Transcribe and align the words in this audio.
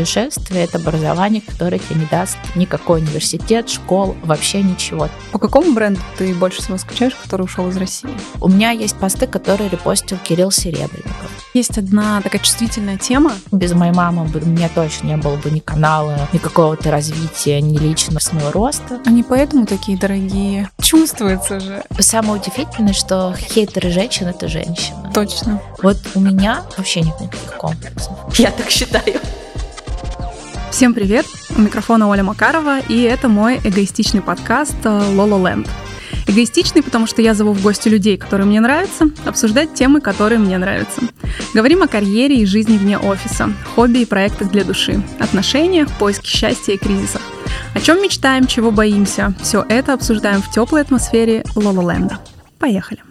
путешествие— 0.00 0.64
это 0.64 0.78
образование, 0.78 1.42
которое 1.42 1.78
тебе 1.78 2.00
не 2.00 2.06
даст 2.06 2.38
никакой 2.54 3.00
университет, 3.00 3.68
школ, 3.68 4.16
вообще 4.24 4.62
ничего. 4.62 5.08
По 5.30 5.38
какому 5.38 5.74
бренду 5.74 6.00
ты 6.16 6.34
больше 6.34 6.62
всего 6.62 6.78
скучаешь, 6.78 7.14
который 7.14 7.42
ушел 7.42 7.68
из 7.68 7.76
России? 7.76 8.10
У 8.40 8.48
меня 8.48 8.70
есть 8.70 8.96
посты, 8.96 9.26
которые 9.26 9.68
репостил 9.68 10.16
Кирилл 10.24 10.50
Серебренников. 10.50 11.30
Есть 11.52 11.76
одна 11.76 12.22
такая 12.22 12.40
чувствительная 12.40 12.96
тема. 12.96 13.32
Без 13.52 13.72
моей 13.72 13.92
мамы 13.92 14.24
бы 14.24 14.40
мне 14.40 14.70
точно 14.74 15.08
не 15.08 15.16
было 15.16 15.36
бы 15.36 15.50
ни 15.50 15.58
канала, 15.58 16.28
ни 16.32 16.38
какого-то 16.38 16.90
развития, 16.90 17.60
ни 17.60 17.76
личностного 17.76 18.52
роста. 18.52 19.00
Они 19.04 19.22
поэтому 19.22 19.66
такие 19.66 19.98
дорогие. 19.98 20.70
Чувствуется 20.80 21.60
же. 21.60 21.82
Самое 21.98 22.40
удивительное, 22.40 22.94
что 22.94 23.34
хейтеры 23.36 23.90
женщин— 23.90 24.26
это 24.28 24.48
женщины. 24.48 24.96
Точно. 25.12 25.60
Вот 25.82 25.98
у 26.14 26.20
меня 26.20 26.62
вообще 26.78 27.00
нет 27.00 27.20
никаких 27.20 27.56
комплексов. 27.56 28.16
Я 28.38 28.50
так 28.52 28.70
считаю. 28.70 29.20
Всем 30.70 30.94
привет! 30.94 31.26
У 31.56 31.60
микрофона 31.60 32.08
Оля 32.08 32.22
Макарова, 32.22 32.78
и 32.78 33.02
это 33.02 33.28
мой 33.28 33.58
эгоистичный 33.58 34.22
подкаст 34.22 34.76
«Лола 34.84 35.48
Ленд». 35.48 35.68
Эгоистичный, 36.28 36.82
потому 36.82 37.08
что 37.08 37.22
я 37.22 37.34
зову 37.34 37.52
в 37.52 37.60
гости 37.60 37.88
людей, 37.88 38.16
которые 38.16 38.46
мне 38.46 38.60
нравятся, 38.60 39.10
обсуждать 39.26 39.74
темы, 39.74 40.00
которые 40.00 40.38
мне 40.38 40.58
нравятся. 40.58 41.02
Говорим 41.54 41.82
о 41.82 41.88
карьере 41.88 42.36
и 42.36 42.46
жизни 42.46 42.78
вне 42.78 42.98
офиса, 42.98 43.52
хобби 43.74 43.98
и 43.98 44.06
проектах 44.06 44.52
для 44.52 44.62
души, 44.62 45.02
отношениях, 45.18 45.88
поиске 45.98 46.28
счастья 46.28 46.72
и 46.74 46.78
кризисах. 46.78 47.22
О 47.74 47.80
чем 47.80 48.00
мечтаем, 48.00 48.46
чего 48.46 48.70
боимся, 48.70 49.34
все 49.42 49.66
это 49.68 49.92
обсуждаем 49.92 50.40
в 50.40 50.50
теплой 50.52 50.82
атмосфере 50.82 51.44
Лололенда. 51.56 52.20
Поехали! 52.58 53.02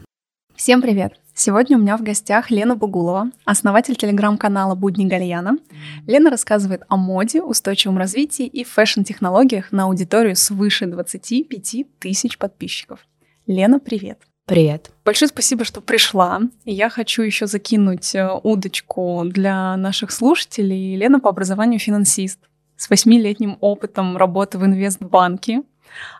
Всем 0.56 0.82
привет! 0.82 1.19
Сегодня 1.42 1.78
у 1.78 1.80
меня 1.80 1.96
в 1.96 2.04
гостях 2.04 2.52
Лена 2.52 2.76
Бугулова, 2.76 3.32
основатель 3.46 3.96
телеграм-канала 3.96 4.76
«Будни 4.76 5.06
Гальяна». 5.06 5.58
Лена 6.06 6.30
рассказывает 6.30 6.82
о 6.90 6.98
моде, 6.98 7.42
устойчивом 7.42 7.98
развитии 7.98 8.46
и 8.46 8.66
фэшн-технологиях 8.66 9.72
на 9.72 9.86
аудиторию 9.86 10.36
свыше 10.36 10.86
25 10.86 11.86
тысяч 11.98 12.38
подписчиков. 12.38 13.08
Лена, 13.48 13.80
привет! 13.80 14.20
Привет. 14.48 14.92
Большое 15.06 15.30
спасибо, 15.30 15.64
что 15.64 15.80
пришла. 15.80 16.42
Я 16.66 16.90
хочу 16.90 17.22
еще 17.22 17.48
закинуть 17.48 18.14
э, 18.16 18.30
удочку 18.44 19.24
для 19.24 19.78
наших 19.78 20.12
слушателей. 20.12 20.98
Лена 20.98 21.22
по 21.22 21.30
образованию 21.30 21.80
финансист 21.80 22.40
с 22.76 22.90
восьмилетним 22.90 23.58
опытом 23.62 24.18
работы 24.18 24.58
в 24.58 24.66
инвестбанке. 24.66 25.62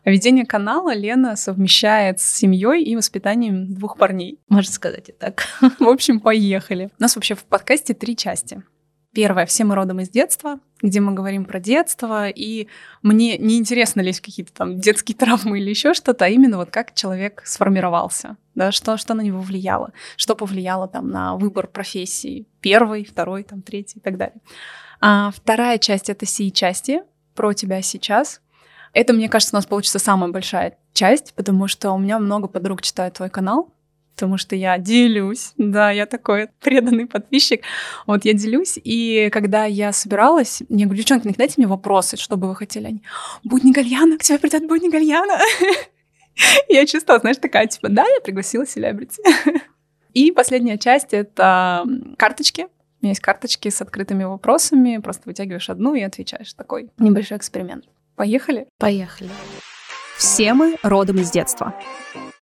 А 0.04 0.10
ведение 0.10 0.46
канала 0.46 0.94
Лена 0.94 1.36
совмещает 1.36 2.20
с 2.20 2.26
семьей 2.26 2.84
и 2.84 2.96
воспитанием 2.96 3.74
двух 3.74 3.98
парней. 3.98 4.40
Можно 4.50 4.72
сказать 4.72 5.10
и 5.10 5.12
так. 5.12 5.44
В 5.80 5.88
общем, 5.88 6.20
поехали. 6.20 6.90
У 7.00 7.02
нас 7.02 7.16
вообще 7.16 7.36
в 7.36 7.44
подкасте 7.44 7.94
три 7.94 8.16
части. 8.16 8.64
Первая 9.12 9.48
«Все 9.48 9.64
мы 9.64 9.74
родом 9.74 10.00
из 10.02 10.10
детства», 10.10 10.60
где 10.84 11.00
мы 11.00 11.14
говорим 11.14 11.44
про 11.44 11.60
детство, 11.60 12.30
и 12.30 12.68
мне 13.02 13.40
не 13.40 13.58
интересно 13.58 14.02
лезть 14.02 14.22
какие-то 14.22 14.54
там 14.54 14.80
детские 14.80 15.18
травмы 15.18 15.60
или 15.60 15.70
еще 15.70 15.96
что-то, 15.96 16.26
а 16.26 16.28
именно 16.28 16.58
вот 16.58 16.70
как 16.70 16.94
человек 16.94 17.42
сформировался, 17.44 18.38
да, 18.54 18.72
что, 18.72 18.98
что 18.98 19.16
на 19.16 19.22
него 19.22 19.42
влияло, 19.42 19.94
что 20.16 20.36
повлияло 20.36 20.88
там 20.88 21.10
на 21.10 21.36
выбор 21.38 21.68
профессии 21.68 22.46
первой, 22.62 23.04
второй, 23.04 23.42
там, 23.44 23.64
третьей 23.64 24.00
и 24.00 24.04
так 24.04 24.16
далее. 24.18 24.42
А 25.02 25.32
вторая 25.32 25.80
часть— 25.80 26.10
это 26.12 26.28
«Сии 26.28 26.50
части», 26.50 27.02
про 27.34 27.54
тебя 27.54 27.82
сейчас— 27.82 28.42
это, 28.94 29.14
мне 29.14 29.30
кажется, 29.30 29.56
у 29.56 29.58
нас 29.58 29.66
получится 29.66 30.00
самая 30.00 30.32
большая 30.32 30.78
часть, 30.94 31.34
потому 31.34 31.68
что 31.68 31.92
у 31.92 31.98
меня 31.98 32.20
много 32.20 32.48
подруг 32.48 32.82
читают 32.82 33.16
твой 33.16 33.30
канал, 33.30 33.74
потому 34.16 34.38
что 34.38 34.56
я 34.56 34.78
делюсь, 34.78 35.54
да, 35.58 35.92
я 35.92 36.06
такой 36.06 36.50
преданный 36.60 37.06
подписчик, 37.06 37.62
вот 38.06 38.26
я 38.26 38.34
делюсь, 38.34 38.78
и 38.84 39.30
когда 39.32 39.66
я 39.66 39.94
собиралась, 39.94 40.62
я 40.68 40.86
говорю, 40.86 40.98
девчонки, 40.98 41.28
не 41.28 41.34
дайте 41.34 41.56
мне 41.58 41.68
вопросы, 41.68 42.18
что 42.18 42.36
бы 42.36 42.50
вы 42.50 42.56
хотели, 42.56 42.88
они, 42.88 43.04
будни 43.44 43.72
Гальяна, 43.72 44.18
к 44.18 44.24
тебе 44.24 44.40
придет 44.40 44.68
будни 44.68 44.90
Гальяна, 44.90 45.40
я 46.70 46.86
чувствовала, 46.86 47.22
знаешь, 47.22 47.38
такая, 47.38 47.68
типа, 47.68 47.90
да, 47.90 48.06
я 48.06 48.20
пригласила 48.22 48.66
селебрити. 48.66 49.22
И 50.14 50.32
последняя 50.32 50.78
часть— 50.78 51.08
это 51.14 51.86
карточки, 52.18 52.64
у 52.64 53.06
меня 53.06 53.12
есть 53.12 53.22
карточки 53.22 53.70
с 53.70 53.82
открытыми 53.82 54.26
вопросами, 54.26 54.98
просто 54.98 55.24
вытягиваешь 55.26 55.70
одну 55.70 55.96
и 55.96 56.02
отвечаешь. 56.02 56.54
Такой 56.54 56.90
небольшой 56.98 57.38
эксперимент. 57.38 57.86
Поехали? 58.20 58.68
Поехали. 58.78 59.30
Все 60.18 60.54
мы 60.54 60.76
родом 60.84 61.20
из 61.20 61.32
детства. 61.32 61.74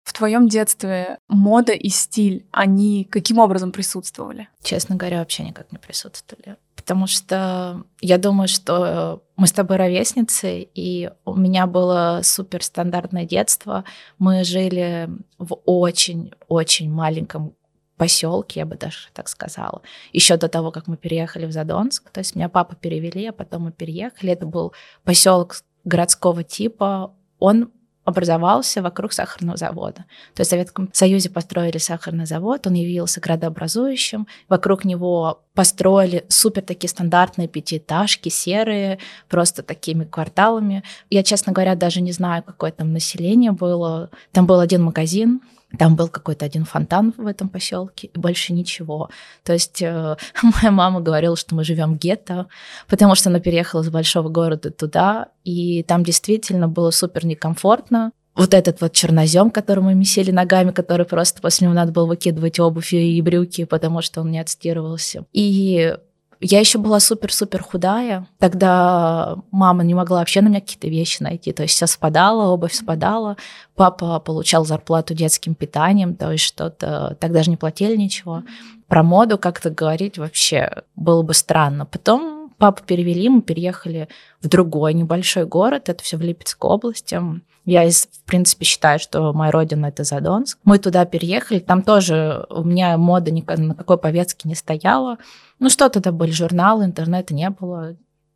В 0.06 0.13
твоем 0.13 0.47
детстве 0.47 1.18
мода 1.28 1.74
и 1.74 1.90
стиль, 1.90 2.46
они 2.53 3.03
каким 3.03 3.40
образом 3.40 3.74
присутствовали? 3.74 4.47
Честно 4.64 4.96
говоря, 4.96 5.19
вообще 5.19 5.44
никак 5.44 5.74
не 5.74 5.78
присутствовали. 5.78 6.56
Потому 6.78 7.08
что 7.08 7.84
я 8.00 8.18
думаю, 8.18 8.47
что 8.47 9.22
мы 9.35 9.47
с 9.47 9.52
тобой 9.52 9.75
ровесницы, 9.75 10.62
и 10.62 11.12
у 11.25 11.35
меня 11.35 11.68
было 11.68 12.22
супер 12.24 12.64
стандартное 12.64 13.25
детство. 13.25 13.84
Мы 14.18 14.46
жили 14.46 15.09
в 15.38 15.59
очень-очень 15.66 16.90
маленьком 16.90 17.53
поселке, 17.95 18.61
я 18.61 18.66
бы 18.66 18.75
даже 18.75 19.09
так 19.13 19.28
сказала, 19.28 19.81
еще 20.13 20.38
до 20.38 20.47
того, 20.47 20.72
как 20.72 20.88
мы 20.88 20.97
переехали 20.97 21.45
в 21.45 21.51
Задонск. 21.51 22.09
То 22.09 22.19
есть 22.19 22.35
меня 22.35 22.50
папа 22.50 22.75
перевели, 22.75 23.28
а 23.28 23.33
потом 23.33 23.63
мы 23.63 23.72
переехали. 23.72 24.31
Это 24.31 24.45
был 24.45 24.73
поселок 25.03 25.57
городского 25.83 26.44
типа. 26.44 27.13
Он 27.39 27.72
образовался 28.05 28.84
вокруг 28.84 29.13
сахарного 29.13 29.57
завода. 29.57 30.05
То 30.35 30.41
есть 30.41 30.50
в 30.50 30.51
Советском 30.51 30.89
Союзе 30.94 31.31
построили 31.31 31.79
сахарный 31.79 32.28
завод, 32.28 32.67
он 32.67 32.75
явился 32.75 33.19
градообразующим, 33.19 34.28
вокруг 34.47 34.85
него 34.85 35.41
построили 35.55 36.23
супер 36.29 36.61
такие 36.61 36.88
стандартные 36.88 37.47
пятиэтажки, 37.47 38.29
серые, 38.29 39.00
просто 39.28 39.63
такими 39.63 40.05
кварталами. 40.05 40.84
Я, 41.09 41.23
честно 41.23 41.51
говоря, 41.51 41.75
даже 41.75 42.00
не 42.00 42.11
знаю, 42.11 42.44
какое 42.44 42.72
там 42.72 42.94
население 42.94 43.51
было. 43.51 44.11
Там 44.31 44.45
был 44.45 44.59
один 44.59 44.84
магазин, 44.84 45.41
там 45.75 45.96
был 45.96 46.08
какой-то 46.08 46.46
один 46.46 46.66
фонтан 46.66 47.13
в 47.18 47.28
этом 47.28 47.50
поселке, 47.50 48.08
и 48.08 48.18
больше 48.18 48.53
ничего. 48.53 49.09
То 49.44 49.53
есть 49.53 49.81
э, 49.81 50.16
моя 50.44 50.72
мама 50.72 51.02
говорила, 51.02 51.36
что 51.36 51.56
мы 51.56 51.63
живем 51.63 51.96
гетто, 51.96 52.47
потому 52.88 53.16
что 53.16 53.30
она 53.30 53.40
переехала 53.40 53.81
из 53.81 53.90
большого 53.90 54.30
города 54.30 54.72
туда, 54.72 55.28
и 55.44 55.84
там 55.84 56.03
действительно 56.03 56.68
было 56.68 56.91
супер 56.91 57.25
некомфортно. 57.25 58.12
Вот 58.35 58.53
этот 58.53 58.81
вот 58.81 58.91
чернозем, 58.91 59.50
который 59.50 59.81
мы 59.81 59.96
месили 59.96 60.30
ногами, 60.30 60.72
который 60.72 61.06
просто 61.06 61.41
после 61.41 61.66
него 61.66 61.74
надо 61.74 61.94
было 61.94 62.06
выкидывать 62.06 62.59
обувь 62.59 62.94
и 62.94 63.22
брюки, 63.22 63.64
потому 63.64 64.02
что 64.02 64.22
он 64.22 64.31
не 64.31 64.40
отстирывался. 64.40 65.25
И 65.31 65.96
я 66.40 66.59
еще 66.59 66.78
была 66.78 67.00
супер-супер 67.00 67.63
худая. 67.63 68.28
Тогда 68.40 69.38
мама 69.51 69.84
не 69.84 69.94
могла 69.94 70.19
вообще 70.19 70.41
на 70.41 70.47
меня 70.50 70.62
какие-то 70.62 70.88
вещи 70.88 71.23
найти. 71.23 71.51
То 71.51 71.63
есть 71.63 71.75
все 71.75 71.88
спадало, 71.88 72.51
обувь 72.51 72.73
спадала. 72.73 73.38
Папа 73.75 74.19
получал 74.19 74.66
зарплату 74.66 75.13
детским 75.13 75.56
питанием, 75.56 76.16
то 76.16 76.31
есть 76.31 76.44
что-то... 76.44 77.18
Тогда 77.19 77.44
же 77.44 77.50
не 77.50 77.57
платили 77.57 77.96
ничего. 77.96 78.44
Про 78.88 79.03
моду 79.03 79.38
как-то 79.38 79.69
говорить 79.69 80.18
вообще 80.18 80.84
было 80.96 81.22
бы 81.22 81.34
странно. 81.34 81.85
Потом 81.85 82.34
папу 82.57 82.83
перевели, 82.85 83.29
мы 83.29 83.41
переехали 83.41 84.07
в 84.41 84.47
другой 84.47 84.93
небольшой 84.93 85.45
город. 85.45 85.89
Это 85.89 86.03
все 86.03 86.17
в 86.17 86.21
Липецкой 86.21 86.69
области. 86.71 87.21
Я, 87.66 87.89
в 87.89 88.23
принципе, 88.25 88.63
считаю, 88.63 88.99
что 88.99 89.33
моя 89.33 89.51
родина— 89.51 89.85
это 89.88 90.03
Задонск. 90.03 90.59
Мы 90.63 90.77
туда 90.77 91.05
переехали, 91.05 91.59
там 91.59 91.81
тоже 91.81 92.45
у 92.49 92.63
меня 92.63 92.97
мода 92.97 93.31
ни 93.31 93.41
на 93.41 93.73
какой 93.73 93.97
повестке 93.97 94.47
не 94.47 94.55
стояла. 94.55 95.17
Ну, 95.59 95.69
что 95.69 95.89
тогда 95.89 96.11
были 96.11 96.31
журналы, 96.31 96.85
интернета 96.85 97.33
не 97.33 97.49
было 97.49 97.95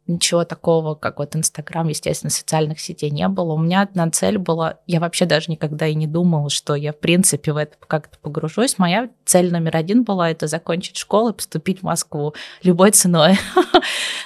ничего 0.10 0.44
такого, 0.44 0.96
как 0.96 1.20
вот 1.20 1.36
Инстаграм, 1.36 1.88
естественно, 1.88 2.30
социальных 2.30 2.80
сетей 2.80 3.12
не 3.12 3.28
было. 3.28 3.54
У 3.54 3.58
меня 3.58 3.84
одна 3.84 4.10
цель 4.10 4.38
была, 4.38 4.78
я 4.88 5.00
вообще 5.00 5.26
даже 5.26 5.52
никогда 5.52 5.88
и 5.88 5.96
не 5.96 6.08
думала, 6.08 6.50
что 6.50 6.76
я, 6.76 6.92
в 6.92 7.00
принципе, 7.00 7.54
в 7.54 7.58
это 7.58 7.76
как-то 7.88 8.18
погружусь. 8.20 8.78
Моя 8.78 9.10
цель 9.26 9.52
номер 9.52 9.78
один 9.78 10.04
была 10.04 10.30
это 10.32 10.48
закончить 10.48 10.98
школу 10.98 11.30
и 11.30 11.34
поступить 11.34 11.80
в 11.80 11.84
Москву 11.84 12.34
любой 12.64 12.92
ценой. 12.92 13.38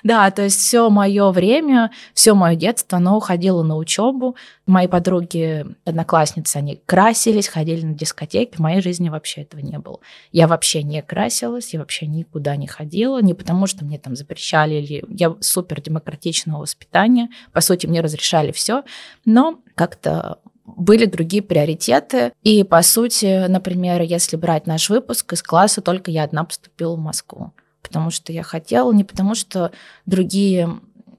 Да, 0.04 0.30
то 0.32 0.42
есть 0.42 0.60
все 0.60 0.90
мое 0.90 1.32
время, 1.32 1.90
все 2.14 2.34
мое 2.34 2.56
детство, 2.56 2.98
оно 2.98 3.16
уходило 3.16 3.64
на 3.64 3.78
учебу. 3.78 4.36
Мои 4.66 4.88
подруги, 4.88 5.66
одноклассницы, 5.86 6.58
они 6.58 6.82
красились, 6.86 7.48
ходили 7.48 7.86
на 7.86 7.94
дискотеки. 7.94 8.58
В 8.58 8.60
моей 8.60 8.82
жизни 8.82 9.08
вообще 9.08 9.44
этого 9.44 9.62
не 9.62 9.80
было. 9.80 10.00
Я 10.34 10.48
вообще 10.48 10.84
не 10.84 11.02
красилась, 11.02 11.74
я 11.74 11.80
вообще 11.80 12.08
никуда 12.08 12.58
не 12.58 12.68
ходила, 12.68 13.22
не 13.22 13.34
потому 13.34 13.66
что 13.66 13.86
мне 13.86 13.98
там 13.98 14.18
запрещали, 14.18 14.76
или 14.76 15.06
я 15.08 15.36
супер 15.40 15.73
супер 15.74 15.82
демократичного 15.82 16.62
воспитания. 16.62 17.30
По 17.52 17.62
сути, 17.62 17.88
мне 17.88 18.02
разрешали 18.02 18.52
все, 18.52 18.84
но 19.26 19.60
как-то 19.76 20.40
были 20.66 21.06
другие 21.06 21.44
приоритеты. 21.44 22.32
И, 22.44 22.64
по 22.64 22.82
сути, 22.82 23.48
например, 23.48 24.02
если 24.02 24.38
брать 24.38 24.68
наш 24.68 24.90
выпуск, 24.90 25.34
из 25.34 25.44
класса 25.44 25.82
только 25.82 26.12
я 26.12 26.24
одна 26.24 26.44
поступила 26.44 26.96
в 26.96 27.00
Москву. 27.00 27.52
Потому 27.82 28.12
что 28.12 28.32
я 28.32 28.44
хотела, 28.44 28.94
не 28.94 29.04
потому 29.04 29.36
что 29.36 29.72
другие 30.06 30.70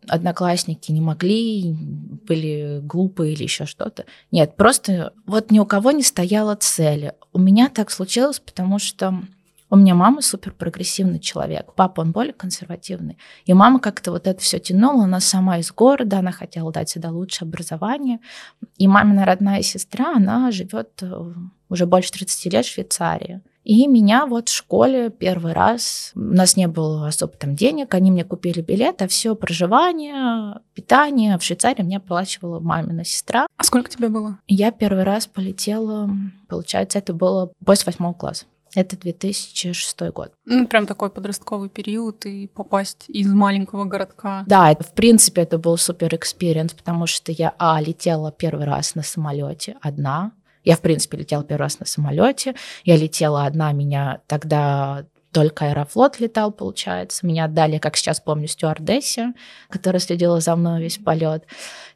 одноклассники 0.08 0.92
не 0.92 1.00
могли, 1.00 1.74
были 2.26 2.80
глупые 2.82 3.32
или 3.32 3.42
еще 3.42 3.66
что-то. 3.66 4.04
Нет, 4.30 4.56
просто 4.56 5.12
вот 5.26 5.50
ни 5.50 5.58
у 5.58 5.66
кого 5.66 5.92
не 5.92 6.02
стояла 6.02 6.56
цели. 6.56 7.12
У 7.32 7.38
меня 7.38 7.68
так 7.68 7.90
случилось, 7.90 8.38
потому 8.38 8.78
что 8.78 9.22
У 9.70 9.76
меня 9.76 9.94
мама 9.94 10.20
супер 10.20 10.52
прогрессивный 10.52 11.18
человек, 11.18 11.72
папа 11.74 12.02
он 12.02 12.12
более 12.12 12.34
консервативный. 12.34 13.18
И 13.46 13.54
мама 13.54 13.80
как-то 13.80 14.12
вот 14.12 14.26
это 14.26 14.40
все 14.40 14.58
тянула, 14.58 15.04
она 15.04 15.20
сама 15.20 15.58
из 15.58 15.72
города, 15.72 16.18
она 16.18 16.32
хотела 16.32 16.70
дать 16.70 16.90
сюда 16.90 17.10
лучшее 17.10 17.46
образование. 17.48 18.20
И 18.76 18.86
мамина 18.86 19.24
родная 19.24 19.62
сестра, 19.62 20.14
она 20.14 20.50
живет 20.50 21.02
э, 21.02 21.32
уже 21.68 21.86
больше 21.86 22.12
30 22.12 22.52
лет 22.52 22.66
в 22.66 22.70
Швейцарии. 22.70 23.40
И 23.64 23.86
меня 23.86 24.26
вот 24.26 24.50
в 24.50 24.54
школе 24.54 25.08
первый 25.08 25.54
раз, 25.54 26.12
у 26.14 26.20
нас 26.20 26.54
не 26.54 26.68
было 26.68 27.08
особо 27.08 27.32
там 27.32 27.56
денег, 27.56 27.94
они 27.94 28.10
мне 28.10 28.22
купили 28.22 28.60
билет, 28.60 29.00
а 29.00 29.08
все 29.08 29.34
проживание, 29.34 30.60
питание 30.74 31.38
в 31.38 31.42
Швейцарии 31.42 31.82
мне 31.82 31.96
оплачивала 31.96 32.60
мамина 32.60 33.04
сестра. 33.04 33.46
А 33.56 33.64
сколько 33.64 33.90
тебе 33.90 34.10
было? 34.10 34.38
Я 34.46 34.70
первый 34.70 35.04
раз 35.04 35.26
полетела, 35.26 36.10
получается, 36.46 36.98
это 36.98 37.14
было 37.14 37.50
после 37.64 37.86
восьмого 37.86 38.12
класса. 38.12 38.44
Это 38.74 38.96
2006 38.96 40.00
год. 40.12 40.32
Ну, 40.44 40.66
прям 40.66 40.86
такой 40.86 41.10
подростковый 41.10 41.68
период 41.68 42.26
и 42.26 42.48
попасть 42.48 43.04
из 43.08 43.32
маленького 43.32 43.84
городка. 43.84 44.44
Да, 44.46 44.70
это, 44.70 44.84
в 44.84 44.92
принципе, 44.92 45.42
это 45.42 45.58
был 45.58 45.76
супер 45.76 46.14
experience, 46.14 46.72
потому 46.72 47.06
что 47.06 47.32
я, 47.32 47.54
а, 47.58 47.80
летела 47.80 48.32
первый 48.32 48.66
раз 48.66 48.94
на 48.94 49.02
самолете 49.02 49.76
одна, 49.80 50.32
я, 50.64 50.76
в 50.76 50.80
принципе, 50.80 51.18
летела 51.18 51.44
первый 51.44 51.62
раз 51.62 51.78
на 51.78 51.86
самолете. 51.86 52.54
Я 52.84 52.96
летела 52.96 53.44
одна, 53.44 53.72
меня 53.72 54.20
тогда 54.26 55.04
только 55.34 55.66
Аэрофлот 55.66 56.20
летал, 56.20 56.52
получается. 56.52 57.26
Меня 57.26 57.46
отдали, 57.46 57.78
как 57.78 57.96
сейчас 57.96 58.20
помню, 58.20 58.46
стюардессе, 58.46 59.34
которая 59.68 60.00
следила 60.00 60.40
за 60.40 60.54
мной 60.54 60.80
весь 60.80 60.98
полет. 60.98 61.44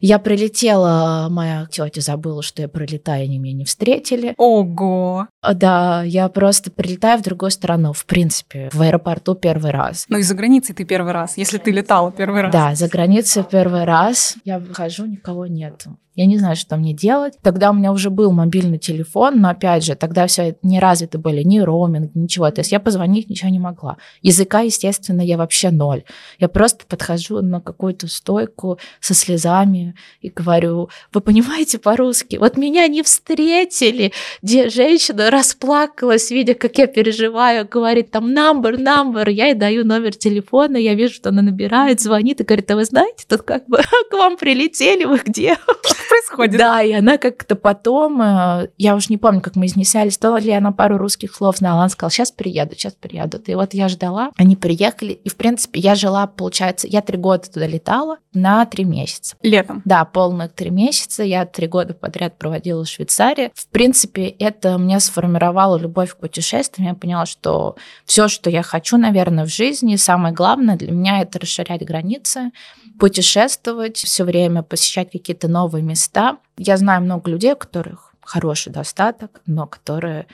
Я 0.01 0.19
прилетела, 0.19 1.27
моя 1.31 1.65
тетя 1.71 2.01
забыла, 2.01 2.43
что 2.43 2.61
я 2.61 2.67
прилетаю, 2.67 3.23
они 3.23 3.39
меня 3.39 3.59
не 3.59 3.65
встретили. 3.65 4.33
Ого! 4.37 5.27
Да, 5.53 6.03
я 6.03 6.27
просто 6.27 6.69
прилетаю 6.69 7.17
в 7.19 7.21
другую 7.23 7.51
страну, 7.51 7.93
в 7.93 8.05
принципе, 8.05 8.69
в 8.73 8.81
аэропорту 8.81 9.35
первый 9.35 9.71
раз. 9.71 10.05
Ну 10.09 10.17
и 10.17 10.21
за 10.21 10.35
границей 10.35 10.75
ты 10.75 10.83
первый 10.83 11.13
раз, 11.13 11.37
если 11.37 11.57
ты 11.57 11.71
летала 11.71 12.11
первый 12.11 12.41
раз. 12.41 12.51
Да, 12.51 12.75
за 12.75 12.89
границей 12.89 13.45
первый 13.49 13.85
раз. 13.85 14.35
Я 14.43 14.59
выхожу, 14.59 15.05
никого 15.05 15.47
нет. 15.47 15.85
Я 16.19 16.25
не 16.25 16.37
знаю, 16.37 16.57
что 16.57 16.75
мне 16.75 16.91
делать. 16.91 17.35
Тогда 17.41 17.71
у 17.71 17.73
меня 17.73 17.93
уже 17.93 18.09
был 18.09 18.33
мобильный 18.33 18.77
телефон, 18.77 19.39
но 19.39 19.51
опять 19.51 19.85
же, 19.85 19.95
тогда 19.95 20.27
все 20.27 20.57
не 20.63 20.81
развиты 20.81 21.17
были, 21.17 21.43
ни 21.43 21.59
роуминг, 21.59 22.13
ничего. 22.13 22.51
То 22.51 22.59
есть 22.59 22.73
я 22.73 22.81
позвонить 22.81 23.29
ничего 23.29 23.49
не 23.49 23.59
могла. 23.59 23.95
Языка, 24.21 24.59
естественно, 24.59 25.21
я 25.21 25.37
вообще 25.37 25.71
ноль. 25.71 26.03
Я 26.37 26.49
просто 26.49 26.85
подхожу 26.85 27.41
на 27.41 27.61
какую-то 27.61 28.09
стойку 28.09 28.79
со 28.99 29.13
слезами 29.13 29.95
и 30.19 30.27
говорю, 30.27 30.89
вы 31.13 31.21
понимаете 31.21 31.79
по-русски? 31.79 32.35
Вот 32.35 32.57
меня 32.57 32.85
не 32.89 33.01
встретили. 33.01 34.11
Где 34.41 34.67
женщина 34.67 35.31
расплакалась, 35.31 36.31
видя, 36.31 36.53
как 36.53 36.77
я 36.79 36.87
переживаю, 36.87 37.65
говорит 37.65 38.11
там 38.11 38.35
number, 38.37 38.75
number. 38.75 39.31
Я 39.31 39.45
ей 39.45 39.55
даю 39.55 39.85
номер 39.85 40.13
телефона, 40.13 40.75
я 40.75 40.95
вижу, 40.95 41.13
что 41.13 41.29
она 41.29 41.41
набирает, 41.41 42.01
звонит 42.01 42.41
и 42.41 42.43
говорит, 42.43 42.69
а 42.71 42.75
вы 42.75 42.83
знаете, 42.83 43.23
тут 43.25 43.43
как 43.43 43.69
бы 43.69 43.77
к 44.11 44.13
вам 44.13 44.35
прилетели, 44.35 45.05
вы 45.05 45.21
где? 45.25 45.57
Происходит? 46.09 46.57
Да, 46.57 46.81
и 46.81 46.91
она 46.91 47.17
как-то 47.17 47.55
потом, 47.55 48.21
э, 48.21 48.69
я 48.77 48.95
уж 48.95 49.09
не 49.09 49.17
помню, 49.17 49.41
как 49.41 49.55
мы 49.55 49.67
изнесялись, 49.67 50.17
то 50.17 50.35
ли 50.37 50.51
она 50.51 50.71
пару 50.71 50.97
русских 50.97 51.33
слов 51.33 51.57
знала, 51.57 51.81
она 51.81 51.89
сказала, 51.89 52.11
сейчас 52.11 52.31
приеду, 52.31 52.75
сейчас 52.75 52.93
приеду. 52.93 53.41
И 53.45 53.55
вот 53.55 53.73
я 53.73 53.87
ждала, 53.87 54.31
они 54.37 54.55
приехали, 54.55 55.13
и, 55.13 55.29
в 55.29 55.35
принципе, 55.35 55.79
я 55.79 55.95
жила, 55.95 56.27
получается, 56.27 56.87
я 56.87 57.01
три 57.01 57.17
года 57.17 57.49
туда 57.49 57.67
летала 57.67 58.17
на 58.33 58.65
три 58.65 58.83
месяца. 58.83 59.35
Летом? 59.41 59.81
Да, 59.85 60.05
полных 60.05 60.53
три 60.53 60.69
месяца. 60.69 61.23
Я 61.23 61.45
три 61.45 61.67
года 61.67 61.93
подряд 61.93 62.37
проводила 62.37 62.83
в 62.83 62.89
Швейцарии. 62.89 63.51
В 63.55 63.67
принципе, 63.67 64.27
это 64.27 64.77
мне 64.77 64.99
сформировало 64.99 65.77
любовь 65.77 66.13
к 66.13 66.17
путешествиям. 66.17 66.89
Я 66.89 66.95
поняла, 66.95 67.25
что 67.25 67.75
все, 68.05 68.27
что 68.27 68.49
я 68.49 68.63
хочу, 68.63 68.97
наверное, 68.97 69.45
в 69.45 69.49
жизни, 69.49 69.95
самое 69.95 70.33
главное 70.33 70.77
для 70.77 70.91
меня 70.91 71.21
это 71.21 71.39
расширять 71.39 71.85
границы, 71.85 72.51
путешествовать 72.99 73.97
все 73.97 74.23
время, 74.23 74.63
посещать 74.63 75.11
какие-то 75.11 75.47
новые 75.47 75.83
места. 75.83 75.98
Я 76.57 76.77
знаю 76.77 77.01
много 77.01 77.29
людей, 77.29 77.53
у 77.53 77.57
которых 77.57 78.13
хороший 78.21 78.71
достаток, 78.71 79.41
но 79.45 79.67
которые 79.67 80.27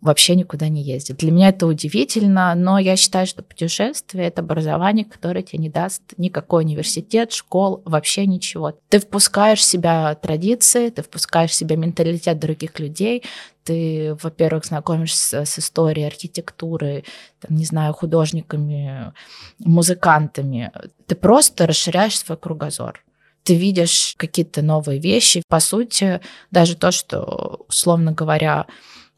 вообще 0.00 0.36
никуда 0.36 0.68
не 0.68 0.82
ездят. 0.82 1.16
Для 1.16 1.32
меня 1.32 1.48
это 1.48 1.66
удивительно, 1.66 2.54
но 2.54 2.78
я 2.78 2.96
считаю, 2.96 3.26
что 3.26 3.42
путешествие— 3.42 4.26
это 4.28 4.42
образование, 4.42 5.04
которое 5.04 5.42
тебе 5.42 5.58
не 5.58 5.68
даст 5.68 6.02
никакой 6.18 6.62
университет, 6.62 7.32
школ, 7.32 7.82
вообще 7.84 8.26
ничего. 8.26 8.78
Ты 8.88 9.00
впускаешь 9.00 9.58
в 9.58 9.64
себя 9.64 10.14
традиции, 10.14 10.90
ты 10.90 11.02
впускаешь 11.02 11.50
в 11.50 11.54
себя 11.54 11.76
менталитет 11.76 12.38
других 12.38 12.78
людей, 12.78 13.24
ты, 13.64 14.16
во-первых, 14.22 14.66
знакомишься 14.66 15.44
с 15.44 15.58
историей 15.58 16.06
архитектуры, 16.06 17.04
там, 17.40 17.56
не 17.56 17.64
знаю, 17.64 17.92
художниками, 17.92 19.12
музыкантами. 19.58 20.70
Ты 21.06 21.16
просто 21.16 21.66
расширяешь 21.66 22.18
свой 22.18 22.38
кругозор 22.38 23.02
ты 23.48 23.54
видишь 23.54 24.12
какие-то 24.18 24.60
новые 24.60 25.00
вещи. 25.00 25.42
По 25.48 25.58
сути, 25.58 26.20
даже 26.50 26.76
то, 26.76 26.90
что, 26.90 27.64
условно 27.66 28.12
говоря, 28.12 28.66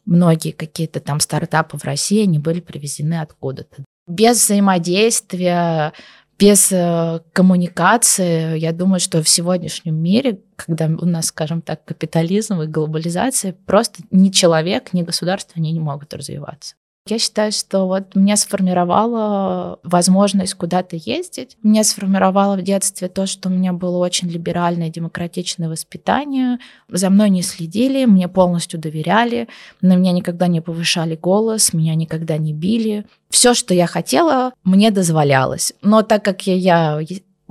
многие 0.05 0.51
какие-то 0.51 1.01
там 1.01 1.19
стартапы 1.19 1.77
в 1.77 1.83
России, 1.83 2.23
они 2.23 2.39
были 2.39 2.61
привезены 2.61 3.19
откуда-то. 3.19 3.83
Без 4.07 4.41
взаимодействия, 4.41 5.91
без 6.39 6.71
э, 6.71 7.19
коммуникации, 7.33 8.57
я 8.57 8.71
думаю, 8.71 9.01
что 9.01 9.21
в 9.21 9.27
сегодняшнем 9.27 10.01
мире, 10.01 10.39
когда 10.55 10.85
у 10.85 11.05
нас, 11.05 11.25
скажем 11.25 11.61
так, 11.61 11.83
капитализм 11.83 12.61
и 12.61 12.67
глобализация, 12.67 13.53
просто 13.65 14.03
ни 14.11 14.29
человек, 14.29 14.93
ни 14.93 15.03
государство, 15.03 15.55
они 15.57 15.73
не 15.73 15.81
могут 15.81 16.13
развиваться. 16.13 16.75
Я 17.07 17.17
считаю, 17.17 17.51
что 17.51 17.87
вот 17.87 18.15
меня 18.15 18.37
сформировала 18.37 19.79
возможность 19.83 20.53
куда-то 20.53 20.95
ездить. 20.95 21.57
Меня 21.63 21.83
сформировало 21.83 22.55
в 22.55 22.61
детстве 22.61 23.07
то, 23.07 23.25
что 23.25 23.49
у 23.49 23.51
меня 23.51 23.73
было 23.73 23.97
очень 23.97 24.29
либеральное, 24.29 24.89
демократичное 24.89 25.67
воспитание. 25.67 26.59
За 26.89 27.09
мной 27.09 27.31
не 27.31 27.41
следили, 27.41 28.05
мне 28.05 28.27
полностью 28.27 28.79
доверяли, 28.79 29.47
на 29.81 29.95
меня 29.95 30.11
никогда 30.11 30.47
не 30.47 30.61
повышали 30.61 31.15
голос, 31.15 31.73
меня 31.73 31.95
никогда 31.95 32.37
не 32.37 32.53
били. 32.53 33.05
Все, 33.31 33.55
что 33.55 33.73
я 33.73 33.87
хотела, 33.87 34.53
мне 34.63 34.91
дозволялось. 34.91 35.73
Но 35.81 36.03
так 36.03 36.23
как 36.23 36.45
я, 36.45 36.99
я 36.99 37.01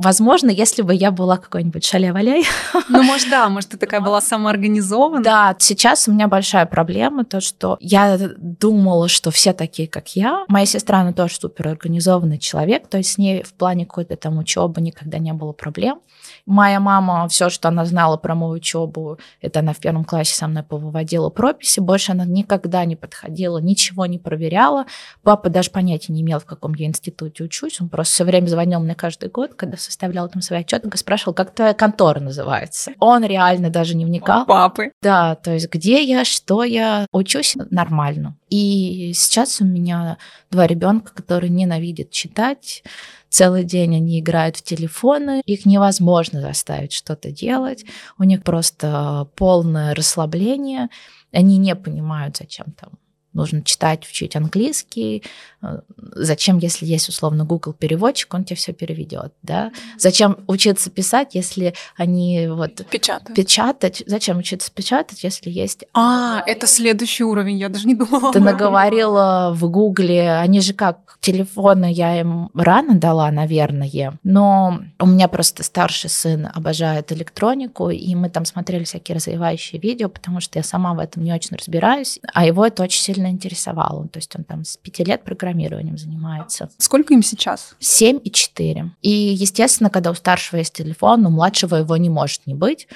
Возможно, 0.02 0.48
если 0.48 0.80
бы 0.80 0.94
я 0.94 1.10
была 1.10 1.36
какой-нибудь 1.36 1.84
шаля-валяй. 1.84 2.44
Ну, 2.88 3.02
может, 3.02 3.28
да, 3.28 3.48
может, 3.50 3.70
ты 3.70 3.76
такая 3.76 4.00
была 4.00 4.22
самоорганизована. 4.22 5.22
Да, 5.22 5.54
сейчас 5.58 6.08
у 6.08 6.12
меня 6.12 6.26
большая 6.26 6.64
проблема, 6.64 7.26
то, 7.26 7.42
что 7.42 7.76
я 7.80 8.18
думала, 8.38 9.08
что 9.08 9.30
все 9.30 9.52
такие, 9.52 9.86
как 9.86 10.16
я. 10.16 10.44
Моя 10.48 10.64
сестра, 10.64 11.00
она 11.00 11.12
тоже 11.12 11.34
суперорганизованный 11.34 12.38
человек, 12.38 12.88
то 12.88 12.96
есть 12.96 13.12
с 13.12 13.18
ней 13.18 13.42
в 13.42 13.52
плане 13.52 13.84
какой-то 13.84 14.16
там 14.16 14.38
учебы 14.38 14.80
никогда 14.80 15.18
не 15.18 15.34
было 15.34 15.52
проблем. 15.52 16.00
Моя 16.46 16.80
мама, 16.80 17.28
все, 17.28 17.50
что 17.50 17.68
она 17.68 17.84
знала 17.84 18.16
про 18.16 18.34
мою 18.34 18.54
учебу, 18.54 19.18
это 19.42 19.60
она 19.60 19.74
в 19.74 19.78
первом 19.78 20.04
классе 20.04 20.34
со 20.34 20.48
мной 20.48 20.62
повыводила 20.62 21.28
прописи, 21.28 21.80
больше 21.80 22.12
она 22.12 22.24
никогда 22.24 22.84
не 22.86 22.96
подходила, 22.96 23.58
ничего 23.58 24.06
не 24.06 24.18
проверяла. 24.18 24.86
Папа 25.22 25.50
даже 25.50 25.70
понятия 25.70 26.12
не 26.12 26.22
имел, 26.22 26.40
в 26.40 26.46
каком 26.46 26.74
я 26.74 26.86
институте 26.86 27.44
учусь, 27.44 27.80
он 27.80 27.88
просто 27.90 28.14
все 28.14 28.24
время 28.24 28.46
звонил 28.46 28.80
мне 28.80 28.94
каждый 28.94 29.28
год, 29.28 29.54
когда 29.54 29.76
составлял 29.90 30.28
там 30.28 30.40
свои 30.42 30.60
отчеты, 30.60 30.88
спрашивал, 30.96 31.34
как 31.34 31.54
твоя 31.54 31.74
контора 31.74 32.20
называется. 32.20 32.92
Он 33.00 33.24
реально 33.24 33.70
даже 33.70 33.96
не 33.96 34.04
вникал. 34.04 34.46
Папы. 34.46 34.92
Да, 35.02 35.34
то 35.34 35.52
есть 35.52 35.70
где 35.70 36.02
я, 36.02 36.24
что 36.24 36.64
я, 36.64 37.06
учусь 37.12 37.56
нормально. 37.70 38.36
И 38.48 39.12
сейчас 39.14 39.60
у 39.60 39.64
меня 39.64 40.18
два 40.50 40.66
ребенка, 40.66 41.12
которые 41.12 41.50
ненавидят 41.50 42.10
читать. 42.10 42.82
Целый 43.28 43.62
день 43.62 43.96
они 43.96 44.18
играют 44.18 44.56
в 44.56 44.62
телефоны, 44.62 45.42
их 45.44 45.64
невозможно 45.64 46.40
заставить 46.40 46.92
что-то 46.92 47.30
делать, 47.30 47.84
у 48.18 48.24
них 48.24 48.42
просто 48.42 49.28
полное 49.36 49.94
расслабление, 49.94 50.88
они 51.32 51.56
не 51.58 51.76
понимают, 51.76 52.38
зачем 52.38 52.66
там 52.72 52.90
нужно 53.32 53.62
читать, 53.62 54.06
учить 54.08 54.36
английский. 54.36 55.22
Э, 55.62 55.80
зачем, 55.96 56.58
если 56.58 56.86
есть 56.86 57.08
условно 57.08 57.44
Google 57.44 57.72
переводчик, 57.72 58.32
он 58.34 58.44
тебе 58.44 58.56
все 58.56 58.72
переведет, 58.72 59.32
да? 59.42 59.72
Зачем 59.98 60.38
учиться 60.46 60.90
писать, 60.90 61.34
если 61.34 61.74
они 61.96 62.48
вот 62.48 62.84
печатать? 62.86 63.34
Печатать. 63.34 64.02
Зачем 64.06 64.38
учиться 64.38 64.70
печатать, 64.72 65.22
если 65.24 65.50
есть? 65.50 65.84
А, 65.94 66.42
это 66.46 66.66
следующий 66.66 67.24
уровень. 67.24 67.58
Я 67.58 67.68
даже 67.68 67.86
не 67.86 67.94
думала. 67.94 68.32
Ты 68.32 68.40
наговорила 68.40 69.52
в 69.54 69.68
Гугле, 69.70 70.32
они 70.32 70.60
же 70.60 70.72
как 70.72 71.18
телефоны 71.20 71.92
я 71.92 72.18
им 72.18 72.50
рано 72.54 72.94
дала, 72.94 73.30
наверное, 73.30 74.18
но 74.22 74.80
у 74.98 75.06
меня 75.06 75.28
просто 75.28 75.62
старший 75.62 76.10
сын 76.10 76.48
обожает 76.52 77.12
электронику, 77.12 77.90
и 77.90 78.14
мы 78.14 78.30
там 78.30 78.44
смотрели 78.44 78.84
всякие 78.84 79.16
развивающие 79.16 79.80
видео, 79.80 80.08
потому 80.08 80.40
что 80.40 80.58
я 80.58 80.62
сама 80.62 80.94
в 80.94 80.98
этом 80.98 81.22
не 81.22 81.32
очень 81.32 81.56
разбираюсь, 81.56 82.18
а 82.32 82.46
его 82.46 82.66
это 82.66 82.82
очень 82.82 83.02
сильно 83.02 83.19
сильно 83.20 83.30
интересовало. 83.30 84.08
То 84.08 84.18
есть 84.18 84.34
он 84.34 84.44
там 84.44 84.64
с 84.64 84.76
пяти 84.76 85.04
лет 85.04 85.22
программированием 85.24 85.98
занимается. 85.98 86.70
Сколько 86.78 87.12
им 87.14 87.22
сейчас? 87.22 87.76
Семь 87.78 88.18
и 88.24 88.30
четыре. 88.30 88.92
И, 89.02 89.10
естественно, 89.10 89.90
когда 89.90 90.10
у 90.10 90.14
старшего 90.14 90.58
есть 90.58 90.72
телефон, 90.72 91.26
у 91.26 91.30
младшего 91.30 91.76
его 91.76 91.96
не 91.96 92.08
может 92.08 92.46
не 92.46 92.54
быть. 92.54 92.88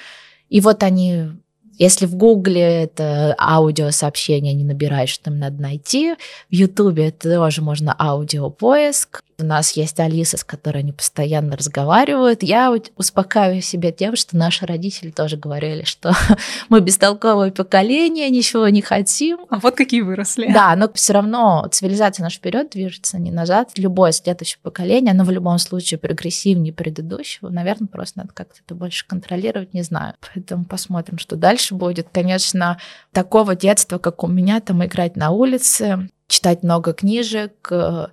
И 0.49 0.61
вот 0.61 0.83
они 0.83 1.28
Если 1.76 2.07
в 2.07 2.14
Гугле 2.14 2.85
это 2.85 3.35
аудиосообщение 3.38 4.54
не 4.54 4.64
набираешь, 4.64 5.16
там 5.19 5.38
надо 5.38 5.61
найти. 5.61 6.14
В 6.50 6.54
Ютубе 6.54 7.11
тоже 7.11 7.62
можно 7.62 7.95
аудиопоиск. 7.99 9.23
У 9.38 9.45
нас 9.45 9.73
есть 9.73 9.99
Алиса, 9.99 10.37
с 10.37 10.45
которой 10.45 10.79
они 10.79 10.93
постоянно 10.93 11.57
разговаривают. 11.57 12.43
Я 12.43 12.75
успокаиваю 12.97 13.62
себя 13.62 13.91
тем, 13.91 14.17
что 14.17 14.37
наши 14.37 14.67
родители 14.67 15.11
тоже 15.11 15.37
говорили, 15.37 15.85
что 15.85 16.12
мы 16.69 16.81
бестолковое 16.81 17.50
поколение, 17.50 18.31
ничего 18.31 18.69
не 18.69 18.83
хотим. 18.83 19.38
А 19.50 19.59
вот 19.59 19.75
какие 19.75 20.03
выросли. 20.03 20.53
Да, 20.53 20.75
но 20.76 20.91
все 20.93 21.14
равно 21.14 21.67
цивилизация 21.71 22.23
наша 22.23 22.38
вперед 22.38 22.71
движется, 22.71 23.19
не 23.19 23.31
назад. 23.31 23.71
Любое 23.76 24.12
следующее 24.12 24.59
поколение, 24.62 25.12
оно 25.12 25.25
в 25.25 25.31
любом 25.31 25.59
случае 25.59 25.99
прогрессивнее 25.99 26.73
предыдущего. 26.73 27.49
Наверное, 27.49 27.88
просто 27.88 28.19
надо 28.19 28.33
как-то 28.33 28.61
это 28.64 28.75
больше 28.75 29.07
контролировать, 29.07 29.75
не 29.75 29.83
знаю. 29.83 30.14
Поэтому 30.35 30.64
посмотрим, 30.64 31.19
что 31.19 31.37
дальше 31.37 31.75
будет. 31.75 32.09
Конечно, 32.12 32.79
такого 33.12 33.57
детства, 33.57 33.99
как 33.99 34.23
у 34.23 34.29
меня, 34.29 34.61
там 34.61 34.85
играть 34.85 35.17
на 35.17 35.31
улице, 35.31 36.09
читать 36.28 36.62
много 36.62 36.93
книжек, 36.93 37.69
э, 37.71 38.07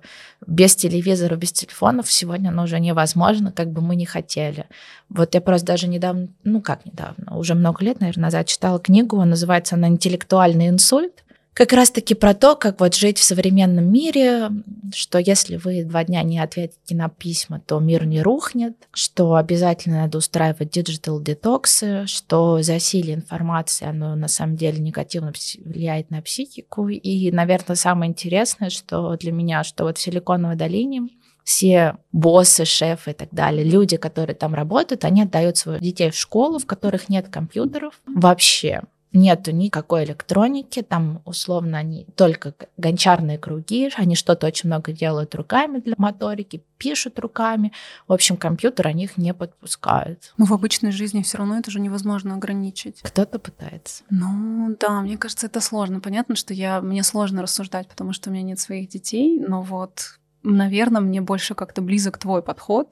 без 0.46 0.76
телевизора, 0.76 1.36
без 1.36 1.52
телефонов 1.52 2.10
сегодня 2.10 2.50
оно 2.50 2.64
уже 2.64 2.78
невозможно, 2.80 3.52
как 3.52 3.70
бы 3.70 3.80
мы 3.80 3.96
не 3.96 4.06
хотели. 4.06 4.66
Вот 5.08 5.34
я 5.34 5.40
просто 5.40 5.66
даже 5.66 5.88
недавно, 5.88 6.28
ну 6.44 6.60
как 6.60 6.84
недавно, 6.84 7.36
уже 7.36 7.54
много 7.54 7.84
лет, 7.84 8.00
наверное, 8.00 8.24
назад 8.24 8.46
читала 8.46 8.78
книгу, 8.78 9.22
называется 9.24 9.76
она 9.76 9.88
«Интеллектуальный 9.88 10.68
инсульт» 10.68 11.24
как 11.54 11.72
раз-таки 11.72 12.14
про 12.14 12.34
то, 12.34 12.56
как 12.56 12.80
вот 12.80 12.94
жить 12.94 13.18
в 13.18 13.24
современном 13.24 13.92
мире, 13.92 14.50
что 14.94 15.18
если 15.18 15.56
вы 15.56 15.84
два 15.84 16.04
дня 16.04 16.22
не 16.22 16.38
ответите 16.38 16.94
на 16.94 17.08
письма, 17.08 17.60
то 17.60 17.78
мир 17.78 18.06
не 18.06 18.22
рухнет, 18.22 18.76
что 18.92 19.34
обязательно 19.34 20.02
надо 20.02 20.18
устраивать 20.18 20.70
digital 20.70 21.20
детоксы, 21.20 22.06
что 22.06 22.62
засилие 22.62 23.16
информации, 23.16 23.86
оно 23.86 24.14
на 24.14 24.28
самом 24.28 24.56
деле 24.56 24.78
негативно 24.78 25.32
влияет 25.64 26.10
на 26.10 26.22
психику. 26.22 26.88
И, 26.88 27.30
наверное, 27.30 27.76
самое 27.76 28.10
интересное, 28.10 28.70
что 28.70 29.16
для 29.16 29.32
меня, 29.32 29.62
что 29.62 29.84
вот 29.84 29.98
в 29.98 30.00
Силиконовой 30.00 30.56
долине 30.56 31.08
все 31.44 31.96
боссы, 32.12 32.64
шефы 32.64 33.10
и 33.10 33.14
так 33.14 33.28
далее, 33.32 33.64
люди, 33.64 33.96
которые 33.96 34.36
там 34.36 34.54
работают, 34.54 35.04
они 35.04 35.22
отдают 35.22 35.56
своих 35.56 35.80
детей 35.82 36.10
в 36.10 36.16
школу, 36.16 36.58
в 36.58 36.66
которых 36.66 37.08
нет 37.08 37.28
компьютеров 37.28 38.00
вообще 38.06 38.82
нету 39.12 39.52
никакой 39.52 40.04
электроники, 40.04 40.82
там 40.82 41.22
условно 41.24 41.78
они 41.78 42.06
только 42.16 42.54
гончарные 42.76 43.38
круги, 43.38 43.90
они 43.96 44.16
что-то 44.16 44.46
очень 44.46 44.68
много 44.68 44.92
делают 44.92 45.34
руками 45.34 45.78
для 45.78 45.94
моторики, 45.98 46.62
пишут 46.78 47.18
руками. 47.18 47.72
В 48.08 48.12
общем, 48.12 48.36
компьютер 48.36 48.88
они 48.88 49.04
их 49.04 49.16
не 49.16 49.34
подпускают. 49.34 50.32
Но 50.36 50.46
в 50.46 50.52
обычной 50.52 50.92
жизни 50.92 51.22
все 51.22 51.38
равно 51.38 51.58
это 51.58 51.70
же 51.70 51.80
невозможно 51.80 52.34
ограничить. 52.34 53.00
Кто-то 53.02 53.38
пытается. 53.38 54.04
Ну 54.10 54.76
да, 54.80 55.00
мне 55.00 55.16
кажется, 55.16 55.46
это 55.46 55.60
сложно. 55.60 56.00
Понятно, 56.00 56.34
что 56.34 56.54
я, 56.54 56.80
мне 56.80 57.02
сложно 57.02 57.42
рассуждать, 57.42 57.88
потому 57.88 58.12
что 58.12 58.30
у 58.30 58.32
меня 58.32 58.42
нет 58.42 58.60
своих 58.60 58.88
детей, 58.88 59.38
но 59.38 59.62
вот, 59.62 60.18
наверное, 60.42 61.00
мне 61.00 61.20
больше 61.20 61.54
как-то 61.54 61.82
близок 61.82 62.18
твой 62.18 62.42
подход, 62.42 62.88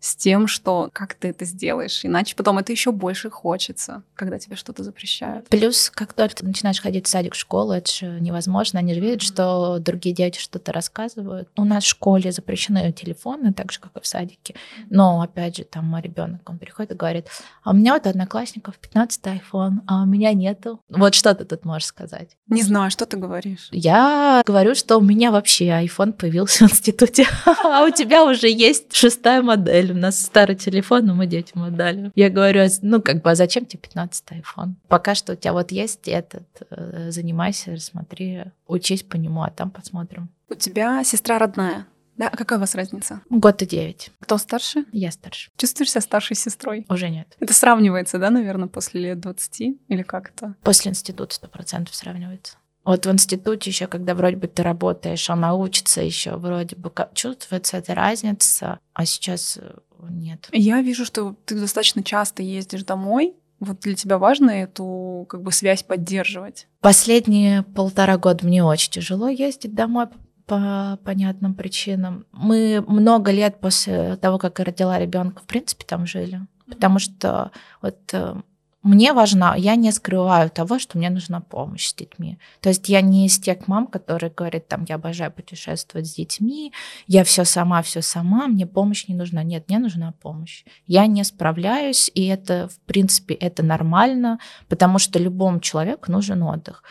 с 0.00 0.16
тем, 0.16 0.46
что 0.46 0.90
как 0.92 1.14
ты 1.14 1.28
это 1.28 1.44
сделаешь. 1.44 2.04
Иначе 2.04 2.34
потом 2.34 2.58
это 2.58 2.72
еще 2.72 2.90
больше 2.90 3.30
хочется, 3.30 4.02
когда 4.14 4.38
тебе 4.38 4.56
что-то 4.56 4.82
запрещают. 4.82 5.48
Плюс, 5.48 5.90
как 5.90 6.14
только 6.14 6.36
ты 6.36 6.46
начинаешь 6.46 6.80
ходить 6.80 7.06
в 7.06 7.10
садик, 7.10 7.34
в 7.34 7.38
школу, 7.38 7.72
это 7.72 7.92
же 7.92 8.06
невозможно. 8.20 8.78
Они 8.78 8.94
же 8.94 9.00
видят, 9.00 9.22
что 9.22 9.78
другие 9.78 10.14
дети 10.14 10.38
что-то 10.38 10.72
рассказывают. 10.72 11.48
У 11.56 11.64
нас 11.64 11.84
в 11.84 11.88
школе 11.88 12.32
запрещены 12.32 12.92
телефоны, 12.92 13.52
так 13.52 13.72
же, 13.72 13.78
как 13.78 13.96
и 13.96 14.00
в 14.00 14.06
садике. 14.06 14.54
Но, 14.88 15.20
опять 15.20 15.58
же, 15.58 15.64
там 15.64 15.84
мой 15.84 16.00
ребенок, 16.00 16.48
он 16.48 16.58
приходит 16.58 16.92
и 16.92 16.94
говорит, 16.94 17.28
а 17.62 17.70
у 17.70 17.74
меня 17.74 17.92
вот 17.92 18.06
одноклассников 18.06 18.78
15 18.78 19.22
iPhone, 19.24 19.80
а 19.86 20.02
у 20.02 20.06
меня 20.06 20.32
нету. 20.32 20.80
Вот 20.88 21.14
что 21.14 21.34
ты 21.34 21.44
тут 21.44 21.64
можешь 21.64 21.86
сказать? 21.86 22.36
Не 22.48 22.62
знаю, 22.62 22.90
что 22.90 23.04
ты 23.04 23.18
говоришь. 23.18 23.68
Я 23.70 24.42
говорю, 24.46 24.74
что 24.74 24.96
у 24.96 25.02
меня 25.02 25.30
вообще 25.30 25.66
iPhone 25.66 26.12
появился 26.12 26.66
в 26.66 26.72
институте, 26.72 27.26
а 27.64 27.84
у 27.84 27.90
тебя 27.90 28.24
уже 28.24 28.48
есть 28.48 28.94
шестая 28.94 29.42
модель 29.42 29.89
у 29.90 29.96
нас 29.96 30.20
старый 30.20 30.56
телефон, 30.56 31.06
но 31.06 31.14
мы 31.14 31.26
детям 31.26 31.62
отдали. 31.62 32.12
Я 32.14 32.30
говорю, 32.30 32.66
ну, 32.82 33.00
как 33.00 33.22
бы, 33.22 33.30
а 33.30 33.34
зачем 33.34 33.66
тебе 33.66 33.80
15 33.80 34.24
iPhone? 34.32 34.74
Пока 34.88 35.14
что 35.14 35.32
у 35.32 35.36
тебя 35.36 35.52
вот 35.52 35.72
есть 35.72 36.08
этот, 36.08 36.46
э, 36.70 37.10
занимайся, 37.10 37.76
смотри, 37.78 38.44
учись 38.66 39.02
по 39.02 39.16
нему, 39.16 39.42
а 39.42 39.50
там 39.50 39.70
посмотрим. 39.70 40.28
У 40.48 40.54
тебя 40.54 41.02
сестра 41.04 41.38
родная. 41.38 41.86
Да, 42.20 42.28
а 42.28 42.36
какая 42.36 42.58
у 42.58 42.60
вас 42.60 42.74
разница? 42.74 43.22
Год 43.30 43.62
и 43.62 43.66
девять. 43.66 44.10
Кто 44.20 44.36
старше? 44.36 44.84
Я 44.92 45.10
старше. 45.10 45.50
Чувствуешь 45.56 45.90
себя 45.90 46.02
старшей 46.02 46.36
сестрой? 46.36 46.84
Уже 46.90 47.08
нет. 47.08 47.34
Это 47.40 47.54
сравнивается, 47.54 48.18
да, 48.18 48.28
наверное, 48.28 48.68
после 48.68 49.00
лет 49.00 49.20
20 49.20 49.78
или 49.88 50.02
как 50.02 50.28
это? 50.28 50.54
После 50.62 50.90
института 50.90 51.34
сто 51.34 51.48
процентов 51.48 51.94
сравнивается. 51.94 52.58
Вот 52.84 53.06
в 53.06 53.10
институте 53.10 53.70
еще, 53.70 53.86
когда 53.86 54.14
вроде 54.14 54.36
бы 54.36 54.46
ты 54.46 54.62
работаешь, 54.62 55.28
она 55.28 55.54
учится 55.54 56.00
еще, 56.00 56.36
вроде 56.36 56.76
бы 56.76 56.90
чувствуется 57.14 57.76
эта 57.76 57.94
разница, 57.94 58.78
а 58.94 59.04
сейчас 59.04 59.58
э, 59.60 59.78
нет. 60.08 60.48
Я 60.52 60.80
вижу, 60.80 61.04
что 61.04 61.36
ты 61.44 61.58
достаточно 61.58 62.02
часто 62.02 62.42
ездишь 62.42 62.84
домой. 62.84 63.34
Вот 63.58 63.80
для 63.80 63.94
тебя 63.94 64.16
важно 64.16 64.50
эту 64.50 65.26
как 65.28 65.42
бы 65.42 65.52
связь 65.52 65.82
поддерживать? 65.82 66.66
Последние 66.80 67.62
полтора 67.62 68.16
года 68.16 68.46
мне 68.46 68.64
очень 68.64 68.90
тяжело 68.90 69.28
ездить 69.28 69.74
домой 69.74 70.06
по 70.46 70.98
понятным 71.04 71.54
причинам. 71.54 72.24
Мы 72.32 72.82
много 72.88 73.30
лет 73.30 73.60
после 73.60 74.16
того, 74.16 74.38
как 74.38 74.58
я 74.58 74.64
родила 74.64 74.98
ребенка, 74.98 75.42
в 75.42 75.46
принципе, 75.46 75.84
там 75.84 76.06
жили. 76.06 76.40
Потому 76.66 76.98
что 76.98 77.50
вот 77.82 77.98
э, 78.12 78.34
мне 78.82 79.12
важна, 79.12 79.54
я 79.56 79.76
не 79.76 79.92
скрываю 79.92 80.48
того, 80.48 80.78
что 80.78 80.96
мне 80.96 81.10
нужна 81.10 81.40
помощь 81.40 81.88
с 81.88 81.94
детьми. 81.94 82.38
То 82.60 82.70
есть 82.70 82.88
я 82.88 83.02
не 83.02 83.26
из 83.26 83.38
тех 83.38 83.68
мам, 83.68 83.86
которые 83.86 84.32
говорят, 84.34 84.68
там, 84.68 84.86
я 84.88 84.94
обожаю 84.94 85.30
путешествовать 85.30 86.06
с 86.06 86.14
детьми, 86.14 86.72
я 87.06 87.22
все 87.24 87.44
сама, 87.44 87.82
все 87.82 88.00
сама, 88.00 88.48
мне 88.48 88.66
помощь 88.66 89.06
не 89.06 89.14
нужна. 89.14 89.42
Нет, 89.42 89.68
мне 89.68 89.78
нужна 89.78 90.14
помощь. 90.22 90.64
Я 90.86 91.06
не 91.06 91.24
справляюсь, 91.24 92.10
и 92.14 92.26
это, 92.26 92.68
в 92.68 92.78
принципе, 92.86 93.34
это 93.34 93.62
нормально, 93.62 94.38
потому 94.68 94.98
что 94.98 95.18
любому 95.18 95.60
человеку 95.60 96.10
нужен 96.10 96.42
отдых. 96.42 96.82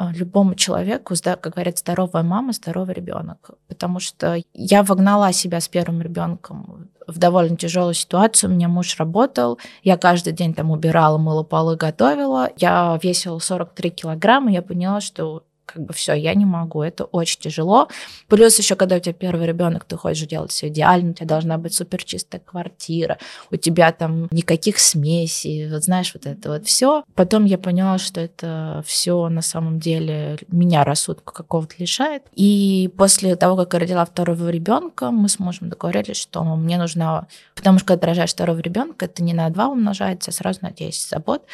А, 0.00 0.12
любому 0.12 0.54
человеку, 0.54 1.14
как 1.22 1.52
говорят, 1.52 1.78
здоровая 1.78 2.22
мама, 2.22 2.54
здоровый 2.54 2.94
ребенок. 2.94 3.50
Потому 3.68 4.00
что 4.00 4.42
я 4.54 4.82
вогнала 4.82 5.30
себя 5.34 5.60
с 5.60 5.68
первым 5.68 6.00
ребенком 6.00 6.88
в 7.06 7.18
довольно 7.18 7.54
тяжелую 7.54 7.92
ситуацию. 7.92 8.48
У 8.48 8.54
меня 8.54 8.68
муж 8.68 8.96
работал, 8.98 9.58
я 9.82 9.98
каждый 9.98 10.32
день 10.32 10.54
там 10.54 10.70
убирала, 10.70 11.18
мыла 11.18 11.42
полы, 11.42 11.76
готовила. 11.76 12.48
Я 12.56 12.98
весила 13.02 13.38
43 13.38 13.90
килограмма, 13.90 14.50
я 14.50 14.62
поняла, 14.62 15.02
что 15.02 15.42
как 15.72 15.84
бы 15.84 15.94
все, 15.94 16.14
я 16.14 16.34
не 16.34 16.44
могу, 16.44 16.82
это 16.82 17.04
очень 17.04 17.40
тяжело. 17.40 17.88
Плюс 18.28 18.58
еще, 18.58 18.74
когда 18.74 18.96
у 18.96 18.98
тебя 18.98 19.12
первый 19.12 19.46
ребенок, 19.46 19.84
ты 19.84 19.96
хочешь 19.96 20.26
делать 20.26 20.50
все 20.50 20.68
идеально, 20.68 21.10
у 21.10 21.14
тебя 21.14 21.26
должна 21.26 21.58
быть 21.58 21.74
супер 21.74 22.02
чистая 22.02 22.40
квартира, 22.40 23.18
у 23.50 23.56
тебя 23.56 23.92
там 23.92 24.28
никаких 24.30 24.78
смесей, 24.78 25.70
вот 25.70 25.84
знаешь, 25.84 26.12
вот 26.14 26.26
это 26.26 26.50
вот 26.50 26.66
все. 26.66 27.04
Потом 27.14 27.44
я 27.44 27.58
поняла, 27.58 27.98
что 27.98 28.20
это 28.20 28.82
все 28.86 29.28
на 29.28 29.42
самом 29.42 29.78
деле 29.78 30.38
меня 30.48 30.84
рассудка 30.84 31.32
какого-то 31.32 31.74
лишает. 31.78 32.24
И 32.34 32.90
после 32.96 33.36
того, 33.36 33.56
как 33.56 33.74
я 33.74 33.80
родила 33.80 34.04
второго 34.04 34.48
ребенка, 34.48 35.10
мы 35.10 35.28
с 35.28 35.38
мужем 35.38 35.68
договорились, 35.68 36.16
что 36.16 36.42
мне 36.56 36.78
нужна, 36.78 37.26
потому 37.54 37.78
что 37.78 37.88
когда 37.88 38.08
рожаешь 38.08 38.30
второго 38.30 38.58
ребенка, 38.58 39.06
это 39.06 39.22
не 39.22 39.34
на 39.34 39.48
два 39.50 39.68
умножается, 39.68 40.30
а 40.30 40.34
сразу 40.34 40.60
на 40.62 40.72
10 40.72 41.08
забот. 41.08 41.46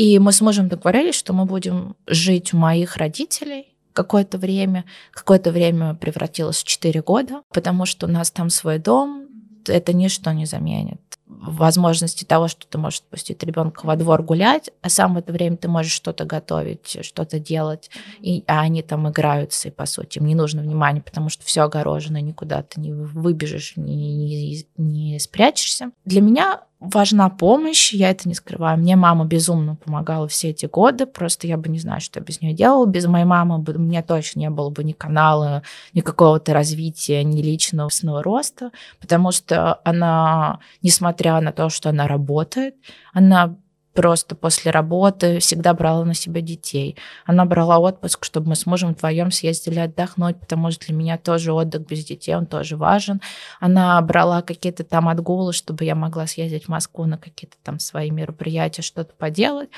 И 0.00 0.18
мы 0.18 0.32
с 0.32 0.40
мужем 0.40 0.70
договорились, 0.70 1.14
что 1.14 1.34
мы 1.34 1.44
будем 1.44 1.94
жить 2.06 2.54
у 2.54 2.56
моих 2.56 2.96
родителей 2.96 3.76
какое-то 3.92 4.38
время. 4.38 4.86
Какое-то 5.12 5.52
время 5.52 5.94
превратилось 5.94 6.62
в 6.62 6.64
4 6.64 7.02
года, 7.02 7.42
потому 7.52 7.84
что 7.84 8.06
у 8.06 8.10
нас 8.10 8.30
там 8.30 8.48
свой 8.48 8.78
дом, 8.78 9.28
это 9.66 9.92
ничто 9.92 10.32
не 10.32 10.46
заменит 10.46 11.09
возможности 11.30 12.24
того, 12.24 12.48
что 12.48 12.66
ты 12.66 12.78
можешь 12.78 13.00
отпустить 13.00 13.42
ребенка 13.42 13.86
во 13.86 13.96
двор 13.96 14.22
гулять, 14.22 14.70
а 14.82 14.88
сам 14.88 15.14
в 15.14 15.18
это 15.18 15.32
время 15.32 15.56
ты 15.56 15.68
можешь 15.68 15.92
что-то 15.92 16.24
готовить, 16.24 16.98
что-то 17.02 17.38
делать, 17.38 17.90
и, 18.20 18.44
а 18.46 18.60
они 18.60 18.82
там 18.82 19.08
играются, 19.08 19.68
и 19.68 19.70
по 19.70 19.86
сути 19.86 20.18
им 20.18 20.26
не 20.26 20.34
нужно 20.34 20.62
внимание, 20.62 21.02
потому 21.02 21.28
что 21.28 21.44
все 21.44 21.62
огорожено, 21.62 22.20
никуда 22.20 22.62
ты 22.62 22.80
не 22.80 22.92
выбежишь, 22.92 23.74
не, 23.76 24.14
не, 24.14 24.66
не 24.76 25.18
спрячешься. 25.18 25.90
Для 26.04 26.20
меня 26.20 26.62
важна 26.80 27.28
помощь, 27.28 27.92
я 27.92 28.10
это 28.10 28.26
не 28.26 28.34
скрываю. 28.34 28.78
Мне 28.78 28.96
мама 28.96 29.26
безумно 29.26 29.76
помогала 29.76 30.26
все 30.28 30.48
эти 30.50 30.64
годы, 30.66 31.06
просто 31.06 31.46
я 31.46 31.58
бы 31.58 31.68
не 31.68 31.78
знаю, 31.78 32.00
что 32.00 32.18
я 32.18 32.24
без 32.24 32.40
нее 32.40 32.54
делала. 32.54 32.86
Без 32.86 33.06
моей 33.06 33.26
мамы 33.26 33.58
бы, 33.58 33.74
у 33.74 33.78
меня 33.78 34.02
точно 34.02 34.40
не 34.40 34.50
было 34.50 34.70
бы 34.70 34.82
ни 34.82 34.92
канала, 34.92 35.62
ни 35.92 36.00
какого-то 36.00 36.54
развития, 36.54 37.22
ни 37.22 37.42
личного 37.42 37.90
роста, 38.22 38.70
потому 38.98 39.30
что 39.30 39.80
она, 39.84 40.60
несмотря 40.82 41.19
на 41.24 41.52
то, 41.52 41.68
что 41.68 41.90
она 41.90 42.06
работает, 42.06 42.74
она 43.12 43.56
просто 43.92 44.34
после 44.34 44.70
работы 44.70 45.40
всегда 45.40 45.74
брала 45.74 46.04
на 46.04 46.14
себя 46.14 46.40
детей. 46.40 46.96
Она 47.26 47.44
брала 47.44 47.78
отпуск, 47.78 48.24
чтобы 48.24 48.50
мы 48.50 48.56
с 48.56 48.66
мужем 48.66 48.94
вдвоем 48.94 49.30
съездили 49.30 49.80
отдохнуть, 49.80 50.38
потому 50.40 50.70
что 50.70 50.86
для 50.86 50.94
меня 50.94 51.18
тоже 51.18 51.52
отдых 51.52 51.86
без 51.86 52.04
детей, 52.04 52.34
он 52.34 52.46
тоже 52.46 52.76
важен. 52.76 53.20
Она 53.58 54.00
брала 54.00 54.42
какие-то 54.42 54.84
там 54.84 55.08
отгулы, 55.08 55.52
чтобы 55.52 55.84
я 55.84 55.94
могла 55.94 56.26
съездить 56.26 56.64
в 56.66 56.68
Москву 56.68 57.04
на 57.04 57.18
какие-то 57.18 57.56
там 57.62 57.78
свои 57.78 58.10
мероприятия, 58.10 58.82
что-то 58.82 59.12
поделать. 59.14 59.70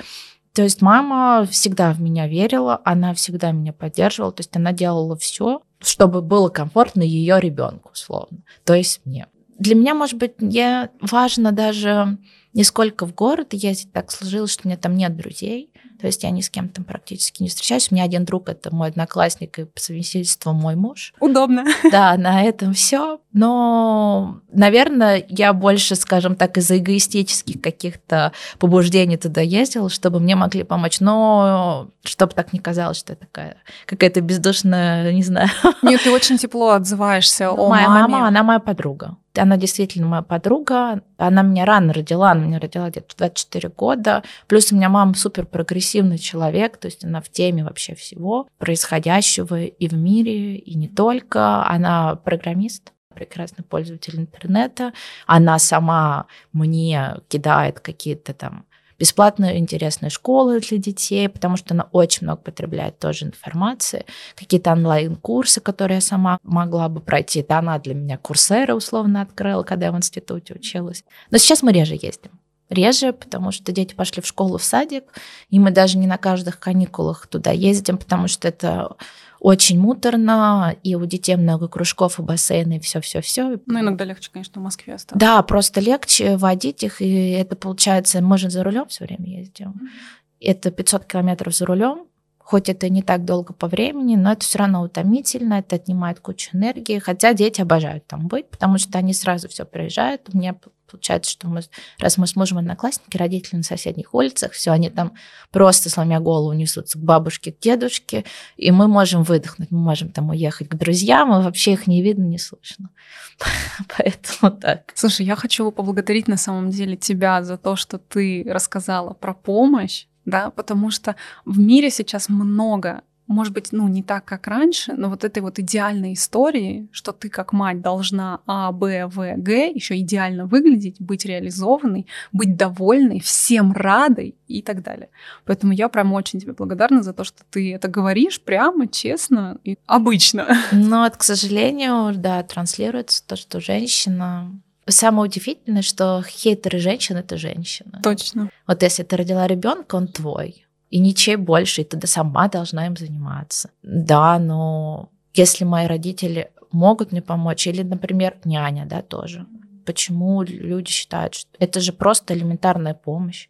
То 0.53 0.61
есть 0.61 0.83
мама 0.83 1.47
всегда 1.49 1.91
в 1.93 1.99
меня 1.99 2.27
верила, 2.27 2.79
она 2.85 3.15
всегда 3.15 3.51
меня 3.51 3.73
поддерживала, 3.73 4.31
то 4.31 4.41
есть 4.41 4.55
она 4.55 4.71
делала 4.71 5.17
все, 5.17 5.63
чтобы 5.79 6.21
было 6.21 6.49
комфортно 6.49 7.01
ее 7.01 7.39
ребенку, 7.39 7.89
условно, 7.91 8.37
то 8.63 8.75
есть 8.75 9.01
мне. 9.03 9.25
Для 9.59 9.75
меня, 9.75 9.93
может 9.93 10.17
быть, 10.17 10.41
не 10.41 10.89
важно 11.01 11.51
даже 11.51 12.17
не 12.53 12.63
сколько 12.63 13.05
в 13.05 13.15
город 13.15 13.53
ездить, 13.53 13.91
так 13.91 14.11
сложилось, 14.11 14.51
что 14.51 14.63
у 14.65 14.67
меня 14.67 14.77
там 14.77 14.95
нет 14.95 15.15
друзей, 15.15 15.71
то 15.99 16.07
есть 16.07 16.23
я 16.23 16.29
ни 16.31 16.41
с 16.41 16.49
кем 16.49 16.69
там 16.69 16.83
практически 16.83 17.41
не 17.41 17.49
встречаюсь. 17.49 17.89
У 17.89 17.95
меня 17.95 18.03
один 18.03 18.25
друг 18.25 18.49
это 18.49 18.75
мой 18.75 18.89
одноклассник 18.89 19.57
и 19.57 19.63
по 19.63 19.79
совместительству 19.79 20.51
мой 20.51 20.75
муж. 20.75 21.13
Удобно. 21.19 21.63
Да, 21.91 22.17
на 22.17 22.43
этом 22.43 22.73
все. 22.73 23.21
Но, 23.31 24.41
наверное, 24.51 25.25
я 25.29 25.53
больше, 25.53 25.95
скажем 25.95 26.35
так, 26.35 26.57
из-за 26.57 26.77
эгоистических 26.77 27.61
каких-то 27.61 28.33
побуждений 28.59 29.15
туда 29.15 29.39
ездила, 29.41 29.89
чтобы 29.89 30.19
мне 30.19 30.35
могли 30.35 30.63
помочь. 30.63 30.99
Но 30.99 31.89
чтобы 32.03 32.33
так 32.33 32.51
не 32.51 32.59
казалось, 32.59 32.97
что 32.97 33.13
я 33.13 33.15
такая 33.15 33.57
какая-то 33.85 34.19
бездушная, 34.21 35.11
не 35.13 35.23
знаю. 35.23 35.49
Нет, 35.83 36.01
ты 36.03 36.11
очень 36.11 36.37
тепло 36.37 36.71
отзываешься 36.71 37.49
о 37.49 37.69
моя 37.69 37.87
маме. 37.87 38.13
мама, 38.13 38.27
она 38.27 38.43
моя 38.43 38.59
подруга. 38.59 39.15
Она 39.35 39.57
действительно 39.57 40.07
моя 40.07 40.21
подруга. 40.21 41.01
Она 41.17 41.41
меня 41.41 41.65
рано 41.65 41.93
родила, 41.93 42.31
она 42.31 42.45
меня 42.45 42.59
родила 42.59 42.89
где-то 42.89 43.13
в 43.13 43.17
24 43.17 43.69
года. 43.69 44.23
Плюс 44.47 44.71
у 44.71 44.75
меня 44.75 44.89
мама 44.89 45.13
супер 45.15 45.45
прогрессивный 45.45 46.17
человек, 46.17 46.77
то 46.77 46.87
есть 46.87 47.03
она 47.03 47.21
в 47.21 47.29
теме 47.29 47.63
вообще 47.63 47.95
всего 47.95 48.47
происходящего 48.57 49.61
и 49.63 49.87
в 49.87 49.93
мире, 49.93 50.55
и 50.55 50.75
не 50.75 50.87
только. 50.87 51.65
Она 51.67 52.15
программист 52.15 52.93
прекрасный 53.13 53.63
пользователь 53.63 54.19
интернета. 54.19 54.93
Она 55.25 55.59
сама 55.59 56.25
мне 56.51 57.15
кидает 57.27 57.79
какие-то 57.79 58.33
там 58.33 58.65
бесплатные 59.03 59.57
интересные 59.57 60.09
школы 60.09 60.61
для 60.61 60.77
детей, 60.77 61.27
потому 61.27 61.57
что 61.57 61.73
она 61.73 61.89
очень 61.91 62.25
много 62.25 62.39
потребляет 62.39 62.99
тоже 62.99 63.25
информации, 63.25 64.05
какие-то 64.33 64.71
онлайн-курсы, 64.71 65.59
которые 65.59 65.95
я 65.95 66.01
сама 66.01 66.37
могла 66.41 66.87
бы 66.87 67.01
пройти. 67.01 67.41
Это 67.41 67.57
она 67.57 67.79
для 67.79 67.95
меня 67.95 68.17
курсеры 68.17 68.73
условно 68.73 69.19
открыла, 69.21 69.63
когда 69.63 69.87
я 69.87 69.91
в 69.91 69.97
институте 69.97 70.53
училась. 70.53 71.03
Но 71.31 71.37
сейчас 71.37 71.61
мы 71.63 71.73
реже 71.73 71.95
ездим 71.95 72.31
реже, 72.69 73.11
потому 73.11 73.51
что 73.51 73.73
дети 73.73 73.93
пошли 73.93 74.21
в 74.21 74.25
школу, 74.25 74.57
в 74.57 74.63
садик, 74.63 75.03
и 75.49 75.59
мы 75.59 75.69
даже 75.69 75.97
не 75.97 76.07
на 76.07 76.17
каждых 76.17 76.59
каникулах 76.59 77.27
туда 77.27 77.51
ездим, 77.51 77.97
потому 77.97 78.29
что 78.29 78.47
это 78.47 78.95
очень 79.43 79.77
муторно, 79.77 80.73
и 80.83 80.95
у 80.95 81.05
детей 81.05 81.35
много 81.35 81.67
кружков 81.67 82.17
и 82.17 82.21
бассейны, 82.21 82.77
и 82.77 82.79
все-все-все. 82.79 83.59
Ну, 83.65 83.79
иногда 83.81 84.05
легче, 84.05 84.29
конечно, 84.31 84.61
в 84.61 84.63
Москве 84.63 84.93
остаться. 84.93 85.19
Да, 85.19 85.43
просто 85.43 85.81
легче 85.81 86.37
водить 86.37 86.81
их, 86.81 87.01
и 87.01 87.31
это 87.31 87.57
получается, 87.57 88.21
мы 88.21 88.37
же 88.37 88.49
за 88.49 88.63
рулем 88.63 88.87
все 88.87 89.03
время 89.03 89.39
ездим. 89.39 89.91
Это 90.39 90.71
500 90.71 91.03
километров 91.03 91.53
за 91.53 91.65
рулем, 91.65 92.05
хоть 92.37 92.69
это 92.69 92.87
не 92.87 93.03
так 93.03 93.25
долго 93.25 93.51
по 93.51 93.67
времени, 93.67 94.15
но 94.15 94.31
это 94.31 94.45
все 94.45 94.59
равно 94.59 94.81
утомительно, 94.81 95.55
это 95.55 95.75
отнимает 95.75 96.21
кучу 96.21 96.55
энергии, 96.55 96.99
хотя 96.99 97.33
дети 97.33 97.59
обожают 97.59 98.07
там 98.07 98.29
быть, 98.29 98.49
потому 98.49 98.77
что 98.77 98.97
они 98.97 99.13
сразу 99.13 99.49
все 99.49 99.65
приезжают. 99.65 100.29
У 100.33 100.37
меня 100.37 100.55
получается, 100.93 101.31
что 101.31 101.47
мы, 101.47 101.61
раз 101.97 102.19
мы 102.19 102.27
с 102.27 102.35
мужем 102.35 102.59
одноклассники, 102.59 103.17
родители 103.17 103.57
на 103.57 103.63
соседних 103.63 104.13
улицах, 104.13 104.51
все, 104.51 104.69
они 104.69 104.91
там 104.91 105.13
просто, 105.51 105.89
сломя 105.89 106.19
голову, 106.19 106.53
несутся 106.53 106.99
к 106.99 107.01
бабушке, 107.01 107.51
к 107.51 107.59
дедушке, 107.59 108.25
и 108.57 108.69
мы 108.69 108.87
можем 108.87 109.23
выдохнуть, 109.23 109.71
мы 109.71 109.79
можем 109.79 110.11
там 110.11 110.29
уехать 110.29 110.69
к 110.69 110.75
друзьям, 110.75 111.33
и 111.33 111.43
вообще 111.43 111.73
их 111.73 111.87
не 111.87 112.03
видно, 112.03 112.25
не 112.25 112.37
слышно. 112.37 112.91
Поэтому 113.97 114.55
так. 114.55 114.91
Слушай, 114.93 115.25
я 115.25 115.35
хочу 115.35 115.71
поблагодарить 115.71 116.27
на 116.27 116.37
самом 116.37 116.69
деле 116.69 116.95
тебя 116.95 117.41
за 117.41 117.57
то, 117.57 117.75
что 117.75 117.97
ты 117.97 118.45
рассказала 118.47 119.13
про 119.13 119.33
помощь, 119.33 120.05
да, 120.25 120.51
потому 120.51 120.91
что 120.91 121.15
в 121.43 121.57
мире 121.57 121.89
сейчас 121.89 122.29
много 122.29 123.01
может 123.27 123.53
быть, 123.53 123.71
ну, 123.71 123.87
не 123.87 124.03
так, 124.03 124.25
как 124.25 124.47
раньше, 124.47 124.93
но 124.93 125.09
вот 125.09 125.23
этой 125.23 125.41
вот 125.41 125.59
идеальной 125.59 126.13
истории, 126.13 126.87
что 126.91 127.11
ты 127.11 127.29
как 127.29 127.53
мать 127.53 127.81
должна 127.81 128.41
А, 128.45 128.71
Б, 128.71 129.07
В, 129.07 129.35
Г 129.37 129.71
еще 129.71 129.97
идеально 129.99 130.45
выглядеть, 130.45 130.97
быть 130.99 131.25
реализованной, 131.25 132.05
быть 132.31 132.55
довольной, 132.55 133.19
всем 133.19 133.71
радой 133.71 134.35
и 134.47 134.61
так 134.61 134.83
далее. 134.83 135.09
Поэтому 135.45 135.73
я 135.73 135.89
прям 135.89 136.13
очень 136.13 136.39
тебе 136.39 136.53
благодарна 136.53 137.01
за 137.01 137.13
то, 137.13 137.23
что 137.23 137.43
ты 137.49 137.73
это 137.73 137.87
говоришь 137.87 138.41
прямо, 138.41 138.87
честно 138.87 139.57
и 139.63 139.77
обычно. 139.85 140.47
Но, 140.71 141.09
к 141.09 141.23
сожалению, 141.23 142.13
да, 142.15 142.43
транслируется 142.43 143.25
то, 143.25 143.35
что 143.35 143.59
женщина 143.59 144.51
Самое 144.85 145.29
удивительное, 145.29 145.81
что 145.81 146.21
хейтеры 146.27 146.77
женщин 146.77 147.15
это 147.15 147.37
женщины. 147.37 148.01
Точно. 148.03 148.49
Вот 148.67 148.83
если 148.83 149.03
ты 149.03 149.15
родила 149.15 149.47
ребенка, 149.47 149.95
он 149.95 150.09
твой 150.09 150.65
и 150.93 150.99
ничей 150.99 151.37
больше, 151.37 151.81
и 151.81 151.85
ты 151.85 152.05
сама 152.05 152.47
должна 152.47 152.85
им 152.85 152.95
заниматься. 152.95 153.71
Да, 153.81 154.37
но 154.37 155.09
если 155.33 155.63
мои 155.63 155.87
родители 155.87 156.51
могут 156.71 157.11
мне 157.11 157.23
помочь, 157.23 157.65
или, 157.65 157.81
например, 157.81 158.37
няня, 158.45 158.85
да, 158.85 159.01
тоже. 159.01 159.47
Почему 159.87 160.43
люди 160.43 160.91
считают, 160.91 161.33
что 161.33 161.49
это 161.57 161.79
же 161.79 161.93
просто 161.93 162.35
элементарная 162.35 162.93
помощь? 162.93 163.49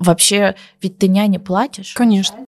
Вообще, 0.00 0.56
ведь 0.80 0.98
ты 0.98 1.06
няне 1.06 1.38
платишь. 1.38 1.94
Конечно. 1.94 2.44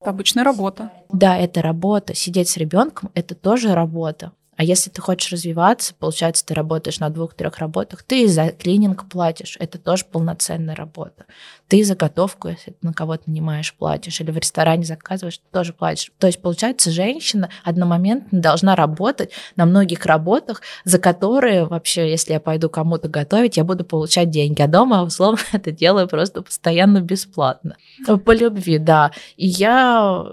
Это 0.00 0.08
обычная 0.08 0.44
работа. 0.44 0.90
Да, 1.12 1.36
это 1.36 1.60
работа. 1.60 2.14
Сидеть 2.14 2.48
с 2.48 2.56
ребенком 2.56 3.10
это 3.14 3.34
тоже 3.34 3.74
работа. 3.74 4.32
А 4.56 4.64
если 4.64 4.90
ты 4.90 5.00
хочешь 5.00 5.32
развиваться, 5.32 5.94
получается, 5.94 6.44
ты 6.46 6.54
работаешь 6.54 7.00
на 7.00 7.10
двух-трех 7.10 7.58
работах, 7.58 8.02
ты 8.02 8.28
за 8.28 8.50
клининг 8.50 9.08
платишь, 9.08 9.56
это 9.58 9.78
тоже 9.78 10.04
полноценная 10.04 10.74
работа. 10.74 11.24
Ты 11.68 11.82
за 11.84 11.96
готовку, 11.96 12.48
если 12.48 12.72
ты 12.72 12.76
на 12.82 12.92
кого-то 12.92 13.24
нанимаешь, 13.26 13.74
платишь, 13.74 14.20
или 14.20 14.30
в 14.30 14.38
ресторане 14.38 14.84
заказываешь, 14.84 15.38
ты 15.38 15.44
тоже 15.52 15.72
платишь. 15.72 16.12
То 16.18 16.26
есть, 16.26 16.40
получается, 16.40 16.90
женщина 16.90 17.50
одномоментно 17.64 18.40
должна 18.40 18.76
работать 18.76 19.32
на 19.56 19.66
многих 19.66 20.06
работах, 20.06 20.62
за 20.84 20.98
которые 20.98 21.64
вообще, 21.64 22.10
если 22.10 22.34
я 22.34 22.40
пойду 22.40 22.68
кому-то 22.68 23.08
готовить, 23.08 23.56
я 23.56 23.64
буду 23.64 23.84
получать 23.84 24.30
деньги, 24.30 24.62
а 24.62 24.68
дома, 24.68 25.02
условно, 25.02 25.38
это 25.52 25.72
делаю 25.72 26.08
просто 26.08 26.42
постоянно 26.42 27.00
бесплатно. 27.00 27.76
По 28.24 28.32
любви, 28.32 28.78
да. 28.78 29.10
И 29.36 29.46
я 29.46 30.24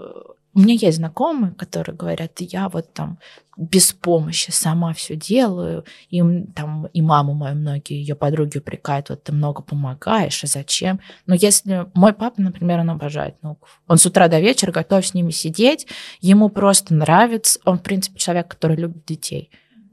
у 0.54 0.60
меня 0.60 0.74
есть 0.74 0.98
знакомые, 0.98 1.54
которые 1.54 1.96
говорят, 1.96 2.40
я 2.40 2.68
вот 2.68 2.92
там 2.92 3.18
без 3.56 3.92
помощи 3.92 4.50
сама 4.50 4.92
все 4.92 5.16
делаю, 5.16 5.84
и 6.10 6.22
там 6.54 6.86
и 6.86 7.02
маму 7.02 7.34
мою 7.34 7.56
многие 7.56 7.98
ее 7.98 8.14
подруги 8.14 8.58
упрекают, 8.58 9.08
вот 9.08 9.22
ты 9.24 9.32
много 9.32 9.62
помогаешь, 9.62 10.44
а 10.44 10.46
зачем? 10.46 11.00
Но 11.26 11.34
если 11.34 11.86
мой 11.94 12.12
папа, 12.12 12.40
например, 12.40 12.80
он 12.80 12.90
обожает 12.90 13.36
внуков, 13.40 13.80
он 13.86 13.98
с 13.98 14.06
утра 14.06 14.28
до 14.28 14.40
вечера 14.40 14.72
готов 14.72 15.06
с 15.06 15.14
ними 15.14 15.30
сидеть, 15.30 15.86
ему 16.20 16.48
просто 16.48 16.94
нравится, 16.94 17.60
он 17.64 17.78
в 17.78 17.82
принципе 17.82 18.18
человек, 18.18 18.48
который 18.48 18.76
любит 18.76 19.04
детей. 19.06 19.50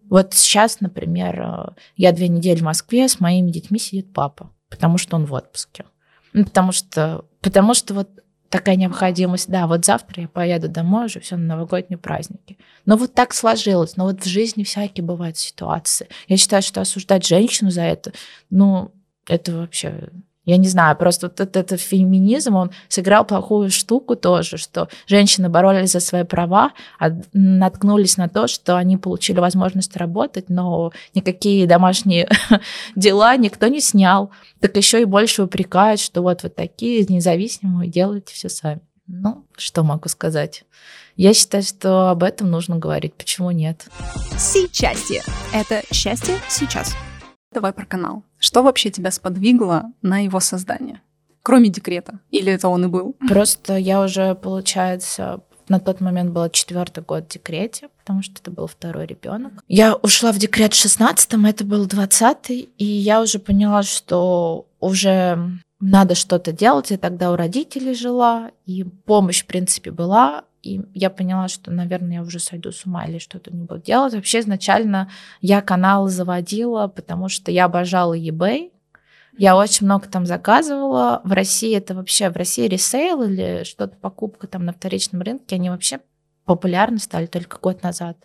Вот 0.09 0.33
сейчас, 0.33 0.81
например, 0.81 1.39
э, 1.39 1.69
я 1.95 2.11
две 2.11 2.27
недели 2.27 2.59
в 2.59 2.63
Москве, 2.63 3.07
с 3.07 3.19
моими 3.19 3.51
детьми 3.51 3.77
сидит 3.77 4.11
папа, 4.11 4.51
потому 4.69 4.97
что 4.97 5.15
он 5.15 5.25
в 5.25 5.33
отпуске. 5.33 5.85
Ну, 6.33 6.45
потому 6.45 6.71
что, 6.71 7.25
потому 7.41 7.73
что 7.73 7.93
вот 7.93 8.09
такая 8.49 8.75
необходимость, 8.75 9.49
да, 9.49 9.67
вот 9.67 9.85
завтра 9.85 10.23
я 10.23 10.27
поеду 10.27 10.67
домой 10.67 11.05
уже, 11.05 11.19
все 11.19 11.35
на 11.37 11.45
новогодние 11.55 11.97
праздники. 11.97 12.57
Но 12.85 12.97
вот 12.97 13.13
так 13.13 13.33
сложилось, 13.33 13.95
но 13.95 14.05
вот 14.05 14.23
в 14.23 14.27
жизни 14.27 14.63
всякие 14.63 15.03
бывают 15.03 15.37
ситуации. 15.37 16.09
Я 16.27 16.37
считаю, 16.37 16.61
что 16.61 16.81
осуждать 16.81 17.25
женщину 17.25 17.69
за 17.69 17.83
это, 17.83 18.11
ну, 18.49 18.91
это 19.27 19.53
вообще 19.53 20.09
я 20.49 20.57
не 20.57 20.67
знаю, 20.67 20.95
просто 20.97 21.27
вот 21.27 21.39
этот, 21.39 21.57
этот 21.57 21.81
феминизм, 21.81 22.55
он 22.55 22.71
сыграл 22.87 23.23
плохую 23.23 23.69
штуку 23.69 24.15
тоже, 24.15 24.57
что 24.57 24.89
женщины 25.07 25.47
боролись 25.47 25.91
за 25.91 25.99
свои 25.99 26.23
права, 26.23 26.71
а 26.99 27.11
наткнулись 27.33 28.17
на 28.17 28.27
то, 28.27 28.47
что 28.47 28.75
они 28.75 28.97
получили 28.97 29.39
возможность 29.39 29.95
работать, 29.95 30.49
но 30.49 30.91
никакие 31.13 31.67
домашние 31.67 32.29
дела 32.95 33.37
никто 33.37 33.67
не 33.67 33.79
снял. 33.79 34.31
Так 34.59 34.75
еще 34.75 35.01
и 35.01 35.05
больше 35.05 35.43
упрекают, 35.43 35.99
что 35.99 36.21
вот 36.21 36.43
вы 36.43 36.49
такие 36.49 37.05
независимые, 37.07 37.89
делаете 37.89 38.33
все 38.33 38.49
сами. 38.49 38.81
Ну, 39.05 39.45
что 39.57 39.83
могу 39.83 40.09
сказать? 40.09 40.63
Я 41.15 41.33
считаю, 41.33 41.63
что 41.63 42.09
об 42.09 42.23
этом 42.23 42.49
нужно 42.49 42.77
говорить. 42.77 43.13
Почему 43.13 43.51
нет? 43.51 43.87
Сейчас. 44.37 45.11
Это 45.53 45.81
счастье 45.91 46.35
сейчас. 46.47 46.95
Давай 47.51 47.73
про 47.73 47.85
канал. 47.85 48.23
Что 48.37 48.61
вообще 48.61 48.91
тебя 48.91 49.11
сподвигло 49.11 49.91
на 50.01 50.23
его 50.23 50.39
создание? 50.39 51.01
Кроме 51.41 51.69
декрета? 51.69 52.19
Или 52.29 52.51
это 52.53 52.67
он 52.67 52.85
и 52.85 52.87
был? 52.87 53.15
Просто 53.27 53.75
я 53.75 54.03
уже, 54.03 54.35
получается, 54.35 55.41
на 55.67 55.79
тот 55.79 55.99
момент 55.99 56.31
было 56.31 56.49
четвертый 56.49 57.03
год 57.03 57.25
в 57.25 57.33
декрете, 57.33 57.89
потому 57.99 58.21
что 58.21 58.33
это 58.39 58.51
был 58.51 58.67
второй 58.67 59.07
ребенок. 59.07 59.63
Я 59.67 59.95
ушла 59.95 60.31
в 60.31 60.37
декрет 60.37 60.73
в 60.73 60.85
16-м, 60.85 61.45
это 61.45 61.63
был 61.63 61.87
20-й, 61.87 62.69
и 62.77 62.85
я 62.85 63.21
уже 63.21 63.39
поняла, 63.39 63.83
что 63.83 64.67
уже 64.79 65.39
надо 65.79 66.15
что-то 66.15 66.51
делать. 66.51 66.91
Я 66.91 66.97
тогда 66.97 67.31
у 67.31 67.35
родителей 67.35 67.93
жила, 67.95 68.51
и 68.65 68.83
помощь, 68.83 69.43
в 69.43 69.47
принципе, 69.47 69.91
была. 69.91 70.43
И 70.61 70.81
я 70.93 71.09
поняла, 71.09 71.47
что, 71.47 71.71
наверное, 71.71 72.15
я 72.15 72.21
уже 72.21 72.39
сойду 72.39 72.71
с 72.71 72.85
ума 72.85 73.05
или 73.05 73.17
что-то 73.17 73.51
не 73.51 73.63
буду 73.63 73.81
делать. 73.81 74.13
Вообще, 74.13 74.39
изначально 74.39 75.09
я 75.41 75.61
канал 75.61 76.07
заводила, 76.07 76.87
потому 76.87 77.29
что 77.29 77.51
я 77.51 77.65
обожала 77.65 78.17
eBay. 78.17 78.71
Я 79.37 79.55
очень 79.55 79.85
много 79.85 80.07
там 80.07 80.25
заказывала. 80.25 81.21
В 81.23 81.31
России 81.31 81.75
это 81.75 81.95
вообще, 81.95 82.29
в 82.29 82.35
России 82.35 82.67
ресейл 82.67 83.23
или 83.23 83.63
что-то 83.63 83.95
покупка 83.95 84.47
там 84.47 84.65
на 84.65 84.73
вторичном 84.73 85.21
рынке, 85.21 85.55
они 85.55 85.69
вообще 85.69 86.01
популярны 86.45 86.97
стали 86.97 87.25
только 87.25 87.57
год 87.59 87.83
назад. 87.83 88.17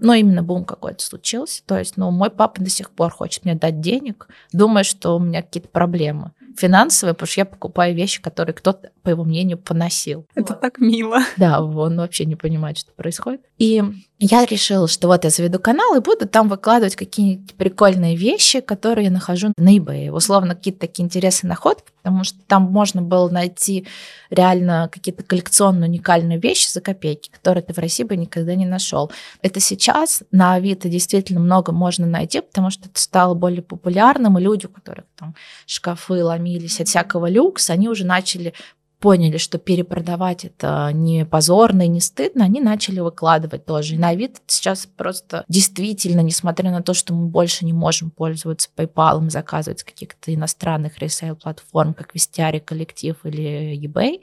Но 0.00 0.14
именно 0.14 0.42
бум 0.42 0.64
какой-то 0.64 1.04
случился. 1.04 1.62
То 1.66 1.78
есть, 1.78 1.96
ну, 1.96 2.10
мой 2.10 2.30
папа 2.30 2.62
до 2.62 2.70
сих 2.70 2.90
пор 2.90 3.10
хочет 3.10 3.44
мне 3.44 3.56
дать 3.56 3.80
денег, 3.80 4.28
думая, 4.52 4.84
что 4.84 5.16
у 5.16 5.18
меня 5.18 5.42
какие-то 5.42 5.68
проблемы 5.68 6.32
финансовые, 6.58 7.14
потому 7.14 7.28
что 7.28 7.40
я 7.40 7.44
покупаю 7.44 7.94
вещи, 7.94 8.20
которые 8.20 8.54
кто-то, 8.54 8.90
по 9.02 9.10
его 9.10 9.24
мнению, 9.24 9.58
поносил. 9.58 10.26
Это 10.34 10.54
вот. 10.54 10.60
так 10.60 10.78
мило. 10.78 11.18
Да, 11.36 11.62
он 11.62 11.96
вообще 11.96 12.24
не 12.24 12.36
понимает, 12.36 12.78
что 12.78 12.92
происходит. 12.92 13.42
И 13.58 13.82
я 14.18 14.44
решила, 14.44 14.88
что 14.88 15.08
вот 15.08 15.24
я 15.24 15.30
заведу 15.30 15.58
канал 15.60 15.94
и 15.94 16.00
буду 16.00 16.26
там 16.26 16.48
выкладывать 16.48 16.96
какие-нибудь 16.96 17.54
прикольные 17.54 18.16
вещи, 18.16 18.60
которые 18.60 19.06
я 19.06 19.10
нахожу 19.10 19.52
на 19.56 19.76
eBay. 19.76 20.10
Условно, 20.10 20.54
какие-то 20.54 20.80
такие 20.80 21.04
интересные 21.04 21.50
находки, 21.50 21.92
потому 22.08 22.24
что 22.24 22.38
там 22.46 22.62
можно 22.62 23.02
было 23.02 23.28
найти 23.28 23.86
реально 24.30 24.88
какие-то 24.90 25.22
коллекционные 25.22 25.90
уникальные 25.90 26.38
вещи 26.38 26.66
за 26.66 26.80
копейки, 26.80 27.28
которые 27.28 27.62
ты 27.62 27.74
в 27.74 27.78
России 27.78 28.02
бы 28.02 28.16
никогда 28.16 28.54
не 28.54 28.64
нашел. 28.64 29.12
Это 29.42 29.60
сейчас 29.60 30.22
на 30.32 30.54
Авито 30.54 30.88
действительно 30.88 31.38
много 31.38 31.70
можно 31.70 32.06
найти, 32.06 32.40
потому 32.40 32.70
что 32.70 32.88
это 32.88 32.98
стало 32.98 33.34
более 33.34 33.60
популярным, 33.60 34.38
и 34.38 34.42
люди, 34.42 34.64
у 34.64 34.70
которых 34.70 35.04
там 35.16 35.34
шкафы 35.66 36.24
ломились 36.24 36.80
от 36.80 36.88
всякого 36.88 37.28
люкса, 37.28 37.74
они 37.74 37.90
уже 37.90 38.06
начали 38.06 38.54
поняли, 39.00 39.36
что 39.36 39.58
перепродавать 39.58 40.44
это 40.44 40.90
не 40.92 41.24
позорно 41.24 41.82
и 41.82 41.88
не 41.88 42.00
стыдно, 42.00 42.44
они 42.44 42.60
начали 42.60 43.00
выкладывать 43.00 43.64
тоже. 43.64 43.94
И 43.94 43.98
на 43.98 44.14
вид 44.14 44.40
сейчас 44.46 44.86
просто 44.86 45.44
действительно, 45.48 46.20
несмотря 46.20 46.70
на 46.70 46.82
то, 46.82 46.94
что 46.94 47.14
мы 47.14 47.26
больше 47.26 47.64
не 47.64 47.72
можем 47.72 48.10
пользоваться 48.10 48.68
PayPal, 48.76 49.30
заказывать 49.30 49.80
с 49.80 49.84
каких-то 49.84 50.34
иностранных 50.34 50.98
ресейл-платформ, 50.98 51.94
как 51.94 52.14
Вестиари, 52.14 52.58
Коллектив 52.58 53.16
или 53.24 53.78
eBay, 53.84 54.22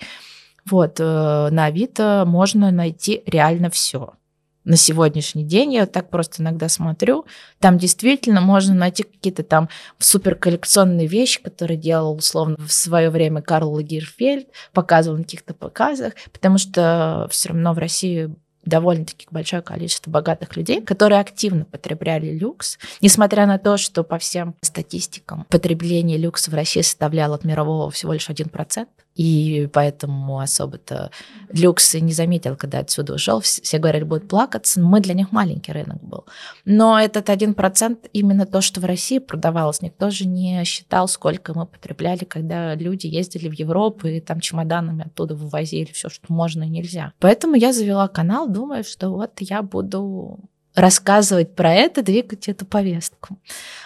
вот, 0.70 1.00
э, 1.00 1.50
на 1.52 1.66
Авито 1.66 2.24
можно 2.26 2.72
найти 2.72 3.22
реально 3.28 3.70
все 3.70 4.14
на 4.66 4.76
сегодняшний 4.78 5.44
день. 5.44 5.74
Я 5.74 5.86
так 5.86 6.10
просто 6.10 6.42
иногда 6.42 6.68
смотрю. 6.68 7.26
Там 7.60 7.78
действительно 7.78 8.42
можно 8.42 8.74
найти 8.74 9.04
какие-то 9.04 9.44
там 9.44 9.70
супер 10.00 10.36
коллекционные 10.36 11.08
вещи, 11.08 11.42
которые 11.42 11.78
делал 11.78 12.18
условно 12.18 12.58
в 12.58 12.74
свое 12.74 13.10
время 13.10 13.42
Карл 13.42 13.72
Лагерфельд, 13.74 14.48
показывал 14.74 15.18
на 15.18 15.24
каких-то 15.24 15.54
показах, 15.54 16.14
потому 16.34 16.58
что 16.58 17.28
все 17.30 17.50
равно 17.50 17.74
в 17.74 17.78
России 17.78 18.36
довольно-таки 18.66 19.28
большое 19.30 19.62
количество 19.62 20.10
богатых 20.10 20.58
людей, 20.58 20.82
которые 20.82 21.22
активно 21.22 21.66
потребляли 21.66 22.32
люкс, 22.32 22.78
несмотря 23.00 23.46
на 23.46 23.60
то, 23.60 23.78
что 23.78 24.04
по 24.04 24.18
всем 24.18 24.56
статистикам 24.62 25.46
потребление 25.50 26.18
люкса 26.18 26.50
в 26.50 26.56
России 26.56 26.82
составляло 26.82 27.36
от 27.36 27.46
мирового 27.46 27.92
всего 27.92 28.14
лишь 28.14 28.30
1% 28.30 28.88
и 29.16 29.70
поэтому 29.72 30.40
особо-то 30.40 31.10
люкс 31.50 31.96
и 31.96 32.02
не 32.02 32.12
заметил, 32.12 32.58
когда 32.58 32.80
отсюда 32.80 33.14
ушел. 33.14 33.40
Все 33.40 33.78
говорили, 33.78 34.04
будет 34.04 34.28
плакаться. 34.28 34.82
Мы 34.82 35.00
для 35.00 35.14
них 35.14 35.32
маленький 35.32 35.72
рынок 35.72 36.04
был. 36.04 36.26
Но 36.66 37.00
этот 37.00 37.30
один 37.30 37.54
процент 37.54 38.08
именно 38.12 38.46
то, 38.46 38.60
что 38.60 38.82
в 38.82 38.86
России 38.86 39.20
продавалось. 39.20 39.82
Никто 39.82 40.10
же 40.10 40.28
не 40.28 40.64
считал, 40.66 41.08
сколько 41.08 41.58
мы 41.58 41.66
потребляли, 41.66 42.26
когда 42.26 42.76
люди 42.76 43.08
ездили 43.08 43.48
в 43.48 43.54
Европу 43.54 44.08
и 44.08 44.20
там 44.20 44.42
чемоданами 44.42 45.06
оттуда 45.06 45.36
вывозили 45.36 45.92
все, 45.94 46.10
что 46.10 46.26
можно 46.34 46.64
и 46.64 46.70
нельзя. 46.70 47.14
Поэтому 47.20 47.56
я 47.56 47.72
завела 47.72 48.10
канал, 48.10 48.50
думаю, 48.50 48.84
что 48.84 49.10
вот 49.10 49.32
я 49.40 49.62
буду 49.62 50.40
рассказывать 50.76 51.56
про 51.56 51.74
это, 51.74 52.04
двигать 52.04 52.50
эту 52.50 52.66
повестку. 52.66 53.38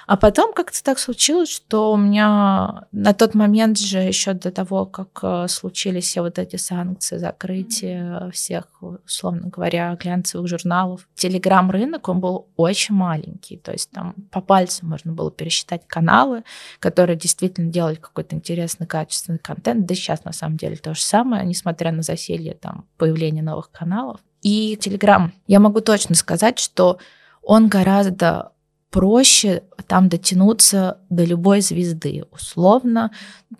А 0.07 0.17
потом 0.17 0.53
как-то 0.53 0.83
так 0.83 0.97
случилось, 0.97 1.49
что 1.49 1.93
у 1.93 1.97
меня 1.97 2.87
на 2.91 3.13
тот 3.13 3.35
момент 3.35 3.77
же 3.77 3.99
еще 3.99 4.33
до 4.33 4.51
того, 4.51 4.87
как 4.87 5.19
э, 5.21 5.47
случились 5.47 6.05
все 6.05 6.21
вот 6.21 6.39
эти 6.39 6.55
санкции, 6.55 7.17
закрытие 7.17 8.31
всех, 8.31 8.65
условно 9.05 9.49
говоря, 9.49 9.95
глянцевых 10.01 10.47
журналов, 10.47 11.07
телеграм-рынок, 11.13 12.09
он 12.09 12.19
был 12.19 12.47
очень 12.57 12.95
маленький. 12.95 13.57
То 13.57 13.71
есть 13.71 13.91
там 13.91 14.15
по 14.31 14.41
пальцам 14.41 14.89
можно 14.89 15.11
было 15.11 15.29
пересчитать 15.31 15.83
каналы, 15.85 16.43
которые 16.79 17.15
действительно 17.15 17.71
делали 17.71 17.95
какой-то 17.95 18.35
интересный, 18.35 18.87
качественный 18.87 19.39
контент. 19.39 19.85
Да 19.85 19.93
сейчас 19.93 20.23
на 20.23 20.33
самом 20.33 20.57
деле 20.57 20.75
то 20.75 20.95
же 20.95 21.01
самое, 21.01 21.45
несмотря 21.45 21.91
на 21.91 22.01
засилье 22.01 22.55
там 22.55 22.87
появление 22.97 23.43
новых 23.43 23.69
каналов. 23.69 24.19
И 24.41 24.77
Telegram, 24.81 25.31
я 25.47 25.59
могу 25.59 25.81
точно 25.81 26.15
сказать, 26.15 26.59
что 26.59 26.97
он 27.41 27.67
гораздо 27.67 28.51
проще 28.89 29.63
там 29.87 30.09
дотянуться 30.09 30.99
до 31.09 31.23
любой 31.23 31.61
звезды, 31.61 32.25
условно. 32.31 33.11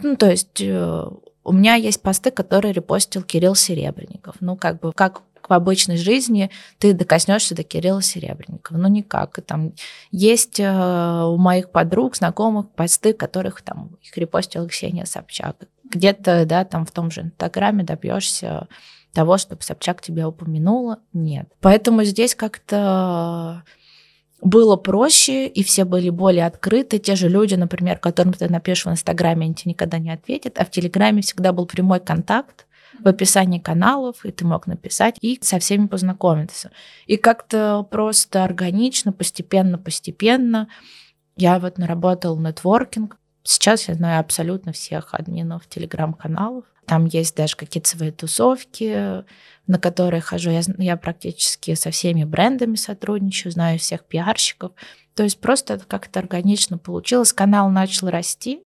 Ну, 0.02 0.16
то 0.16 0.30
есть 0.30 0.62
э, 0.62 1.06
у 1.44 1.52
меня 1.52 1.76
есть 1.76 2.02
посты, 2.02 2.32
которые 2.32 2.74
репостил 2.74 3.24
Кирилл 3.24 3.56
Серебренников. 3.56 4.36
Ну, 4.40 4.56
как 4.56 4.80
бы, 4.80 4.92
как 4.94 5.22
в 5.48 5.54
обычной 5.54 5.98
жизни 5.98 6.52
ты 6.78 6.94
докоснешься 6.94 7.56
до 7.56 7.64
Кирилла 7.64 8.02
Серебренникова. 8.02 8.78
Ну, 8.78 8.88
никак. 8.88 9.40
И 9.40 9.42
там 9.42 9.74
есть 10.12 10.60
э, 10.60 11.24
у 11.24 11.38
моих 11.38 11.72
подруг, 11.72 12.16
знакомых 12.16 12.70
посты, 12.70 13.14
которых 13.14 13.62
там 13.62 13.98
их 14.02 14.16
репостила 14.18 14.68
Ксения 14.68 15.06
Собчак. 15.06 15.56
Где-то, 15.84 16.46
да, 16.46 16.66
там 16.66 16.86
в 16.86 16.92
том 16.92 17.10
же 17.10 17.22
Инстаграме 17.22 17.84
добьешься 17.84 18.68
того, 19.14 19.38
чтобы 19.38 19.64
Собчак 19.64 20.02
тебя 20.02 20.28
упомянула, 20.28 21.00
нет. 21.14 21.50
Поэтому 21.62 22.04
здесь 22.04 22.36
как-то 22.36 23.64
было 24.42 24.76
проще, 24.76 25.48
и 25.48 25.64
все 25.64 25.84
были 25.86 26.10
более 26.10 26.46
открыты. 26.46 27.00
Те 27.00 27.16
же 27.16 27.28
люди, 27.28 27.56
например, 27.56 27.98
которым 27.98 28.34
ты 28.34 28.48
напишешь 28.50 28.86
в 28.86 28.92
Инстаграме, 28.92 29.46
они 29.46 29.56
тебе 29.56 29.72
никогда 29.72 30.00
не 30.00 30.12
ответят, 30.12 30.58
а 30.58 30.66
в 30.66 30.72
Телеграме 30.72 31.22
всегда 31.22 31.52
был 31.52 31.66
прямой 31.66 32.00
контакт 32.00 32.66
в 33.00 33.08
описании 33.08 33.60
каналов, 33.60 34.26
и 34.26 34.32
ты 34.32 34.46
мог 34.46 34.68
написать 34.68 35.18
и 35.22 35.40
со 35.42 35.60
всеми 35.60 35.88
познакомиться. 35.88 36.72
И 37.06 37.18
как-то 37.18 37.86
просто 37.90 38.44
органично, 38.44 39.12
постепенно, 39.12 39.78
постепенно 39.78 40.68
я 41.36 41.60
вот 41.60 41.78
наработал 41.78 42.38
нетворкинг. 42.38 43.18
Сейчас 43.44 43.88
я 43.88 43.96
знаю 43.96 44.20
абсолютно 44.20 44.72
всех 44.72 45.14
админов 45.14 45.68
телеграм-каналов. 45.68 46.66
Там 46.86 47.06
есть 47.06 47.36
даже 47.36 47.56
какие-то 47.56 47.88
свои 47.90 48.12
тусовки, 48.12 49.24
на 49.68 49.78
которые 49.80 50.22
хожу. 50.22 50.50
Я, 50.50 50.62
я 50.78 50.98
практически 50.98 51.76
со 51.76 51.92
всеми 51.92 52.24
брендами 52.24 52.76
сотрудничаю, 52.76 53.52
знаю 53.52 53.78
всех 53.78 54.06
пиарщиков. 54.06 54.72
То 55.14 55.24
есть 55.24 55.40
просто 55.40 55.76
это 55.76 55.86
как-то 55.86 56.20
органично 56.20 56.78
получилось. 56.78 57.32
Канал 57.32 57.70
начал 57.70 58.10
расти, 58.10 58.64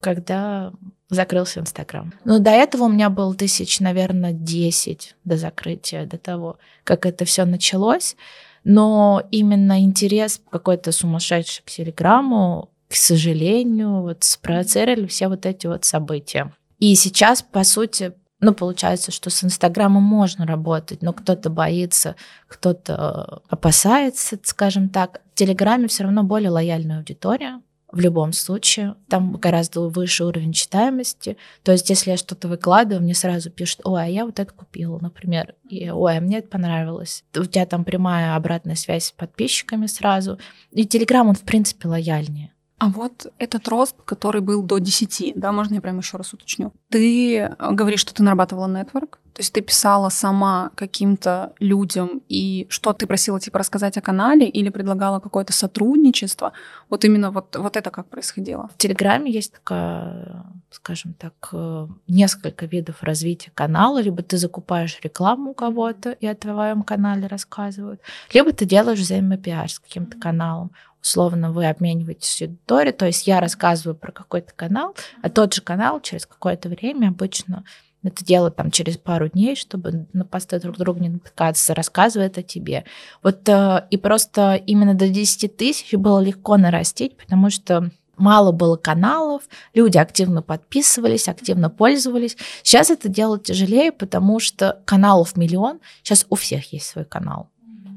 когда 0.00 0.72
закрылся 1.08 1.60
Инстаграм. 1.60 2.12
Но 2.24 2.38
до 2.38 2.50
этого 2.50 2.84
у 2.84 2.88
меня 2.88 3.10
было 3.10 3.34
тысяч, 3.34 3.80
наверное, 3.80 4.32
10 4.32 5.16
до 5.24 5.36
закрытия, 5.36 6.06
до 6.06 6.18
того, 6.18 6.58
как 6.84 7.06
это 7.06 7.24
все 7.24 7.44
началось. 7.44 8.16
Но 8.64 9.26
именно 9.30 9.80
интерес 9.80 10.40
какой-то 10.50 10.92
сумасшедший 10.92 11.64
к 11.64 11.70
Телеграму 11.70 12.70
к 12.88 12.94
сожалению, 12.94 14.02
вот 14.02 14.24
спроецировали 14.24 15.06
все 15.06 15.28
вот 15.28 15.46
эти 15.46 15.66
вот 15.66 15.84
события. 15.84 16.52
И 16.78 16.94
сейчас, 16.94 17.42
по 17.42 17.64
сути, 17.64 18.12
ну, 18.40 18.52
получается, 18.52 19.12
что 19.12 19.30
с 19.30 19.42
Инстаграмом 19.42 20.02
можно 20.02 20.46
работать, 20.46 21.02
но 21.02 21.12
кто-то 21.12 21.48
боится, 21.48 22.16
кто-то 22.48 23.42
опасается, 23.48 24.38
скажем 24.42 24.90
так. 24.90 25.22
В 25.32 25.38
Телеграме 25.38 25.88
все 25.88 26.04
равно 26.04 26.22
более 26.22 26.50
лояльная 26.50 26.98
аудитория, 26.98 27.62
в 27.90 28.00
любом 28.00 28.32
случае. 28.32 28.94
Там 29.08 29.32
гораздо 29.32 29.88
выше 29.88 30.24
уровень 30.24 30.52
читаемости. 30.52 31.38
То 31.62 31.72
есть, 31.72 31.88
если 31.88 32.10
я 32.10 32.16
что-то 32.16 32.46
выкладываю, 32.48 33.02
мне 33.02 33.14
сразу 33.14 33.50
пишут, 33.50 33.80
ой, 33.84 34.04
а 34.04 34.06
я 34.06 34.26
вот 34.26 34.38
это 34.38 34.52
купила, 34.52 34.98
например. 34.98 35.54
И, 35.68 35.88
ой, 35.88 36.18
а 36.18 36.20
мне 36.20 36.38
это 36.38 36.48
понравилось. 36.48 37.24
У 37.34 37.44
тебя 37.44 37.64
там 37.64 37.84
прямая 37.84 38.36
обратная 38.36 38.74
связь 38.74 39.06
с 39.06 39.12
подписчиками 39.12 39.86
сразу. 39.86 40.38
И 40.72 40.84
Телеграм, 40.84 41.28
он, 41.28 41.34
в 41.34 41.42
принципе, 41.42 41.88
лояльнее. 41.88 42.52
А 42.78 42.88
вот 42.88 43.32
этот 43.38 43.68
рост, 43.68 43.96
который 44.04 44.42
был 44.42 44.62
до 44.62 44.78
10, 44.78 45.32
да, 45.34 45.50
можно 45.50 45.74
я 45.74 45.80
прямо 45.80 46.00
еще 46.00 46.18
раз 46.18 46.34
уточню? 46.34 46.72
Ты 46.90 47.38
э, 47.38 47.56
говоришь, 47.72 48.00
что 48.00 48.12
ты 48.14 48.22
нарабатывала 48.22 48.66
нетворк, 48.68 49.18
то 49.32 49.40
есть 49.40 49.54
ты 49.54 49.62
писала 49.62 50.10
сама 50.10 50.70
каким-то 50.74 51.54
людям, 51.58 52.22
и 52.28 52.66
что 52.68 52.92
ты 52.92 53.06
просила 53.06 53.40
типа 53.40 53.58
рассказать 53.58 53.96
о 53.96 54.02
канале 54.02 54.46
или 54.46 54.68
предлагала 54.68 55.20
какое-то 55.20 55.54
сотрудничество? 55.54 56.52
Вот 56.90 57.04
именно 57.06 57.30
вот, 57.30 57.56
вот 57.56 57.76
это 57.76 57.90
как 57.90 58.08
происходило? 58.08 58.68
В 58.74 58.78
Телеграме 58.78 59.30
есть 59.30 59.52
такая, 59.52 60.44
скажем 60.70 61.14
так, 61.14 61.48
э, 61.52 61.88
несколько 62.08 62.66
видов 62.66 63.02
развития 63.02 63.52
канала. 63.54 64.02
Либо 64.02 64.22
ты 64.22 64.36
закупаешь 64.36 64.98
рекламу 65.02 65.52
у 65.52 65.54
кого-то 65.54 66.10
и 66.12 66.26
о 66.26 66.34
твоем 66.34 66.82
канале 66.82 67.26
рассказывают, 67.26 68.02
либо 68.34 68.52
ты 68.52 68.66
делаешь 68.66 69.00
взаимопиар 69.00 69.70
с 69.70 69.78
каким-то 69.78 70.18
каналом 70.18 70.72
условно 71.06 71.52
вы 71.52 71.66
обмениваетесь 71.66 72.42
аудиторией, 72.42 72.92
то 72.92 73.06
есть 73.06 73.26
я 73.26 73.40
рассказываю 73.40 73.94
про 73.94 74.10
какой-то 74.10 74.52
канал, 74.54 74.96
а 75.22 75.30
тот 75.30 75.54
же 75.54 75.62
канал 75.62 76.00
через 76.00 76.26
какое-то 76.26 76.68
время 76.68 77.08
обычно 77.08 77.64
это 78.02 78.24
делают 78.24 78.56
там 78.56 78.70
через 78.70 78.96
пару 78.98 79.28
дней, 79.28 79.56
чтобы 79.56 80.06
на 80.12 80.24
посты 80.24 80.60
друг 80.60 80.76
другу 80.76 81.00
не 81.00 81.08
натыкаться, 81.08 81.74
рассказывает 81.74 82.38
о 82.38 82.42
тебе. 82.42 82.84
Вот 83.22 83.48
э, 83.48 83.86
и 83.90 83.96
просто 83.96 84.54
именно 84.66 84.94
до 84.94 85.08
10 85.08 85.56
тысяч 85.56 85.92
было 85.94 86.20
легко 86.20 86.56
нарастить, 86.56 87.16
потому 87.16 87.50
что 87.50 87.90
мало 88.16 88.52
было 88.52 88.76
каналов, 88.76 89.42
люди 89.74 89.98
активно 89.98 90.42
подписывались, 90.42 91.28
активно 91.28 91.68
пользовались. 91.68 92.36
Сейчас 92.62 92.90
это 92.90 93.08
делать 93.08 93.44
тяжелее, 93.44 93.90
потому 93.90 94.38
что 94.38 94.82
каналов 94.84 95.36
миллион, 95.36 95.80
сейчас 96.02 96.26
у 96.28 96.36
всех 96.36 96.72
есть 96.72 96.86
свой 96.86 97.04
канал. 97.04 97.48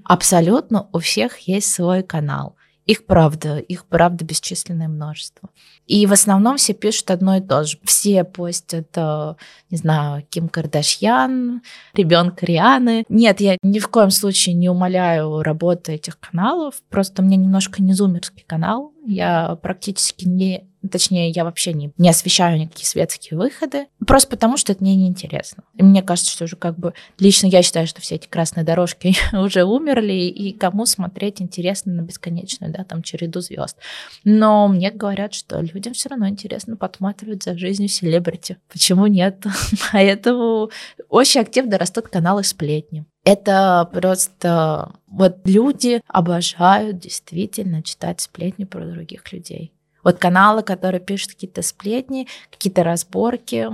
Абсолютно 0.04 0.88
у 0.92 0.98
всех 1.00 1.38
есть 1.40 1.72
свой 1.72 2.02
канал. 2.02 2.56
Их 2.90 3.06
правда, 3.06 3.60
их 3.60 3.86
правда 3.86 4.26
бесчисленное 4.26 4.88
множество. 4.88 5.50
И 5.86 6.08
в 6.08 6.12
основном 6.12 6.58
все 6.58 6.74
пишут 6.74 7.12
одно 7.12 7.38
и 7.38 7.40
то 7.40 7.64
же. 7.64 7.78
Все 7.84 8.24
постят, 8.24 8.88
э, 8.96 9.36
не 9.70 9.78
знаю, 9.78 10.26
Ким 10.28 10.50
Кардашьян, 10.50 11.62
ребенка 11.94 12.48
Рианы. 12.48 13.06
Нет, 13.08 13.42
я 13.42 13.58
ни 13.62 13.78
в 13.78 13.90
коем 13.90 14.10
случае 14.10 14.56
не 14.56 14.70
умоляю 14.70 15.44
работы 15.44 15.92
этих 15.92 16.20
каналов. 16.20 16.82
Просто 16.90 17.22
у 17.22 17.26
меня 17.26 17.38
немножко 17.38 17.84
не 17.84 17.94
зумерский 17.94 18.44
канал. 18.48 18.92
Я 19.10 19.58
практически 19.62 20.26
не 20.28 20.70
Точнее, 20.90 21.30
я 21.32 21.44
вообще 21.44 21.74
не, 21.74 21.92
не 21.98 22.10
освещаю 22.10 22.58
никакие 22.58 22.88
светские 22.88 23.38
выходы, 23.38 23.88
просто 24.08 24.30
потому 24.30 24.56
что 24.56 24.72
это 24.72 24.82
мне 24.82 24.96
неинтересно. 24.96 25.64
И 25.76 25.84
мне 25.84 26.02
кажется, 26.02 26.32
что 26.32 26.46
уже 26.46 26.56
как 26.56 26.80
бы 26.80 26.94
лично 27.20 27.48
я 27.48 27.62
считаю, 27.64 27.86
что 27.86 28.00
все 28.00 28.16
эти 28.16 28.28
красные 28.28 28.64
дорожки 28.64 29.14
уже 29.34 29.66
умерли, 29.66 30.14
и 30.14 30.54
кому 30.54 30.86
смотреть 30.86 31.42
интересно 31.42 31.92
на 31.92 32.02
бесконечную, 32.02 32.72
да, 32.72 32.86
там, 32.86 33.04
череду 33.04 33.42
звезд. 33.42 33.78
Но 34.24 34.70
мне 34.70 34.90
говорят, 34.90 35.34
что 35.34 35.60
людям 35.60 35.94
все 35.94 36.08
равно 36.10 36.30
интересно 36.30 36.78
подсматривать 36.78 37.44
за 37.44 37.58
жизнью 37.58 37.90
селебрити. 37.90 38.56
Почему 38.72 39.08
нет? 39.08 39.44
Поэтому 39.92 40.70
очень 41.10 41.42
активно 41.42 41.78
растут 41.78 42.08
каналы 42.08 42.46
сплетни. 42.46 43.06
Это 43.24 43.90
просто 43.92 44.94
вот 45.08 45.38
люди 45.46 46.02
обожают 46.08 47.00
действительно 47.00 47.84
читать 47.84 48.22
сплетни 48.22 48.66
про 48.66 48.86
других 48.86 49.32
людей. 49.32 49.74
Вот 50.04 50.18
каналы, 50.18 50.64
которые 50.64 51.02
пишут 51.02 51.34
какие-то 51.34 51.62
сплетни, 51.62 52.28
какие-то 52.50 52.84
разборки, 52.84 53.68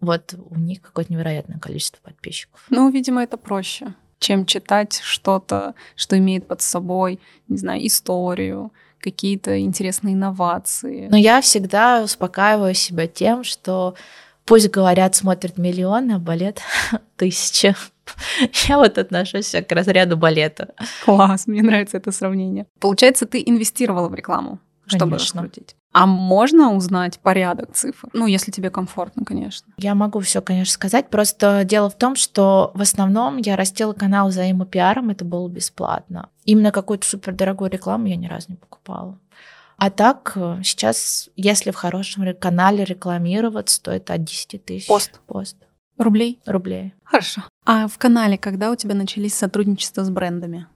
вот 0.00 0.34
у 0.50 0.58
них 0.58 0.80
какое-то 0.80 1.12
невероятное 1.12 1.58
количество 1.58 2.00
подписчиков. 2.02 2.64
Ну, 2.70 2.88
видимо, 2.90 3.22
это 3.22 3.36
проще, 3.36 3.94
чем 4.18 4.46
читать 4.46 5.00
что-то, 5.02 5.74
что 5.96 6.16
имеет 6.18 6.46
под 6.46 6.62
собой, 6.62 7.18
не 7.48 7.56
знаю, 7.56 7.84
историю, 7.86 8.72
какие-то 9.00 9.60
интересные 9.60 10.14
инновации. 10.14 11.08
Но 11.10 11.16
я 11.16 11.40
всегда 11.40 12.02
успокаиваю 12.02 12.74
себя 12.74 13.06
тем, 13.06 13.44
что 13.44 13.94
пусть 14.44 14.70
говорят, 14.70 15.14
смотрят 15.14 15.58
миллионы, 15.58 16.12
а 16.12 16.18
балет 16.18 16.60
тысячи. 17.16 17.74
Я 18.68 18.78
вот 18.78 18.98
отношусь 18.98 19.50
к 19.50 19.72
разряду 19.72 20.16
балета. 20.16 20.74
Класс, 21.04 21.46
мне 21.46 21.62
нравится 21.62 21.96
это 21.96 22.12
сравнение. 22.12 22.66
Получается, 22.80 23.26
ты 23.26 23.42
инвестировала 23.44 24.08
в 24.08 24.14
рекламу? 24.14 24.60
чтобы 24.86 25.16
конечно. 25.16 25.42
раскрутить. 25.42 25.76
А 25.92 26.06
можно 26.06 26.72
узнать 26.72 27.18
порядок 27.20 27.72
цифр? 27.72 28.08
Ну, 28.12 28.26
если 28.26 28.50
тебе 28.50 28.70
комфортно, 28.70 29.24
конечно. 29.24 29.72
Я 29.78 29.94
могу 29.94 30.20
все, 30.20 30.40
конечно, 30.42 30.72
сказать. 30.72 31.10
Просто 31.10 31.64
дело 31.64 31.90
в 31.90 31.96
том, 31.96 32.16
что 32.16 32.70
в 32.74 32.82
основном 32.82 33.38
я 33.38 33.56
растила 33.56 33.92
канал 33.94 34.28
взаимопиаром, 34.28 35.10
это 35.10 35.24
было 35.24 35.48
бесплатно. 35.48 36.28
Именно 36.44 36.70
какую-то 36.70 37.06
супердорогую 37.06 37.70
рекламу 37.70 38.06
я 38.06 38.16
ни 38.16 38.26
разу 38.26 38.46
не 38.50 38.56
покупала. 38.56 39.18
А 39.78 39.90
так, 39.90 40.32
э, 40.36 40.60
сейчас, 40.62 41.28
если 41.36 41.70
в 41.70 41.76
хорошем 41.76 42.34
канале 42.34 42.84
рекламировать, 42.84 43.68
стоит 43.68 44.10
от 44.10 44.24
10 44.24 44.64
тысяч. 44.64 44.86
Пост. 44.86 45.20
Пост. 45.26 45.56
Рублей? 45.98 46.40
Рублей. 46.46 46.94
Хорошо. 47.04 47.42
А 47.64 47.88
в 47.88 47.98
канале, 47.98 48.38
когда 48.38 48.70
у 48.70 48.76
тебя 48.76 48.94
начались 48.94 49.34
сотрудничества 49.34 50.04
с 50.04 50.10
брендами? 50.10 50.66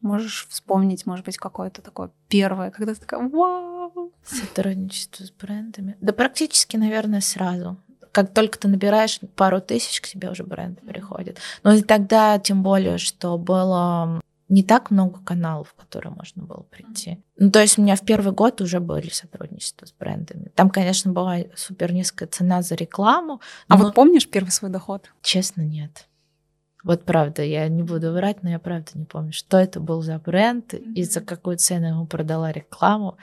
Можешь 0.00 0.46
вспомнить, 0.48 1.06
может 1.06 1.24
быть, 1.26 1.36
какое-то 1.36 1.82
такое 1.82 2.10
первое, 2.28 2.70
когда 2.70 2.94
ты 2.94 3.00
такая 3.00 3.28
«Вау!» 3.28 4.12
Сотрудничество 4.24 5.24
с 5.24 5.30
брендами? 5.30 5.96
Да 6.00 6.12
практически, 6.12 6.76
наверное, 6.76 7.20
сразу. 7.20 7.76
Как 8.12 8.32
только 8.32 8.58
ты 8.58 8.68
набираешь 8.68 9.20
пару 9.36 9.60
тысяч, 9.60 10.00
к 10.00 10.08
тебе 10.08 10.30
уже 10.30 10.42
бренды 10.42 10.80
приходят. 10.80 11.38
Но 11.62 11.72
и 11.74 11.82
тогда, 11.82 12.38
тем 12.38 12.62
более, 12.62 12.98
что 12.98 13.36
было 13.38 14.20
не 14.50 14.64
так 14.64 14.90
много 14.90 15.20
каналов, 15.24 15.68
в 15.68 15.80
которые 15.80 16.12
можно 16.12 16.42
было 16.42 16.62
прийти. 16.62 17.22
Ну, 17.38 17.50
то 17.50 17.60
есть 17.60 17.78
у 17.78 17.82
меня 17.82 17.94
в 17.94 18.02
первый 18.02 18.32
год 18.32 18.60
уже 18.60 18.80
были 18.80 19.08
сотрудничества 19.08 19.86
с 19.86 19.92
брендами. 19.92 20.50
Там, 20.54 20.70
конечно, 20.70 21.12
была 21.12 21.38
супер 21.54 21.92
низкая 21.92 22.28
цена 22.28 22.60
за 22.60 22.74
рекламу. 22.74 23.40
А 23.68 23.76
вот 23.76 23.94
помнишь 23.94 24.28
первый 24.28 24.50
свой 24.50 24.70
доход? 24.70 25.10
Честно, 25.22 25.62
нет. 25.62 26.08
Вот 26.82 27.04
правда, 27.04 27.42
я 27.42 27.68
не 27.68 27.82
буду 27.82 28.12
врать, 28.12 28.42
но 28.42 28.50
я 28.50 28.58
правда 28.58 28.90
не 28.94 29.04
помню, 29.04 29.32
что 29.32 29.56
это 29.56 29.80
был 29.80 30.02
за 30.02 30.18
бренд 30.18 30.74
и 30.74 31.04
за 31.04 31.20
какую 31.20 31.56
цену 31.58 31.88
ему 31.88 32.06
продала 32.06 32.50
рекламу. 32.50 33.18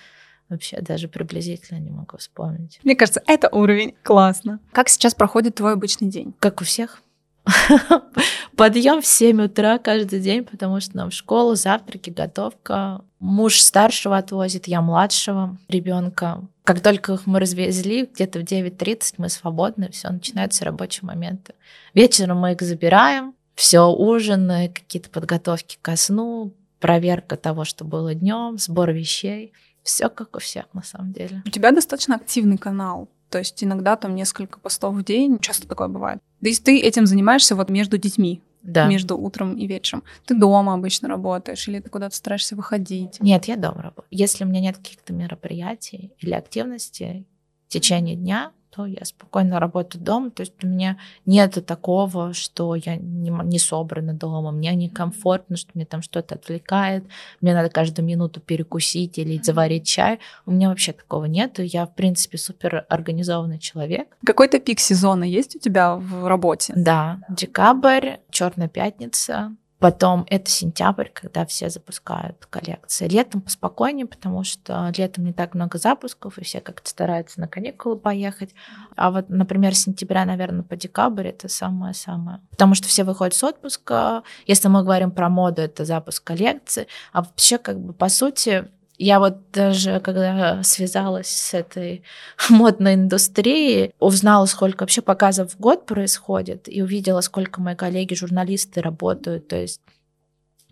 Вообще 0.47 0.79
даже 0.79 1.09
приблизительно 1.09 1.79
не 1.79 1.89
могу 1.89 2.17
вспомнить. 2.17 2.79
Мне 2.83 2.95
кажется, 2.95 3.21
это 3.27 3.49
уровень. 3.49 3.95
Классно. 4.03 4.59
Как 4.71 4.87
сейчас 4.87 5.13
проходит 5.13 5.55
твой 5.55 5.73
обычный 5.73 6.07
день? 6.07 6.33
Как 6.39 6.61
у 6.61 6.63
всех. 6.63 7.01
Подъем 8.55 9.01
в 9.01 9.05
7 9.05 9.43
утра 9.43 9.77
каждый 9.77 10.19
день, 10.19 10.43
потому 10.43 10.79
что 10.79 10.97
нам 10.97 11.09
в 11.09 11.13
школу, 11.13 11.55
завтраки, 11.55 12.09
готовка. 12.09 13.01
Муж 13.19 13.59
старшего 13.59 14.17
отвозит, 14.17 14.67
я 14.67 14.81
младшего 14.81 15.57
ребенка. 15.67 16.43
Как 16.63 16.81
только 16.81 17.13
их 17.13 17.25
мы 17.25 17.39
развезли, 17.39 18.05
где-то 18.05 18.39
в 18.39 18.43
9.30 18.43 19.15
мы 19.17 19.29
свободны, 19.29 19.89
все, 19.91 20.09
начинаются 20.09 20.65
рабочие 20.65 21.05
моменты. 21.05 21.53
Вечером 21.93 22.39
мы 22.39 22.53
их 22.53 22.61
забираем, 22.61 23.33
все 23.55 23.87
ужины, 23.87 24.69
какие-то 24.73 25.09
подготовки 25.09 25.77
ко 25.81 25.95
сну, 25.95 26.53
проверка 26.79 27.37
того, 27.37 27.63
что 27.63 27.85
было 27.85 28.13
днем, 28.13 28.57
сбор 28.57 28.91
вещей. 28.91 29.53
Все 29.83 30.09
как 30.09 30.35
у 30.35 30.39
всех 30.39 30.65
на 30.73 30.83
самом 30.83 31.13
деле. 31.13 31.41
У 31.45 31.49
тебя 31.49 31.71
достаточно 31.71 32.15
активный 32.15 32.57
канал. 32.57 33.07
То 33.29 33.39
есть 33.39 33.63
иногда 33.63 33.95
там 33.95 34.15
несколько 34.15 34.59
постов 34.59 34.95
в 34.95 35.03
день, 35.03 35.39
часто 35.39 35.67
такое 35.67 35.87
бывает. 35.87 36.19
То 36.41 36.47
есть 36.47 36.63
ты 36.63 36.79
этим 36.79 37.05
занимаешься 37.05 37.55
вот 37.55 37.69
между 37.69 37.97
детьми, 37.97 38.41
да. 38.63 38.87
между 38.87 39.17
утром 39.17 39.57
и 39.57 39.67
вечером. 39.67 40.03
Ты 40.25 40.35
дома 40.35 40.73
обычно 40.73 41.09
работаешь 41.09 41.67
или 41.67 41.79
ты 41.79 41.89
куда-то 41.89 42.15
стараешься 42.15 42.55
выходить? 42.55 43.19
Нет, 43.19 43.45
я 43.45 43.55
дома 43.55 43.81
работаю. 43.81 44.07
Если 44.11 44.43
у 44.43 44.47
меня 44.47 44.61
нет 44.61 44.77
каких-то 44.77 45.13
мероприятий 45.13 46.13
или 46.19 46.33
активностей 46.33 47.27
в 47.67 47.71
течение 47.71 48.15
дня, 48.15 48.51
то 48.69 48.85
я 48.85 49.05
спокойно 49.05 49.59
работаю 49.59 50.03
дома. 50.03 50.29
То 50.31 50.41
есть 50.41 50.53
у 50.63 50.67
меня 50.67 50.97
нет 51.25 51.65
такого, 51.65 52.33
что 52.33 52.75
я 52.75 52.95
не, 52.95 53.29
не 53.29 53.59
собрана 53.59 54.13
дома, 54.13 54.51
мне 54.51 54.73
некомфортно, 54.75 55.57
что 55.57 55.71
мне 55.73 55.85
там 55.85 56.01
что-то 56.01 56.35
отвлекает, 56.35 57.05
мне 57.41 57.53
надо 57.53 57.69
каждую 57.69 58.05
минуту 58.05 58.39
перекусить 58.39 59.17
или 59.17 59.39
заварить 59.41 59.87
чай. 59.87 60.19
У 60.45 60.51
меня 60.51 60.69
вообще 60.69 60.93
такого 60.93 61.25
нет. 61.25 61.59
Я, 61.59 61.85
в 61.85 61.95
принципе, 61.95 62.37
супер 62.37 62.85
организованный 62.89 63.59
человек. 63.59 64.07
Какой-то 64.25 64.59
пик 64.59 64.79
сезона 64.79 65.23
есть 65.23 65.55
у 65.55 65.59
тебя 65.59 65.95
в 65.95 66.27
работе? 66.27 66.73
Да, 66.75 67.19
декабрь, 67.29 68.17
Черная 68.29 68.67
пятница, 68.67 69.55
Потом 69.79 70.25
это 70.27 70.49
сентябрь, 70.49 71.09
когда 71.13 71.45
все 71.45 71.69
запускают 71.69 72.47
коллекции. 72.47 73.07
Летом 73.07 73.41
поспокойнее, 73.41 74.07
потому 74.07 74.43
что 74.43 74.91
летом 74.97 75.25
не 75.25 75.33
так 75.33 75.53
много 75.53 75.77
запусков, 75.77 76.39
и 76.39 76.43
все 76.43 76.61
как-то 76.61 76.89
стараются 76.89 77.39
на 77.39 77.47
каникулы 77.47 77.97
поехать. 77.97 78.55
А 78.95 79.11
вот, 79.11 79.29
например, 79.29 79.75
с 79.75 79.83
сентября, 79.83 80.25
наверное, 80.25 80.63
по 80.63 80.75
декабрь 80.75 81.27
это 81.27 81.47
самое-самое. 81.47 82.41
Потому 82.49 82.73
что 82.73 82.87
все 82.87 83.03
выходят 83.03 83.35
с 83.35 83.43
отпуска. 83.43 84.23
Если 84.47 84.67
мы 84.67 84.81
говорим 84.81 85.11
про 85.11 85.29
моду, 85.29 85.61
это 85.61 85.85
запуск 85.85 86.23
коллекции. 86.23 86.87
А 87.13 87.21
вообще, 87.21 87.59
как 87.59 87.79
бы, 87.79 87.93
по 87.93 88.09
сути, 88.09 88.69
я 88.97 89.19
вот 89.19 89.51
даже, 89.51 89.99
когда 89.99 90.63
связалась 90.63 91.29
с 91.29 91.53
этой 91.53 92.03
модной 92.49 92.95
индустрией, 92.95 93.93
узнала, 93.99 94.45
сколько 94.45 94.83
вообще 94.83 95.01
показов 95.01 95.53
в 95.53 95.59
год 95.59 95.85
происходит, 95.85 96.67
и 96.67 96.81
увидела, 96.81 97.21
сколько 97.21 97.61
мои 97.61 97.75
коллеги, 97.75 98.15
журналисты 98.15 98.81
работают. 98.81 99.47
То 99.47 99.55
есть 99.55 99.81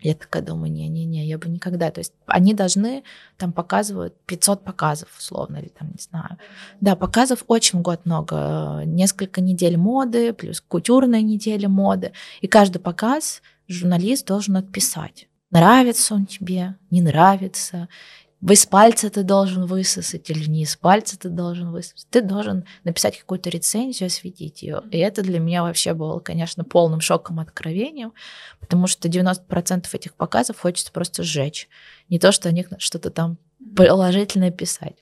я 0.00 0.14
такая 0.14 0.42
думаю, 0.42 0.70
не-не-не, 0.72 1.26
я 1.26 1.38
бы 1.38 1.48
никогда. 1.48 1.90
То 1.90 2.00
есть 2.00 2.12
они 2.26 2.52
должны, 2.52 3.02
там 3.38 3.52
показывают 3.52 4.14
500 4.26 4.62
показов, 4.62 5.08
условно, 5.16 5.56
или 5.58 5.68
там, 5.68 5.88
не 5.88 6.02
знаю. 6.02 6.36
Да, 6.80 6.96
показов 6.96 7.44
очень 7.46 7.80
год 7.80 8.04
много. 8.04 8.82
Несколько 8.84 9.40
недель 9.40 9.76
моды, 9.76 10.32
плюс 10.32 10.60
кутюрная 10.60 11.22
неделя 11.22 11.68
моды. 11.68 12.12
И 12.40 12.46
каждый 12.46 12.78
показ 12.78 13.40
журналист 13.68 14.26
должен 14.26 14.56
отписать. 14.56 15.28
Нравится 15.56 16.14
он 16.14 16.26
тебе, 16.26 16.74
не 16.90 17.00
нравится. 17.00 17.88
Из 18.46 18.66
пальца 18.66 19.08
ты 19.08 19.22
должен 19.22 19.64
высосать 19.64 20.28
или 20.28 20.44
не 20.50 20.64
из 20.64 20.76
пальца 20.76 21.18
ты 21.18 21.30
должен 21.30 21.72
высосать. 21.72 22.06
Ты 22.10 22.20
должен 22.20 22.66
написать 22.84 23.18
какую-то 23.18 23.48
рецензию, 23.48 24.08
осветить 24.08 24.62
ее. 24.62 24.82
И 24.90 24.98
это 24.98 25.22
для 25.22 25.40
меня 25.40 25.62
вообще 25.62 25.94
было, 25.94 26.18
конечно, 26.18 26.62
полным 26.62 27.00
шоком, 27.00 27.40
откровением, 27.40 28.12
потому 28.60 28.86
что 28.86 29.08
90% 29.08 29.86
этих 29.94 30.12
показов 30.12 30.60
хочется 30.60 30.92
просто 30.92 31.22
сжечь. 31.22 31.70
Не 32.10 32.18
то, 32.18 32.32
что 32.32 32.50
о 32.50 32.52
них 32.52 32.68
что-то 32.76 33.08
там 33.08 33.38
положительное 33.74 34.50
писать. 34.50 34.96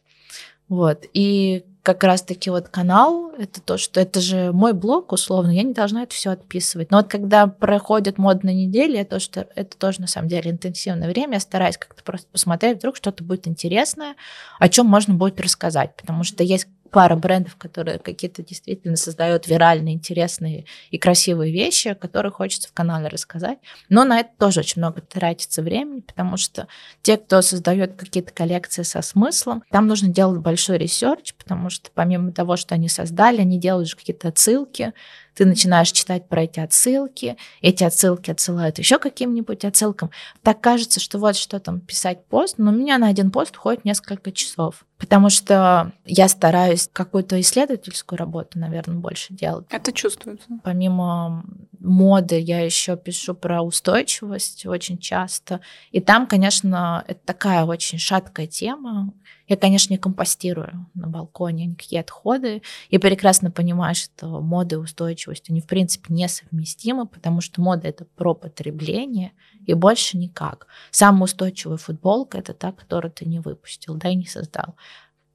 Вот. 0.68 1.04
И 1.14 1.64
как 1.84 2.02
раз-таки 2.02 2.48
вот 2.48 2.68
канал, 2.68 3.32
это 3.38 3.60
то, 3.60 3.76
что 3.76 4.00
это 4.00 4.18
же 4.18 4.52
мой 4.52 4.72
блог, 4.72 5.12
условно, 5.12 5.50
я 5.50 5.62
не 5.62 5.74
должна 5.74 6.04
это 6.04 6.14
все 6.14 6.30
отписывать. 6.30 6.90
Но 6.90 6.96
вот 6.96 7.08
когда 7.08 7.46
проходят 7.46 8.16
модные 8.16 8.66
недели, 8.66 8.98
это, 8.98 9.16
то, 9.16 9.20
что, 9.20 9.46
это 9.54 9.76
тоже 9.76 10.00
на 10.00 10.06
самом 10.06 10.28
деле 10.28 10.50
интенсивное 10.50 11.06
время, 11.06 11.34
я 11.34 11.40
стараюсь 11.40 11.76
как-то 11.76 12.02
просто 12.02 12.26
посмотреть, 12.32 12.78
вдруг 12.78 12.96
что-то 12.96 13.22
будет 13.22 13.46
интересное, 13.46 14.14
о 14.58 14.70
чем 14.70 14.86
можно 14.86 15.12
будет 15.12 15.38
рассказать, 15.42 15.94
потому 15.94 16.24
что 16.24 16.42
есть 16.42 16.68
пара 16.94 17.16
брендов, 17.16 17.56
которые 17.56 17.98
какие-то 17.98 18.44
действительно 18.44 18.94
создают 18.94 19.48
виральные, 19.48 19.96
интересные 19.96 20.64
и 20.92 20.96
красивые 20.96 21.52
вещи, 21.52 21.88
о 21.88 21.96
которых 21.96 22.34
хочется 22.34 22.68
в 22.68 22.72
канале 22.72 23.08
рассказать. 23.08 23.58
Но 23.88 24.04
на 24.04 24.20
это 24.20 24.30
тоже 24.38 24.60
очень 24.60 24.80
много 24.80 25.00
тратится 25.00 25.60
времени, 25.60 26.02
потому 26.02 26.36
что 26.36 26.68
те, 27.02 27.16
кто 27.16 27.42
создает 27.42 27.96
какие-то 27.96 28.32
коллекции 28.32 28.84
со 28.84 29.02
смыслом, 29.02 29.64
там 29.72 29.88
нужно 29.88 30.06
делать 30.08 30.40
большой 30.40 30.78
research, 30.78 31.34
потому 31.34 31.68
что 31.68 31.90
помимо 31.92 32.30
того, 32.30 32.56
что 32.56 32.76
они 32.76 32.88
создали, 32.88 33.40
они 33.40 33.58
делают 33.58 33.88
же 33.88 33.96
какие-то 33.96 34.28
отсылки, 34.28 34.92
ты 35.34 35.44
начинаешь 35.46 35.90
читать 35.90 36.28
про 36.28 36.44
эти 36.44 36.60
отсылки, 36.60 37.36
эти 37.60 37.82
отсылки 37.82 38.30
отсылают 38.30 38.78
еще 38.78 39.00
каким-нибудь 39.00 39.64
отсылкам. 39.64 40.10
Так 40.42 40.60
кажется, 40.60 41.00
что 41.00 41.18
вот 41.18 41.34
что 41.34 41.58
там 41.58 41.80
писать 41.80 42.24
пост, 42.26 42.54
но 42.58 42.70
у 42.70 42.74
меня 42.74 42.98
на 42.98 43.08
один 43.08 43.32
пост 43.32 43.56
уходит 43.56 43.84
несколько 43.84 44.30
часов, 44.30 44.84
потому 45.04 45.28
что 45.28 45.92
я 46.06 46.28
стараюсь 46.28 46.88
какую-то 46.90 47.38
исследовательскую 47.38 48.18
работу, 48.18 48.58
наверное, 48.58 48.96
больше 48.96 49.34
делать. 49.34 49.66
Это 49.68 49.92
чувствуется. 49.92 50.48
Помимо 50.62 51.44
моды 51.78 52.40
я 52.40 52.64
еще 52.64 52.96
пишу 52.96 53.34
про 53.34 53.60
устойчивость 53.60 54.64
очень 54.64 54.96
часто. 54.96 55.60
И 55.90 56.00
там, 56.00 56.26
конечно, 56.26 57.04
это 57.06 57.20
такая 57.22 57.64
очень 57.64 57.98
шаткая 57.98 58.46
тема, 58.46 59.12
я, 59.46 59.56
конечно, 59.56 59.92
не 59.92 59.98
компостирую 59.98 60.86
на 60.94 61.06
балконе 61.06 61.66
никакие 61.66 62.00
отходы. 62.00 62.62
Я 62.90 63.00
прекрасно 63.00 63.50
понимаю, 63.50 63.94
что 63.94 64.40
мода 64.40 64.76
и 64.76 64.78
устойчивость, 64.78 65.50
они, 65.50 65.60
в 65.60 65.66
принципе, 65.66 66.14
несовместимы, 66.14 67.06
потому 67.06 67.40
что 67.40 67.60
мода— 67.60 67.88
это 67.88 68.04
про 68.04 68.34
потребление, 68.34 69.32
и 69.66 69.74
больше 69.74 70.16
никак. 70.16 70.66
Самая 70.90 71.24
устойчивая 71.24 71.76
футболка— 71.76 72.38
это 72.40 72.54
та, 72.54 72.72
которую 72.72 73.12
ты 73.12 73.26
не 73.26 73.40
выпустил, 73.40 73.94
да, 73.96 74.08
и 74.08 74.14
не 74.14 74.26
создал. 74.26 74.76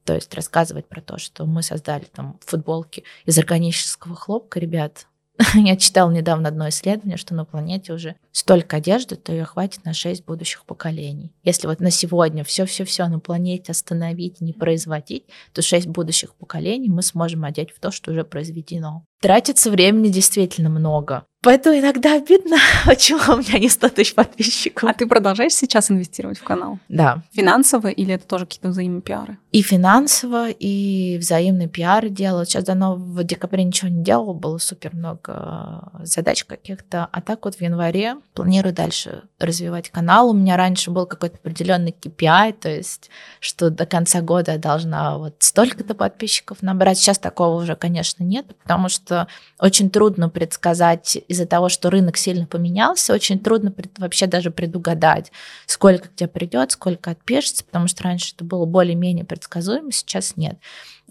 То 0.04 0.14
есть 0.14 0.34
рассказывать 0.34 0.88
про 0.88 1.00
то, 1.00 1.18
что 1.18 1.46
мы 1.46 1.62
создали 1.62 2.04
там 2.04 2.38
футболки 2.44 3.04
из 3.26 3.38
органического 3.38 4.16
хлопка, 4.16 4.58
ребят, 4.58 5.06
Я 5.54 5.76
читал 5.76 6.10
недавно 6.10 6.48
одно 6.48 6.68
исследование, 6.68 7.16
что 7.16 7.34
на 7.34 7.44
планете 7.44 7.92
уже 7.92 8.16
столько 8.30 8.76
одежды, 8.76 9.16
то 9.16 9.32
ее 9.32 9.44
хватит 9.44 9.84
на 9.84 9.94
6 9.94 10.24
будущих 10.24 10.64
поколений. 10.64 11.32
Если 11.44 11.66
вот 11.66 11.80
на 11.80 11.90
сегодня 11.90 12.44
все-все-все 12.44 13.06
на 13.08 13.20
планете 13.20 13.72
остановить, 13.72 14.40
не 14.40 14.52
производить, 14.52 15.24
то 15.52 15.62
6 15.62 15.86
будущих 15.86 16.34
поколений 16.34 16.90
мы 16.90 17.02
сможем 17.02 17.44
одеть 17.44 17.70
в 17.70 17.80
то, 17.80 17.90
что 17.90 18.10
уже 18.10 18.24
произведено. 18.24 19.04
Тратится 19.20 19.70
времени 19.70 20.08
действительно 20.08 20.70
много. 20.70 21.24
Поэтому 21.42 21.78
иногда 21.78 22.16
обидно, 22.16 22.56
почему 22.86 23.20
у 23.34 23.38
меня 23.38 23.58
не 23.58 23.70
100 23.70 23.88
тысяч 23.90 24.14
подписчиков. 24.14 24.90
А 24.90 24.92
ты 24.92 25.06
продолжаешь 25.06 25.54
сейчас 25.54 25.90
инвестировать 25.90 26.38
в 26.38 26.44
канал? 26.44 26.78
Да. 26.88 27.22
Финансово 27.32 27.88
или 27.88 28.14
это 28.14 28.26
тоже 28.26 28.44
какие-то 28.44 28.68
взаимные 28.68 29.00
пиары? 29.00 29.38
И 29.50 29.62
финансово, 29.62 30.50
и 30.50 31.16
взаимные 31.18 31.66
пиары 31.66 32.10
делала. 32.10 32.44
Сейчас 32.44 32.64
давно 32.64 32.94
в 32.94 33.24
декабре 33.24 33.64
ничего 33.64 33.88
не 33.88 34.04
делала, 34.04 34.34
было 34.34 34.58
супер 34.58 34.94
много 34.94 35.90
задач 36.02 36.44
каких-то. 36.44 37.08
А 37.10 37.22
так 37.22 37.44
вот 37.46 37.54
в 37.54 37.60
январе 37.62 38.16
планирую 38.34 38.74
дальше 38.74 39.22
развивать 39.38 39.88
канал. 39.88 40.30
У 40.30 40.34
меня 40.34 40.58
раньше 40.58 40.90
был 40.90 41.06
какой-то 41.06 41.36
определенный 41.36 41.96
KPI, 41.98 42.52
то 42.60 42.68
есть 42.68 43.08
что 43.40 43.70
до 43.70 43.86
конца 43.86 44.20
года 44.20 44.52
я 44.52 44.58
должна 44.58 45.16
вот 45.16 45.36
столько-то 45.38 45.94
подписчиков 45.94 46.60
набрать. 46.60 46.98
Сейчас 46.98 47.18
такого 47.18 47.62
уже, 47.62 47.76
конечно, 47.76 48.22
нет, 48.22 48.46
потому 48.62 48.90
что 48.90 49.09
очень 49.58 49.90
трудно 49.90 50.28
предсказать 50.28 51.18
из-за 51.28 51.46
того, 51.46 51.68
что 51.68 51.90
рынок 51.90 52.16
сильно 52.16 52.46
поменялся, 52.46 53.14
очень 53.14 53.38
трудно 53.38 53.72
вообще 53.98 54.26
даже 54.26 54.50
предугадать, 54.50 55.32
сколько 55.66 56.08
к 56.08 56.14
тебе 56.14 56.28
придет, 56.28 56.72
сколько 56.72 57.10
отпишется, 57.10 57.64
потому 57.64 57.88
что 57.88 58.04
раньше 58.04 58.34
это 58.34 58.44
было 58.44 58.66
более-менее 58.66 59.24
предсказуемо, 59.24 59.92
сейчас 59.92 60.36
нет. 60.36 60.58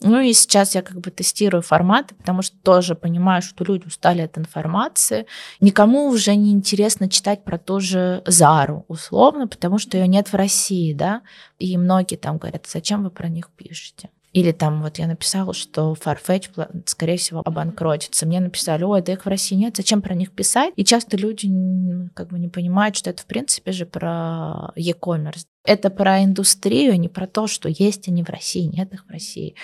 Ну 0.02 0.20
и 0.22 0.32
сейчас 0.34 0.76
я 0.76 0.82
как 0.82 1.00
бы 1.00 1.12
тестирую 1.12 1.62
форматы, 1.62 2.16
потому 2.16 2.42
что 2.42 2.56
тоже 2.64 2.96
понимаю, 2.96 3.42
что 3.42 3.64
люди 3.66 3.86
устали 3.86 4.22
от 4.22 4.38
информации. 4.38 5.26
Никому 5.60 6.08
уже 6.08 6.36
не 6.36 6.52
интересно 6.52 7.10
читать 7.10 7.44
про 7.44 7.58
ту 7.58 7.80
же 7.80 8.24
Зару, 8.26 8.86
условно, 8.88 9.48
потому 9.48 9.78
что 9.78 9.98
ее 9.98 10.08
нет 10.08 10.30
в 10.30 10.36
России, 10.36 10.94
да, 10.94 11.22
и 11.58 11.78
многие 11.78 12.16
там 12.16 12.38
говорят, 12.38 12.66
зачем 12.68 13.04
вы 13.04 13.10
про 13.10 13.28
них 13.28 13.50
пишете? 13.56 14.10
Или 14.32 14.52
там 14.52 14.84
вот 14.84 15.00
я 15.00 15.08
написала, 15.08 15.54
что 15.54 15.94
Farfetch, 15.94 16.84
скорее 16.86 17.18
всего, 17.18 17.42
обанкротится. 17.44 18.28
Мне 18.28 18.40
написали, 18.40 18.84
ой, 18.84 19.02
да 19.02 19.14
их 19.14 19.26
в 19.26 19.30
России 19.30 19.56
нет, 19.56 19.78
зачем 19.78 20.02
про 20.02 20.14
них 20.14 20.32
писать? 20.32 20.74
И 20.76 20.86
часто 20.86 21.18
люди 21.18 21.50
как 22.14 22.30
бы 22.30 22.38
не 22.38 22.48
понимают, 22.48 22.96
что 22.96 23.10
это 23.10 23.24
в 23.24 23.26
принципе 23.26 23.72
же 23.72 23.86
про 23.86 24.72
e-commerce. 24.76 25.46
Это 25.66 25.90
про 25.90 26.24
индустрию, 26.24 26.94
а 26.94 26.98
не 26.98 27.10
про 27.10 27.28
то, 27.28 27.48
что 27.48 27.70
есть 27.70 28.08
они 28.08 28.24
в 28.24 28.30
России, 28.30 28.64
нет 28.64 28.94
их 28.94 29.06
в 29.06 29.10
России. 29.10 29.56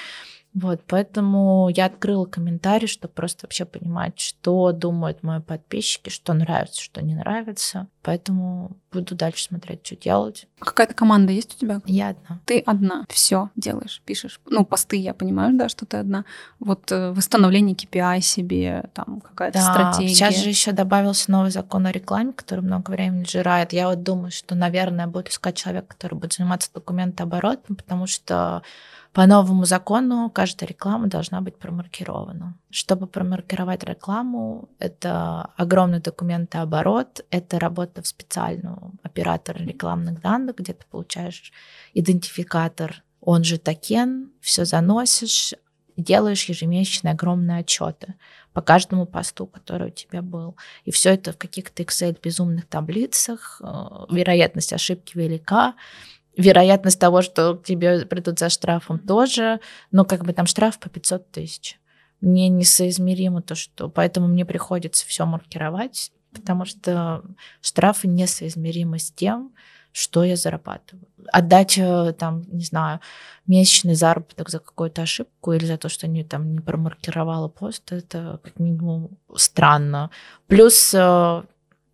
Вот, 0.55 0.81
поэтому 0.87 1.69
я 1.75 1.85
открыла 1.85 2.25
комментарий, 2.25 2.87
чтобы 2.87 3.13
просто 3.13 3.45
вообще 3.45 3.65
понимать, 3.65 4.17
что 4.17 4.71
думают 4.71 5.21
мои 5.21 5.41
подписчики, 5.41 6.09
что 6.09 6.33
нравится, 6.33 6.81
что 6.81 7.03
не 7.03 7.13
нравится. 7.13 7.87
Поэтому 8.01 8.77
буду 8.93 9.15
дальше 9.15 9.43
смотреть, 9.43 9.85
что 9.85 9.97
делать. 9.97 10.47
А 10.61 10.65
какая-то 10.65 10.93
команда 10.93 11.33
есть 11.33 11.55
у 11.55 11.59
тебя? 11.59 11.81
Я 11.85 12.09
одна. 12.09 12.39
Ты 12.45 12.59
одна. 12.59 13.05
Все 13.09 13.49
делаешь, 13.57 14.01
пишешь. 14.05 14.39
Ну, 14.45 14.63
посты 14.63 14.95
я 14.95 15.13
понимаю, 15.13 15.57
да, 15.57 15.67
что 15.67 15.85
ты 15.85 15.97
одна. 15.97 16.23
Вот 16.59 16.89
э, 16.89 17.11
восстановление 17.11 17.75
KPI 17.75 18.21
себе, 18.21 18.89
там 18.93 19.19
какая-то 19.19 19.59
да, 19.59 19.73
стратегия. 19.73 20.15
Сейчас 20.15 20.37
же 20.37 20.47
еще 20.47 20.71
добавился 20.71 21.31
новый 21.31 21.51
закон 21.51 21.85
о 21.85 21.91
рекламе, 21.91 22.31
который 22.31 22.61
много 22.61 22.91
времени 22.91 23.25
жирает. 23.25 23.73
Я 23.73 23.89
вот 23.89 24.03
думаю, 24.03 24.31
что, 24.31 24.55
наверное, 24.55 25.07
буду 25.07 25.29
искать 25.29 25.57
человека, 25.57 25.87
который 25.89 26.15
будет 26.15 26.31
заниматься 26.31 26.69
документооборотом, 26.73 27.75
потому 27.75 28.07
что 28.07 28.61
по 29.15 29.27
новому 29.27 29.63
закону 29.63 30.29
каждая 30.29 30.67
реклама 30.67 31.07
должна 31.07 31.39
быть 31.39 31.57
промаркирована. 31.57 32.57
Чтобы 32.69 33.07
промаркировать 33.07 33.85
рекламу, 33.85 34.67
это 34.77 35.53
огромный 35.55 36.01
документооборот, 36.01 37.25
это 37.31 37.57
работа 37.57 38.01
в 38.01 38.07
специальную 38.07 38.91
оператора 39.03 39.59
рекламных 39.59 40.19
данных, 40.19 40.57
где 40.57 40.73
ты 40.73 40.85
получаешь 40.91 41.53
идентификатор, 41.93 43.03
он 43.21 43.45
же 43.45 43.57
токен, 43.57 44.33
все 44.41 44.65
заносишь, 44.65 45.53
делаешь 45.95 46.43
ежемесячные 46.49 47.13
огромные 47.13 47.59
отчеты 47.59 48.15
по 48.51 48.61
каждому 48.61 49.05
посту, 49.05 49.47
который 49.47 49.87
у 49.87 49.91
тебя 49.91 50.21
был. 50.21 50.57
И 50.83 50.91
все 50.91 51.13
это 51.13 51.31
в 51.31 51.37
каких-то 51.37 51.83
Excel 51.83 52.17
безумных 52.21 52.65
таблицах, 52.67 53.61
э, 53.63 53.65
вероятность 54.09 54.73
ошибки 54.73 55.17
велика 55.17 55.75
вероятность 56.37 56.99
того, 56.99 57.21
что 57.21 57.55
к 57.55 57.63
тебе 57.63 58.05
придут 58.05 58.39
за 58.39 58.49
штрафом 58.49 58.99
тоже, 58.99 59.59
но 59.91 60.05
как 60.05 60.23
бы 60.25 60.33
там 60.33 60.45
штраф 60.45 60.79
по 60.79 60.89
500 60.89 61.31
тысяч. 61.31 61.79
Мне 62.21 62.49
несоизмеримо 62.49 63.41
то, 63.41 63.55
что... 63.55 63.89
Поэтому 63.89 64.27
мне 64.27 64.45
приходится 64.45 65.05
все 65.05 65.25
маркировать, 65.25 66.11
потому 66.33 66.65
что 66.65 67.23
штрафы 67.61 68.07
несоизмеримы 68.07 68.99
с 68.99 69.11
тем, 69.11 69.53
что 69.91 70.25
я 70.25 70.35
зарабатываю. 70.35 71.07
Отдать, 71.31 71.77
э, 71.77 72.13
там, 72.19 72.43
не 72.51 72.65
знаю, 72.65 72.99
месячный 73.47 73.95
заработок 73.95 74.49
за 74.49 74.59
какую-то 74.59 75.03
ошибку 75.03 75.53
или 75.53 75.65
за 75.65 75.77
то, 75.77 75.87
что 75.87 76.05
они 76.07 76.25
там 76.25 76.51
не 76.51 76.59
промаркировала 76.59 77.47
пост, 77.47 77.93
это 77.93 78.41
как 78.43 78.59
минимум 78.59 79.17
странно. 79.35 80.09
Плюс 80.47 80.93
э, 80.93 81.43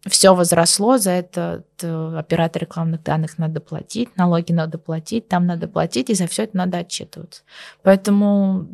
все 0.10 0.34
возросло, 0.34 0.98
за 0.98 1.12
это 1.12 1.64
оператор 1.82 2.64
рекламных 2.64 3.04
данных 3.04 3.38
надо 3.38 3.62
платить, 3.62 4.16
налоги 4.18 4.52
надо 4.52 4.78
платить, 4.78 5.28
там 5.28 5.46
надо 5.46 5.68
платить, 5.68 6.10
и 6.10 6.16
за 6.16 6.28
все 6.28 6.44
это 6.44 6.58
надо 6.58 6.80
отчитываться. 6.80 7.44
Поэтому 7.84 8.68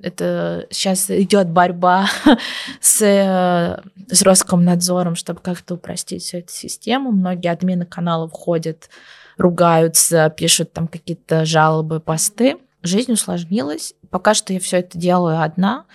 это 0.00 0.66
сейчас 0.70 1.10
идет 1.10 1.48
борьба 1.48 2.06
с, 2.80 3.00
с 3.00 4.22
Роскомнадзором, 4.22 5.14
чтобы 5.14 5.40
как-то 5.40 5.74
упростить 5.74 6.22
всю 6.22 6.38
эту 6.38 6.52
систему. 6.52 7.10
Многие 7.10 7.48
админы 7.48 7.86
каналов 7.86 8.32
ходят, 8.32 8.90
ругаются, 9.38 10.28
пишут 10.28 10.74
там 10.74 10.88
какие-то 10.88 11.46
жалобы, 11.46 12.00
посты. 12.00 12.58
Жизнь 12.82 13.12
усложнилась. 13.12 13.94
Пока 14.10 14.34
что 14.34 14.52
я 14.52 14.60
все 14.60 14.80
это 14.80 14.98
делаю 14.98 15.40
одна 15.40 15.86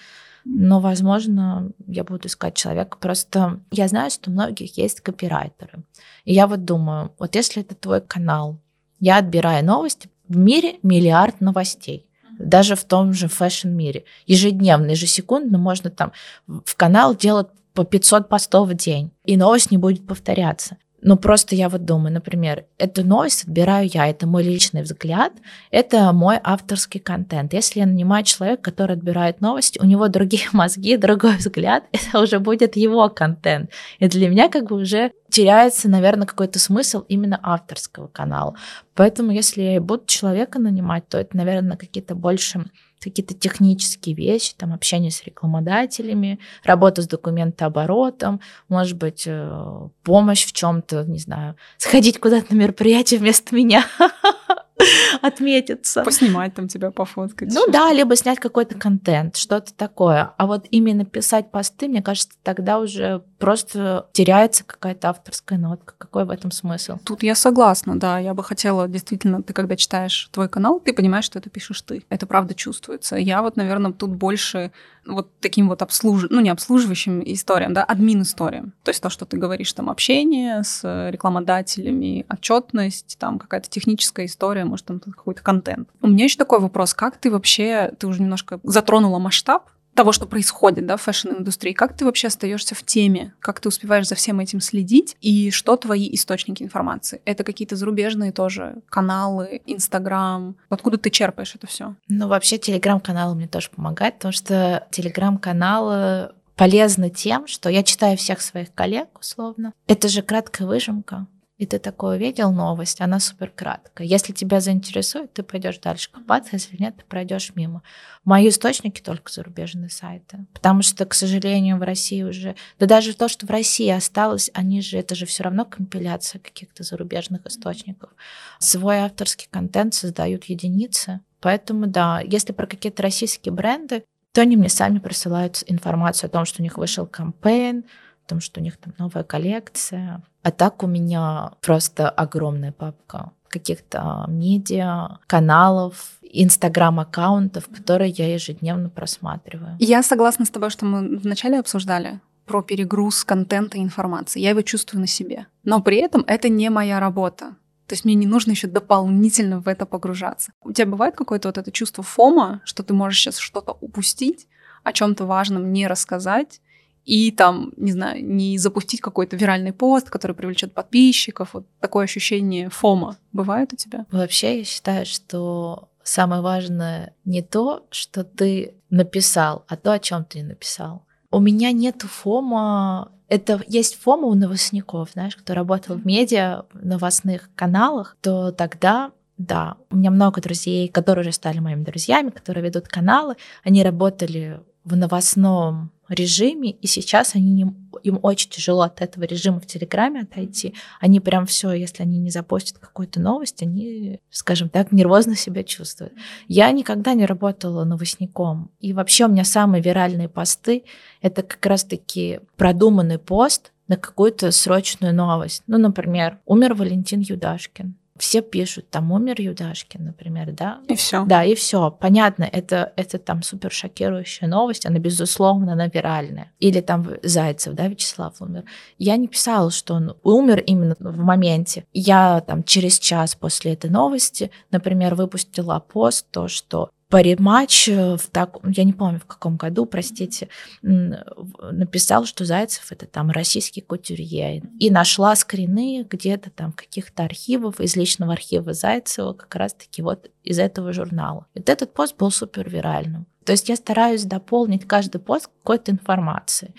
но, 0.46 0.80
возможно, 0.80 1.72
я 1.88 2.04
буду 2.04 2.28
искать 2.28 2.56
человека. 2.56 2.98
Просто 3.00 3.60
я 3.72 3.88
знаю, 3.88 4.12
что 4.12 4.30
у 4.30 4.34
многих 4.34 4.78
есть 4.78 5.02
копирайтеры. 5.02 5.84
И 6.26 6.34
я 6.34 6.48
вот 6.48 6.66
думаю, 6.66 7.12
вот 7.20 7.36
если 7.36 7.62
это 7.62 7.76
твой 7.76 8.02
канал, 8.02 8.60
я 9.00 9.18
отбираю 9.18 9.66
новости, 9.66 10.10
в 10.28 10.38
мире 10.38 10.76
миллиард 10.84 11.42
новостей. 11.42 12.06
Даже 12.38 12.76
в 12.76 12.86
том 12.86 13.14
же 13.14 13.28
фэшн-мире. 13.28 14.06
Ежедневно, 14.26 14.92
ежесекундно 14.92 15.58
можно 15.58 15.90
там 15.90 16.14
в 16.48 16.76
канал 16.76 17.16
делать 17.16 17.48
по 17.74 17.84
500 17.84 18.30
постов 18.30 18.70
в 18.70 18.74
день, 18.74 19.12
и 19.26 19.38
новость 19.38 19.72
не 19.72 19.78
будет 19.78 20.08
повторяться. 20.08 20.78
Ну, 21.02 21.16
просто 21.18 21.56
я 21.56 21.70
вот 21.70 21.86
думаю, 21.86 22.14
например, 22.14 22.66
эту 22.78 23.06
новость 23.06 23.44
отбираю 23.44 23.90
я, 23.92 24.08
это 24.08 24.28
мой 24.28 24.44
личный 24.44 24.82
взгляд, 24.82 25.34
это 25.72 26.12
мой 26.12 26.38
авторский 26.44 27.00
контент. 27.00 27.54
Если 27.54 27.80
я 27.80 27.86
нанимаю 27.86 28.24
человека, 28.24 28.64
который 28.64 28.96
отбирает 28.96 29.40
новости, 29.40 29.80
у 29.80 29.86
него 29.86 30.08
другие 30.08 30.48
мозги, 30.54 30.98
другой 30.98 31.38
взгляд, 31.38 31.84
это 31.92 32.20
уже 32.20 32.40
будет 32.40 32.76
его 32.76 33.10
контент. 33.10 33.72
И 34.00 34.08
для 34.08 34.30
меня 34.30 34.50
как 34.50 34.68
бы 34.68 34.76
уже 34.76 35.12
теряется, 35.30 35.90
наверное, 35.90 36.28
какой-то 36.28 36.60
смысл 36.60 37.04
именно 37.08 37.40
авторского 37.42 38.08
канала. 38.08 38.56
Поэтому, 38.96 39.32
если 39.32 39.62
я 39.62 39.82
буду 39.82 40.04
человека 40.06 40.60
нанимать, 40.60 41.08
то 41.08 41.18
это, 41.18 41.38
наверное, 41.38 41.78
какие-то 41.78 42.16
больше 42.16 42.66
какие-то 43.02 43.34
технические 43.34 44.16
вещи, 44.16 44.54
там 44.58 44.74
общение 44.74 45.12
с 45.12 45.24
рекламодателями, 45.24 46.40
работа 46.64 47.02
с 47.02 47.08
документооборотом, 47.08 48.42
может 48.68 48.98
быть, 48.98 49.24
э, 49.26 49.90
помощь 50.04 50.46
в 50.46 50.54
чем-то, 50.54 51.06
не 51.06 51.20
знаю, 51.20 51.56
сходить 51.78 52.20
куда-то 52.20 52.54
на 52.54 52.60
мероприятие 52.60 53.20
вместо 53.20 53.56
меня. 53.56 53.86
отметиться. 55.22 56.04
Поснимать 56.04 56.54
там 56.54 56.68
тебя, 56.68 56.92
пофоткать. 56.92 57.54
Ну 57.54 57.70
да, 57.72 57.92
либо 57.92 58.16
снять 58.16 58.40
какой-то 58.40 58.76
контент, 58.76 59.36
что-то 59.36 59.74
такое. 59.74 60.34
А 60.38 60.48
вот 60.48 60.66
именно 60.72 61.06
писать 61.06 61.52
посты, 61.52 61.88
мне 61.88 62.02
кажется, 62.02 62.38
тогда 62.44 62.80
уже 62.80 63.24
просто 63.38 64.08
теряется 64.14 64.64
какая-то 64.64 65.10
авторская 65.10 65.58
нотка. 65.58 65.94
Какой 65.98 66.26
в 66.26 66.30
этом 66.30 66.52
смысл? 66.52 66.98
Тут 67.04 67.24
я 67.24 67.36
согласна, 67.36 68.00
да. 68.00 68.20
Я 68.20 68.34
бы 68.34 68.44
хотела, 68.44 68.88
действительно, 68.88 69.42
ты 69.42 69.54
когда 69.54 69.76
читаешь 69.76 70.30
твой 70.32 70.50
канал, 70.50 70.80
ты 70.80 70.94
понимаешь, 70.94 71.26
что 71.26 71.40
это 71.40 71.50
пишешь 71.50 71.82
ты. 71.82 72.04
Это 72.10 72.26
правда 72.26 72.54
чувствуется. 72.54 73.16
Я 73.16 73.42
вот, 73.42 73.56
наверное, 73.56 73.92
тут 73.92 74.12
больше 74.12 74.72
вот 75.06 75.40
таким 75.40 75.70
вот 75.70 75.82
обслуж... 75.82 76.28
ну 76.30 76.42
не 76.42 76.50
обслуживающим 76.50 77.22
историям, 77.26 77.74
да, 77.74 77.84
админ 77.84 78.22
историям. 78.22 78.74
То 78.84 78.90
есть 78.90 79.02
то, 79.02 79.10
что 79.10 79.26
ты 79.26 79.38
говоришь, 79.38 79.72
там 79.74 79.90
общение 79.90 80.64
с 80.64 81.10
рекламодателями, 81.10 82.26
отчетность, 82.30 83.18
там 83.20 83.40
какая-то 83.40 83.70
техническая 83.70 84.26
история, 84.26 84.66
может, 84.70 84.86
там 84.86 85.00
какой-то 85.00 85.42
контент. 85.42 85.90
У 86.02 86.08
меня 86.08 86.26
еще 86.26 86.38
такой 86.38 86.60
вопрос, 86.60 86.94
как 86.94 87.18
ты 87.18 87.32
вообще, 87.32 87.92
ты 88.00 88.08
уже 88.08 88.22
немножко 88.22 88.60
затронула 88.64 89.20
масштаб 89.20 89.70
того, 90.00 90.14
что 90.14 90.28
происходит 90.28 90.86
да, 90.86 90.96
в 90.96 91.02
fashion-индустрии. 91.02 91.74
Как 91.74 91.98
ты 91.98 92.06
вообще 92.06 92.28
остаешься 92.28 92.74
в 92.74 92.84
теме? 92.84 93.34
Как 93.40 93.60
ты 93.60 93.68
успеваешь 93.68 94.08
за 94.08 94.16
всем 94.16 94.40
этим 94.40 94.62
следить? 94.62 95.18
И 95.20 95.52
что 95.52 95.76
твои 95.76 96.14
источники 96.16 96.64
информации? 96.64 97.22
Это 97.26 97.44
какие-то 97.44 97.76
зарубежные 97.76 98.32
тоже 98.32 98.78
каналы, 98.90 99.62
Инстаграм? 99.66 100.56
Откуда 100.70 100.98
ты 100.98 101.10
черпаешь 101.10 101.54
это 101.56 101.68
все? 101.68 101.96
Ну, 102.08 102.30
вообще, 102.30 102.58
телеграм-каналы 102.58 103.36
мне 103.36 103.48
тоже 103.48 103.70
помогают, 103.76 104.16
потому 104.16 104.32
что 104.32 104.88
телеграм-каналы 104.92 106.32
полезны 106.56 107.10
тем, 107.10 107.48
что 107.48 107.70
я 107.70 107.84
читаю 107.84 108.16
всех 108.18 108.42
своих 108.42 108.74
коллег, 108.74 109.08
условно. 109.20 109.74
Это 109.88 110.08
же 110.08 110.22
краткая 110.22 110.68
выжимка 110.68 111.28
и 111.60 111.66
ты 111.66 111.78
такое 111.78 112.16
увидел 112.16 112.54
новость, 112.54 113.02
она 113.02 113.20
супер 113.20 113.52
краткая. 113.54 114.08
Если 114.08 114.32
тебя 114.32 114.62
заинтересует, 114.62 115.34
ты 115.34 115.44
пойдешь 115.44 115.78
дальше 115.80 116.10
копаться, 116.10 116.52
если 116.54 116.78
нет, 116.82 116.96
ты 116.96 117.04
пройдешь 117.04 117.52
мимо. 117.54 117.84
Мои 118.24 118.48
источники 118.48 119.02
только 119.02 119.30
зарубежные 119.30 119.90
сайты, 119.90 120.46
потому 120.54 120.82
что, 120.84 121.06
к 121.06 121.14
сожалению, 121.14 121.78
в 121.78 121.82
России 121.82 122.24
уже, 122.24 122.56
да 122.80 122.86
даже 122.86 123.14
то, 123.14 123.28
что 123.28 123.46
в 123.46 123.50
России 123.50 123.90
осталось, 123.90 124.50
они 124.54 124.82
же, 124.82 124.98
это 124.98 125.16
же 125.16 125.26
все 125.26 125.44
равно 125.44 125.66
компиляция 125.66 126.40
каких-то 126.40 126.84
зарубежных 126.84 127.46
источников. 127.46 128.12
Свой 128.60 129.00
авторский 129.00 129.50
контент 129.52 129.94
создают 129.94 130.46
единицы, 130.46 131.20
поэтому 131.42 131.88
да, 131.88 132.22
если 132.22 132.54
про 132.54 132.68
какие-то 132.68 133.04
российские 133.04 133.52
бренды, 133.52 134.06
то 134.32 134.40
они 134.42 134.56
мне 134.56 134.70
сами 134.70 135.00
присылают 135.00 135.62
информацию 135.68 136.30
о 136.30 136.32
том, 136.32 136.46
что 136.46 136.62
у 136.62 136.64
них 136.64 136.78
вышел 136.78 137.06
кампейн, 137.06 137.84
о 138.26 138.30
том, 138.30 138.40
что 138.40 138.62
у 138.62 138.64
них 138.64 138.78
там 138.78 138.94
новая 138.98 139.24
коллекция, 139.24 140.24
а 140.44 140.52
так 140.52 140.84
у 140.84 140.88
меня 140.88 141.54
просто 141.62 142.10
огромная 142.10 142.72
папка 142.72 143.32
каких-то 143.50 144.26
медиа, 144.28 145.20
каналов, 145.28 146.12
инстаграм-аккаунтов, 146.22 147.68
которые 147.76 148.12
я 148.12 148.34
ежедневно 148.34 148.90
просматриваю. 148.90 149.76
Я 149.80 150.04
согласна 150.04 150.46
с 150.46 150.50
тобой, 150.50 150.70
что 150.70 150.86
мы 150.86 151.18
вначале 151.18 151.60
обсуждали 151.60 152.20
про 152.46 152.62
перегруз 152.62 153.24
контента 153.24 153.78
и 153.78 153.82
информации. 153.82 154.40
Я 154.40 154.52
его 154.52 154.62
чувствую 154.62 155.02
на 155.02 155.08
себе. 155.08 155.48
Но 155.64 155.82
при 155.82 155.98
этом 155.98 156.24
это 156.28 156.50
не 156.50 156.70
моя 156.70 157.00
работа. 157.00 157.56
То 157.88 157.94
есть 157.94 158.06
мне 158.06 158.14
не 158.14 158.28
нужно 158.28 158.52
еще 158.52 158.68
дополнительно 158.68 159.60
в 159.60 159.68
это 159.68 159.86
погружаться. 159.86 160.52
У 160.64 160.72
тебя 160.72 160.86
бывает 160.86 161.16
какое-то 161.16 161.48
вот 161.48 161.58
это 161.58 161.72
чувство 161.72 162.04
фома, 162.04 162.62
что 162.64 162.84
ты 162.84 162.94
можешь 162.94 163.20
сейчас 163.20 163.38
что-то 163.38 163.76
упустить, 163.82 164.48
о 164.84 164.94
чем-то 164.94 165.26
важном 165.26 165.74
не 165.74 165.88
рассказать, 165.88 166.62
и 167.10 167.32
там, 167.32 167.74
не 167.76 167.92
знаю, 167.92 168.24
не 168.24 168.60
запустить 168.60 169.02
какой-то 169.02 169.36
виральный 169.36 169.74
пост, 169.74 170.12
который 170.12 170.36
привлечет 170.36 170.76
подписчиков. 170.76 171.50
Вот 171.54 171.66
такое 171.80 172.04
ощущение 172.04 172.70
фома 172.70 173.18
бывает 173.34 173.74
у 173.74 173.76
тебя? 173.76 174.06
Вообще, 174.12 174.60
я 174.60 174.64
считаю, 174.64 175.08
что 175.08 175.90
самое 176.04 176.44
важное 176.44 177.16
не 177.26 177.42
то, 177.42 177.88
что 177.90 178.24
ты 178.24 178.76
написал, 178.92 179.66
а 179.68 179.76
то, 179.76 179.92
о 179.92 179.98
чем 179.98 180.24
ты 180.24 180.44
написал. 180.44 181.04
У 181.32 181.40
меня 181.40 181.72
нет 181.72 182.04
фома 182.04 183.12
это 183.28 183.64
есть 183.68 183.96
фома 184.00 184.28
у 184.28 184.36
новостников, 184.36 185.10
знаешь, 185.14 185.36
кто 185.36 185.56
работал 185.56 185.96
в 185.96 186.06
медиа, 186.06 186.66
в 186.74 186.86
новостных 186.86 187.50
каналах, 187.56 188.18
то 188.22 188.52
тогда 188.52 189.12
да, 189.40 189.78
у 189.90 189.96
меня 189.96 190.12
много 190.12 190.42
друзей, 190.42 190.90
которые 190.90 191.22
уже 191.24 191.32
стали 191.32 191.60
моими 191.60 191.84
друзьями, 191.84 192.30
которые 192.30 192.66
ведут 192.66 192.88
каналы. 192.88 193.36
Они 193.64 193.84
работали 193.84 194.60
в 194.84 194.96
новостном 194.96 195.92
режиме, 196.10 196.72
и 196.72 196.88
сейчас 196.88 197.36
они 197.36 197.52
не, 197.52 197.74
им 198.04 198.20
очень 198.22 198.50
тяжело 198.50 198.82
от 198.82 199.02
этого 199.02 199.24
режима 199.24 199.60
в 199.60 199.66
Телеграме 199.66 200.22
отойти. 200.22 200.74
Они 201.00 201.20
прям 201.20 201.46
все, 201.46 201.72
если 201.72 202.04
они 202.04 202.20
не 202.20 202.30
запостят 202.30 202.80
какую-то 202.80 203.20
новость, 203.20 203.62
они, 203.62 204.20
скажем 204.30 204.70
так, 204.70 204.92
нервозно 204.92 205.36
себя 205.36 205.64
чувствуют. 205.64 206.14
Я 206.48 206.72
никогда 206.72 207.14
не 207.14 207.26
работала 207.26 207.84
новостником, 207.84 208.72
и 208.80 208.94
вообще 208.94 209.26
у 209.26 209.30
меня 209.30 209.44
самые 209.44 209.82
виральные 209.82 210.30
посты— 210.30 210.84
это 211.22 211.44
как 211.44 211.66
раз-таки 211.66 212.40
продуманный 212.58 213.20
пост 213.20 213.72
на 213.88 213.98
какую-то 213.98 214.52
срочную 214.52 215.14
новость. 215.14 215.64
Ну, 215.68 215.78
например, 215.78 216.40
умер 216.46 216.76
Валентин 216.76 217.22
Юдашкин 217.22 217.96
все 218.20 218.42
пишут, 218.42 218.90
там 218.90 219.12
умер 219.12 219.42
Юдашкин, 219.42 220.04
например, 220.06 220.52
да? 220.52 220.80
И 220.88 220.96
все. 220.96 221.26
Да, 221.26 221.44
и 221.44 221.56
все. 221.56 221.90
Понятно, 221.92 222.44
это, 222.44 222.94
это 222.96 223.18
там 223.18 223.42
супер 223.42 223.72
шокирующая 223.72 224.48
новость, 224.48 224.86
она, 224.86 225.00
безусловно, 225.00 225.74
она 225.74 225.88
виральная. 225.88 226.52
Или 226.60 226.82
там 226.82 227.08
Зайцев, 227.24 227.74
да, 227.74 227.88
Вячеслав 227.88 228.42
умер. 228.42 228.66
Я 228.98 229.18
не 229.18 229.28
писала, 229.28 229.72
что 229.72 229.96
он 229.96 230.16
умер 230.24 230.60
именно 230.60 230.96
в 231.00 231.18
моменте. 231.18 231.86
Я 231.94 232.42
там 232.42 232.64
через 232.64 233.00
час 233.00 233.36
после 233.36 233.74
этой 233.74 233.90
новости, 233.90 234.52
например, 234.72 235.16
выпустила 235.16 235.80
пост, 235.80 236.28
то, 236.32 236.48
что 236.48 236.92
париматч 237.10 237.90
э, 237.90 238.18
в 238.18 238.28
так, 238.28 238.58
я 238.64 238.84
не 238.84 238.94
помню 238.94 239.20
в 239.20 239.26
каком 239.26 239.58
году, 239.58 239.86
простите, 239.86 240.48
написал, 240.82 242.26
что 242.26 242.46
Зайцев 242.46 242.92
это 242.92 243.08
там 243.08 243.32
российский 243.32 243.82
кутюрье. 243.82 244.64
И 244.80 244.92
нашла 244.92 245.36
скрины 245.36 246.06
где-то 246.08 246.52
там 246.52 246.72
каких-то 246.72 247.24
архивов, 247.24 247.80
из 247.80 247.96
личного 247.96 248.34
архива 248.34 248.74
Зайцева, 248.74 249.34
как 249.34 249.56
раз-таки 249.56 250.02
вот 250.02 250.30
из 250.44 250.60
этого 250.60 250.94
журнала. 250.94 251.48
Вот 251.56 251.70
этот 251.70 251.94
пост 251.94 252.16
был 252.16 252.32
супер 252.32 252.70
виральным. 252.70 253.26
То 253.44 253.54
есть 253.54 253.70
я 253.70 253.76
стараюсь 253.76 254.24
дополнить 254.24 254.88
каждый 254.88 255.20
пост 255.20 255.48
какой-то 255.48 255.92
информацией. 255.92 256.76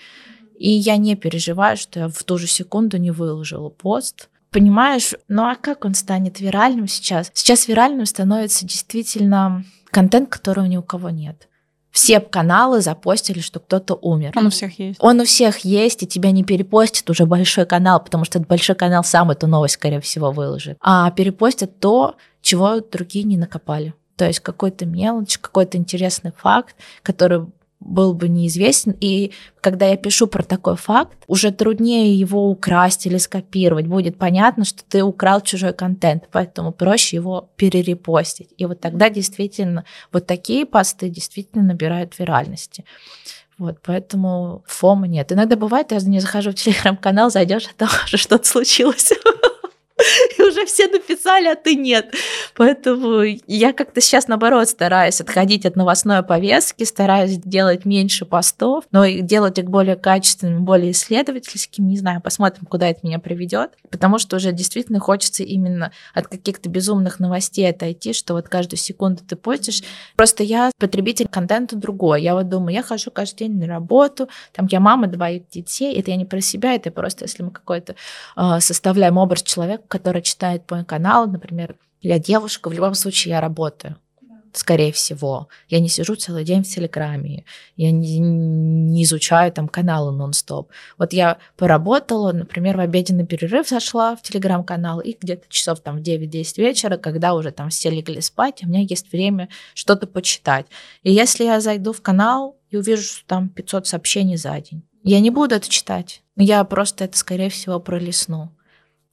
И 0.57 0.69
я 0.69 0.95
не 0.95 1.15
переживаю, 1.15 1.75
что 1.75 1.99
я 1.99 2.07
в 2.07 2.23
ту 2.23 2.37
же 2.37 2.47
секунду 2.47 2.97
не 2.97 3.11
выложила 3.11 3.69
пост, 3.69 4.29
понимаешь, 4.51 5.13
ну 5.27 5.43
а 5.43 5.55
как 5.55 5.83
он 5.83 5.93
станет 5.93 6.39
виральным 6.39 6.87
сейчас? 6.87 7.31
Сейчас 7.33 7.67
виральным 7.67 8.05
становится 8.05 8.65
действительно 8.65 9.65
контент, 9.91 10.29
которого 10.29 10.65
ни 10.65 10.77
у 10.77 10.83
кого 10.83 11.09
нет. 11.09 11.47
Все 11.91 12.21
каналы 12.21 12.79
запостили, 12.79 13.39
что 13.41 13.59
кто-то 13.59 13.95
умер. 13.95 14.31
Он 14.35 14.47
у 14.47 14.49
всех 14.49 14.79
есть. 14.79 14.97
Он 15.01 15.19
у 15.19 15.25
всех 15.25 15.59
есть, 15.59 16.03
и 16.03 16.07
тебя 16.07 16.31
не 16.31 16.43
перепостит 16.43 17.09
уже 17.09 17.25
большой 17.25 17.65
канал, 17.65 18.01
потому 18.01 18.23
что 18.23 18.39
этот 18.39 18.47
большой 18.47 18.75
канал 18.75 19.03
сам 19.03 19.29
эту 19.29 19.47
новость, 19.47 19.73
скорее 19.73 19.99
всего, 19.99 20.31
выложит. 20.31 20.77
А 20.79 21.11
перепостят 21.11 21.79
то, 21.79 22.15
чего 22.41 22.79
другие 22.79 23.25
не 23.25 23.37
накопали. 23.37 23.93
То 24.15 24.25
есть 24.25 24.39
какой-то 24.39 24.85
мелочь, 24.85 25.37
какой-то 25.37 25.77
интересный 25.77 26.31
факт, 26.31 26.75
который 27.03 27.47
был 27.81 28.13
бы 28.13 28.29
неизвестен. 28.29 28.95
И 29.01 29.33
когда 29.59 29.87
я 29.87 29.97
пишу 29.97 30.27
про 30.27 30.43
такой 30.43 30.77
факт, 30.77 31.17
уже 31.27 31.51
труднее 31.51 32.15
его 32.15 32.49
украсть 32.49 33.05
или 33.05 33.17
скопировать. 33.17 33.87
Будет 33.87 34.17
понятно, 34.17 34.63
что 34.63 34.83
ты 34.87 35.03
украл 35.03 35.41
чужой 35.41 35.73
контент, 35.73 36.29
поэтому 36.31 36.71
проще 36.71 37.17
его 37.17 37.49
перерепостить. 37.57 38.49
И 38.57 38.65
вот 38.65 38.79
тогда 38.79 39.09
действительно 39.09 39.83
вот 40.13 40.27
такие 40.27 40.65
посты 40.65 41.09
действительно 41.09 41.63
набирают 41.63 42.17
виральности. 42.19 42.85
Вот, 43.57 43.77
поэтому 43.83 44.63
фома 44.65 45.07
нет. 45.07 45.31
Иногда 45.31 45.55
бывает, 45.55 45.91
я 45.91 45.99
не 45.99 46.19
захожу 46.19 46.51
в 46.51 46.55
телеграм-канал, 46.55 47.29
зайдешь, 47.29 47.67
а 47.67 47.73
там 47.77 47.89
уже 48.05 48.17
что-то 48.17 48.47
случилось. 48.47 49.11
И 50.37 50.41
уже 50.41 50.65
все 50.65 50.87
написали, 50.87 51.47
а 51.47 51.55
ты 51.55 51.75
нет. 51.75 52.13
Поэтому 52.55 53.21
я 53.47 53.73
как-то 53.73 54.01
сейчас, 54.01 54.27
наоборот, 54.27 54.69
стараюсь 54.69 55.21
отходить 55.21 55.65
от 55.65 55.75
новостной 55.75 56.23
повестки, 56.23 56.83
стараюсь 56.83 57.37
делать 57.37 57.85
меньше 57.85 58.25
постов, 58.25 58.85
но 58.91 59.05
делать 59.07 59.57
их 59.57 59.65
более 59.65 59.95
качественными, 59.95 60.59
более 60.59 60.91
исследовательскими. 60.91 61.85
Не 61.85 61.97
знаю, 61.97 62.21
посмотрим, 62.21 62.65
куда 62.65 62.87
это 62.87 62.99
меня 63.03 63.19
приведет. 63.19 63.71
Потому 63.89 64.19
что 64.19 64.37
уже 64.37 64.51
действительно 64.51 64.99
хочется 64.99 65.43
именно 65.43 65.91
от 66.13 66.27
каких-то 66.27 66.69
безумных 66.69 67.19
новостей 67.19 67.69
отойти, 67.69 68.13
что 68.13 68.33
вот 68.33 68.47
каждую 68.47 68.79
секунду 68.79 69.21
ты 69.27 69.35
постишь. 69.35 69.83
Просто 70.15 70.43
я 70.43 70.71
потребитель 70.77 71.27
контента 71.27 71.75
другой. 71.75 72.21
Я 72.21 72.35
вот 72.35 72.49
думаю, 72.49 72.73
я 72.73 72.83
хожу 72.83 73.11
каждый 73.11 73.39
день 73.39 73.59
на 73.59 73.67
работу, 73.67 74.29
там 74.53 74.67
я 74.69 74.79
мама 74.79 75.07
двоих 75.07 75.47
детей. 75.49 75.97
Это 75.99 76.11
я 76.11 76.17
не 76.17 76.25
про 76.25 76.41
себя, 76.41 76.75
это 76.75 76.91
просто 76.91 77.25
если 77.25 77.43
мы 77.43 77.51
какой-то 77.51 77.95
э, 78.35 78.59
составляем 78.59 79.17
образ 79.17 79.43
человека, 79.43 79.83
который 79.91 80.21
читает 80.21 80.63
мой 80.71 80.85
канал, 80.85 81.27
например, 81.27 81.75
я 82.01 82.17
девушка, 82.17 82.69
в 82.69 82.73
любом 82.73 82.95
случае 82.95 83.33
я 83.33 83.41
работаю 83.41 83.97
скорее 84.53 84.91
всего. 84.91 85.47
Я 85.69 85.79
не 85.79 85.87
сижу 85.87 86.15
целый 86.15 86.43
день 86.43 86.63
в 86.63 86.67
Телеграме, 86.67 87.45
я 87.77 87.91
не, 87.91 88.19
не 88.19 89.03
изучаю 89.03 89.51
там 89.51 89.67
каналы 89.67 90.11
нон-стоп. 90.11 90.69
Вот 90.97 91.13
я 91.13 91.37
поработала, 91.57 92.31
например, 92.31 92.77
в 92.77 92.81
обеденный 92.81 93.25
перерыв 93.25 93.69
зашла 93.69 94.15
в 94.15 94.21
Телеграм-канал, 94.21 94.99
и 94.99 95.15
где-то 95.19 95.45
часов 95.49 95.79
там 95.79 95.97
в 95.97 96.01
9-10 96.01 96.57
вечера, 96.57 96.97
когда 96.97 97.33
уже 97.33 97.51
там 97.51 97.69
все 97.69 97.89
легли 97.89 98.21
спать, 98.21 98.63
у 98.63 98.67
меня 98.67 98.81
есть 98.81 99.11
время 99.11 99.49
что-то 99.73 100.07
почитать. 100.07 100.65
И 101.03 101.11
если 101.11 101.45
я 101.45 101.61
зайду 101.61 101.93
в 101.93 102.01
канал 102.01 102.57
и 102.69 102.77
увижу, 102.77 103.03
что 103.03 103.25
там 103.25 103.49
500 103.49 103.87
сообщений 103.87 104.37
за 104.37 104.59
день, 104.59 104.83
я 105.03 105.19
не 105.19 105.29
буду 105.29 105.55
это 105.55 105.69
читать. 105.69 106.23
Я 106.35 106.63
просто 106.63 107.05
это, 107.05 107.17
скорее 107.17 107.49
всего, 107.49 107.79
пролесну. 107.79 108.51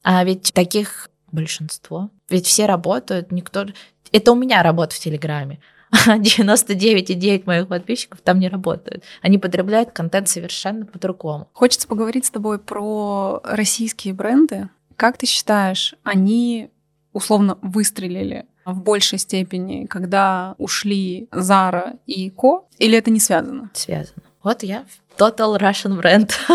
А 0.03 0.23
ведь 0.23 0.53
таких 0.53 1.09
большинство. 1.31 2.09
Ведь 2.29 2.45
все 2.45 2.65
работают, 2.65 3.31
никто... 3.31 3.65
Это 4.11 4.31
у 4.31 4.35
меня 4.35 4.63
работа 4.63 4.95
в 4.95 4.99
Телеграме. 4.99 5.59
99,9 5.91 7.43
моих 7.45 7.67
подписчиков 7.67 8.21
там 8.21 8.39
не 8.39 8.47
работают. 8.47 9.03
Они 9.21 9.37
потребляют 9.37 9.91
контент 9.91 10.29
совершенно 10.29 10.85
по-другому. 10.85 11.49
Хочется 11.53 11.87
поговорить 11.87 12.25
с 12.25 12.31
тобой 12.31 12.59
про 12.59 13.41
российские 13.43 14.13
бренды. 14.13 14.69
Как 14.95 15.17
ты 15.17 15.25
считаешь, 15.25 15.95
они 16.03 16.69
условно 17.13 17.57
выстрелили 17.61 18.45
в 18.65 18.81
большей 18.81 19.17
степени, 19.17 19.85
когда 19.85 20.55
ушли 20.57 21.27
Zara 21.31 21.97
и 22.05 22.29
Ко, 22.29 22.65
или 22.77 22.97
это 22.97 23.09
не 23.09 23.19
связано? 23.19 23.71
Связано. 23.73 24.21
Вот 24.43 24.63
я 24.63 24.85
Total 25.17 25.57
Russian 25.57 25.95
бренд. 25.95 26.37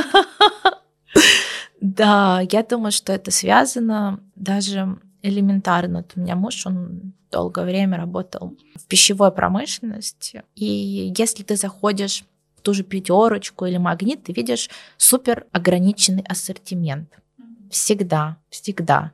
Да, 1.85 2.41
я 2.51 2.63
думаю, 2.63 2.93
что 2.93 3.13
это 3.13 3.31
связано 3.31 4.19
даже 4.37 4.97
элементарно. 5.21 5.99
Вот 5.99 6.13
у 6.17 6.21
меня 6.21 6.35
муж, 6.35 6.65
он 6.65 7.13
долгое 7.31 7.67
время 7.67 7.99
работал 7.99 8.57
в 8.75 8.87
пищевой 8.87 9.31
промышленности, 9.31 10.45
и 10.55 11.13
если 11.19 11.43
ты 11.43 11.57
заходишь 11.57 12.25
в 12.57 12.63
ту 12.63 12.73
же 12.73 12.85
пятерочку 12.85 13.67
или 13.67 13.77
магнит, 13.77 14.25
ты 14.25 14.33
видишь 14.33 14.71
супер 14.97 15.45
ограниченный 15.53 16.25
ассортимент. 16.27 17.19
Всегда, 17.71 18.39
всегда. 18.49 19.13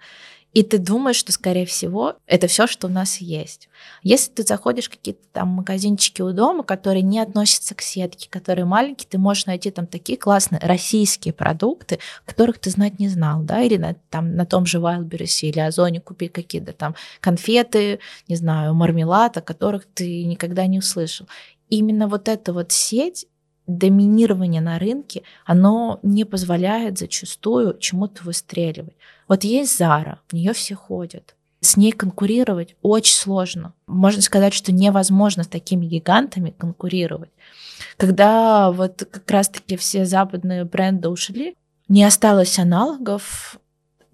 И 0.53 0.63
ты 0.65 0.79
думаешь, 0.79 1.17
что, 1.17 1.31
скорее 1.33 1.65
всего, 1.65 2.17
это 2.27 2.49
все, 2.49 2.67
что 2.67 2.89
у 2.89 2.91
нас 2.91 3.19
есть. 3.19 3.69
Если 4.03 4.33
ты 4.33 4.43
заходишь 4.43 4.87
в 4.87 4.91
какие-то 4.91 5.23
там 5.33 5.49
магазинчики 5.49 6.23
у 6.23 6.33
дома, 6.33 6.65
которые 6.65 7.03
не 7.03 7.21
относятся 7.21 7.75
к 7.75 7.83
сетке, 7.83 8.29
которые 8.29 8.65
маленькие, 8.65 9.09
ты 9.09 9.19
можешь 9.19 9.47
найти 9.47 9.71
там 9.71 9.87
такие 9.87 10.19
классные 10.19 10.61
российские 10.61 11.33
продукты, 11.35 12.01
которых 12.25 12.59
ты 12.59 12.71
знать 12.71 12.99
не 12.99 13.09
знал, 13.09 13.43
да, 13.43 13.61
или 13.63 13.77
на, 13.77 13.95
там, 14.11 14.35
на 14.35 14.45
том 14.45 14.67
же 14.67 14.79
Wildberries 14.79 15.41
или 15.43 15.61
Озоне 15.61 16.01
купить 16.01 16.33
какие-то 16.33 16.73
там 16.73 16.97
конфеты, 17.21 18.01
не 18.27 18.37
знаю, 18.37 18.75
мармелад, 18.75 19.37
о 19.37 19.43
которых 19.43 19.87
ты 19.87 20.25
никогда 20.25 20.67
не 20.67 20.79
услышал. 20.79 21.29
именно 21.69 22.09
вот 22.09 22.29
эта 22.29 22.53
вот 22.53 22.73
сеть 22.73 23.27
доминирование 23.79 24.61
на 24.61 24.79
рынке, 24.79 25.23
оно 25.45 26.01
не 26.03 26.25
позволяет 26.25 26.99
зачастую 26.99 27.79
чему-то 27.79 28.25
выстреливать. 28.25 28.95
Вот 29.29 29.45
есть 29.45 29.81
Zara, 29.81 30.19
в 30.29 30.33
нее 30.33 30.53
все 30.53 30.75
ходят. 30.75 31.35
С 31.61 31.77
ней 31.77 31.93
конкурировать 31.93 32.75
очень 32.81 33.15
сложно. 33.15 33.75
Можно 33.87 34.23
сказать, 34.23 34.55
что 34.55 34.73
невозможно 34.73 35.45
с 35.45 35.49
такими 35.49 35.87
гигантами 35.87 36.55
конкурировать. 36.57 37.31
Когда 37.97 38.71
вот 38.71 39.07
как 39.11 39.31
раз-таки 39.31 39.77
все 39.77 40.07
западные 40.07 40.65
бренды 40.65 41.09
ушли, 41.09 41.55
не 41.89 42.05
осталось 42.05 42.59
аналогов. 42.59 43.59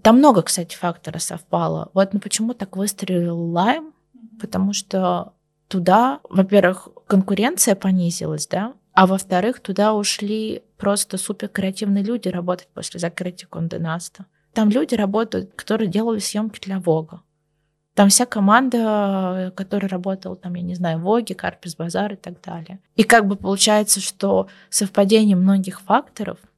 Там 0.02 0.18
много, 0.18 0.42
кстати, 0.42 0.74
факторов 0.74 1.22
совпало. 1.22 1.90
Вот 1.94 2.12
ну, 2.12 2.20
почему 2.20 2.52
так 2.52 2.76
выстрелил 2.76 3.38
Лайм? 3.38 3.92
Потому 4.40 4.72
что 4.72 5.32
туда, 5.68 6.20
во-первых, 6.28 6.88
конкуренция 7.06 7.74
понизилась, 7.74 8.46
да, 8.46 8.74
а 8.96 9.06
во-вторых, 9.06 9.60
туда 9.60 9.92
ушли 9.92 10.62
просто 10.78 11.18
супер 11.18 11.48
креативные 11.48 12.02
люди 12.02 12.28
работать 12.28 12.68
после 12.72 12.98
закрытия 12.98 13.46
Конденаста. 13.46 14.24
Там 14.54 14.70
люди 14.70 14.94
работают, 14.94 15.52
которые 15.54 15.88
делали 15.88 16.18
съемки 16.18 16.58
для 16.60 16.80
Вога. 16.80 17.20
Там 17.92 18.08
вся 18.08 18.24
команда, 18.24 19.52
которая 19.54 19.90
работала, 19.90 20.34
там, 20.34 20.54
я 20.54 20.62
не 20.62 20.74
знаю, 20.74 20.98
Воги, 21.00 21.34
Карпис 21.34 21.76
Базар 21.76 22.14
и 22.14 22.16
так 22.16 22.40
далее. 22.40 22.80
И 22.94 23.02
как 23.02 23.26
бы 23.26 23.36
получается, 23.36 24.00
что 24.00 24.48
совпадение 24.70 25.36
многих 25.36 25.82
факторов— 25.82 26.38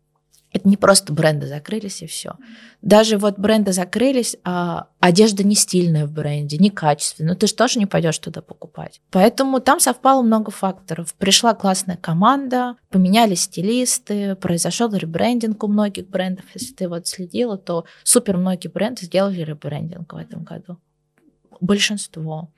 это 0.53 0.66
не 0.66 0.76
просто 0.76 1.12
бренды 1.12 1.46
закрылись 1.46 2.03
и 2.03 2.07
все. 2.07 2.32
Даже 2.80 3.18
вот 3.18 3.38
бренды 3.38 3.72
закрылись, 3.72 4.36
а 4.44 4.88
одежда 4.99 5.44
не 5.44 5.55
стильная 5.55 6.07
в 6.07 6.12
бренде, 6.12 6.57
не 6.57 6.70
качественная. 6.70 7.34
Ну 7.34 7.38
ты 7.38 7.46
же 7.46 7.55
тоже 7.55 7.78
не 7.78 7.86
пойдешь 7.86 8.18
туда 8.18 8.40
покупать. 8.40 9.01
Поэтому 9.11 9.61
там 9.61 9.78
совпало 9.78 10.22
много 10.22 10.51
факторов. 10.51 11.14
Пришла 11.14 11.55
классная 11.55 11.96
команда, 11.96 12.76
поменялись 12.88 13.42
стилисты, 13.42 14.36
произошел 14.36 14.92
ребрендинг 14.92 15.62
у 15.62 15.68
многих 15.68 16.09
брендов. 16.09 16.46
Если 16.55 16.72
ты 16.72 16.88
вот 16.88 17.07
следила, 17.07 17.59
то 17.59 17.84
супер 18.03 18.38
многие 18.38 18.68
бренды 18.68 19.05
сделали 19.05 19.42
ребрендинг 19.42 20.12
в 20.12 20.16
этом 20.16 20.44
году. 20.44 20.78
Большинство. 21.61 22.51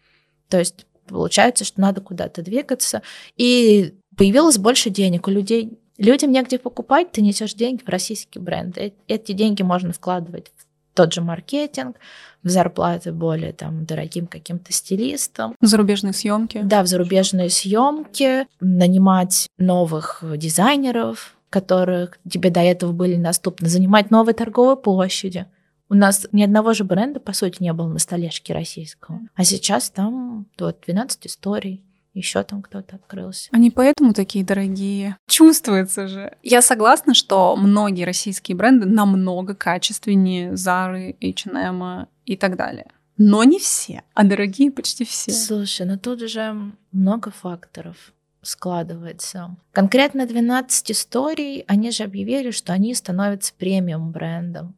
То 0.49 0.59
есть 0.59 0.87
получается, 1.09 1.65
что 1.65 1.81
надо 1.81 2.01
куда-то 2.01 2.43
двигаться. 2.43 3.03
И 3.37 3.95
появилось 4.17 4.59
больше 4.59 4.91
денег 4.91 5.27
у 5.27 5.31
людей 5.31 5.80
Людям 6.01 6.33
негде 6.33 6.59
покупать, 6.59 7.13
ты 7.13 7.21
несешь 7.21 7.53
деньги 7.53 7.83
в 7.85 7.89
российский 7.91 8.39
бренд. 8.39 8.79
Эти 9.07 9.33
деньги 9.33 9.63
можно 9.63 9.93
вкладывать 9.93 10.51
в 10.57 10.65
тот 10.95 11.13
же 11.13 11.21
маркетинг, 11.21 11.97
в 12.43 12.49
зарплаты 12.49 13.13
более 13.13 13.53
там 13.53 13.85
дорогим 13.85 14.27
каким-то 14.27 14.73
стилистам. 14.73 15.55
В 15.61 15.67
зарубежные 15.67 16.15
съемки. 16.15 16.63
Да, 16.65 16.83
в 16.83 16.87
зарубежные 16.87 17.51
съемки, 17.51 18.47
нанимать 18.61 19.47
новых 19.59 20.25
дизайнеров, 20.37 21.37
которых 21.51 22.19
тебе 22.29 22.49
до 22.49 22.61
этого 22.61 22.93
были 22.93 23.17
доступны, 23.17 23.69
занимать 23.69 24.11
новые 24.11 24.35
торговые 24.35 24.79
площади. 24.79 25.45
У 25.91 25.95
нас 25.95 26.27
ни 26.33 26.43
одного 26.43 26.73
же 26.73 26.85
бренда, 26.85 27.21
по 27.21 27.35
сути, 27.35 27.63
не 27.63 27.75
было 27.75 27.89
на 27.89 27.99
столешке 27.99 28.55
российского. 28.55 29.21
А 29.35 29.45
сейчас 29.45 29.91
там 29.91 30.47
вот 30.59 30.79
12 30.87 31.27
историй 31.27 31.85
еще 32.15 32.43
там 32.43 32.63
кто-то 32.63 32.97
открылся. 32.97 33.49
Они 33.53 33.71
поэтому 33.71 34.13
такие 34.13 34.45
дорогие. 34.45 35.17
Чувствуется 35.29 36.09
же. 36.09 36.37
Я 36.43 36.63
согласна, 36.63 37.15
что 37.15 37.57
многие 37.57 38.05
российские 38.05 38.57
бренды 38.57 38.87
намного 38.87 39.55
качественнее 39.55 40.53
Zara, 40.53 41.17
H&M 41.21 42.09
и 42.27 42.37
так 42.37 42.57
далее. 42.57 42.91
Но 43.17 43.45
не 43.45 43.59
все, 43.59 44.03
а 44.15 44.25
дорогие 44.25 44.71
почти 44.71 45.05
все. 45.05 45.31
Слушай, 45.31 45.87
ну 45.87 45.99
тут 45.99 46.21
же 46.21 46.57
много 46.91 47.31
факторов 47.31 47.97
складывается. 48.43 49.57
Конкретно 49.73 50.27
12 50.27 50.93
историй, 50.93 51.65
они 51.67 51.91
же 51.91 52.05
объявили, 52.05 52.51
что 52.51 52.73
они 52.73 52.95
становятся 52.95 53.53
премиум 53.57 54.11
брендом 54.13 54.75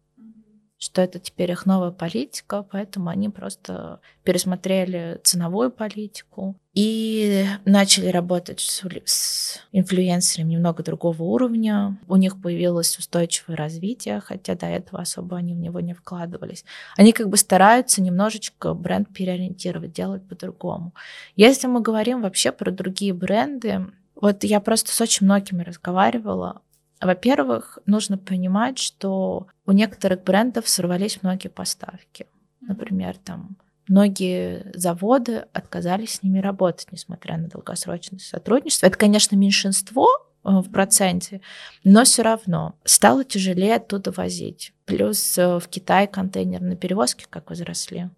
что 0.83 1.01
это 1.01 1.21
теперь 1.21 1.53
их 1.53 1.65
новая 1.65 1.93
политика, 1.93 2.67
поэтому 2.69 3.09
они 3.09 3.29
просто 3.29 4.01
пересмотрели 4.25 5.21
ценовую 5.23 5.71
политику 5.71 6.57
и 6.75 7.47
начали 7.65 8.09
работать 8.09 8.59
с, 8.59 8.83
с 9.05 9.61
инфлюенсерами 9.71 10.55
немного 10.55 10.83
другого 10.83 11.23
уровня. 11.23 12.01
У 12.09 12.17
них 12.17 12.43
появилось 12.43 12.99
устойчивое 12.99 13.57
развитие, 13.57 14.19
хотя 14.19 14.57
до 14.57 14.67
этого 14.67 15.03
особо 15.03 15.37
они 15.37 15.55
в 15.55 15.59
него 15.59 15.79
не 15.79 15.95
вкладывались. 15.95 16.65
Они 16.97 17.13
как 17.13 17.29
бы 17.29 17.37
стараются 17.37 18.03
немножечко 18.03 18.75
бренд 18.75 19.09
переориентировать, 19.15 19.93
делать 19.93 20.27
по-другому. 20.27 20.95
Если 21.37 21.69
мы 21.69 21.81
говорим 21.81 22.23
вообще 22.23 22.51
про 22.51 22.73
другие 22.73 23.15
бренды, 23.15 23.87
вот 24.17 24.43
я 24.43 24.59
просто 24.59 24.91
с 24.91 25.01
очень 25.01 25.27
многими 25.27 25.63
разговаривала, 25.63 26.61
во-первых, 27.07 27.79
нужно 27.87 28.19
понимать, 28.19 28.79
что 28.79 29.47
у 29.67 29.73
некоторых 29.73 30.23
брендов 30.23 30.69
сорвались 30.69 31.23
многие 31.23 31.49
поставки. 31.49 32.27
Например, 32.61 33.17
там 33.17 33.57
многие 33.89 34.71
заводы 34.75 35.47
отказались 35.53 36.15
с 36.15 36.23
ними 36.23 36.39
работать, 36.39 36.89
несмотря 36.93 37.37
на 37.37 37.49
долгосрочное 37.49 38.19
сотрудничество. 38.19 38.87
Это, 38.87 38.97
конечно, 38.97 39.37
меньшинство, 39.37 40.09
в 40.45 40.69
проценте, 40.73 41.41
но 41.85 42.03
все 42.03 42.23
равно 42.23 42.75
стало 42.83 43.25
тяжелее 43.25 43.77
оттуда 43.77 44.11
возить. 44.11 44.73
Плюс 44.87 45.37
в 45.37 45.63
Китае 45.71 46.09
контейнерные 46.09 46.77
перевозки 46.77 47.27
как 47.31 47.51
возросли 47.51 48.11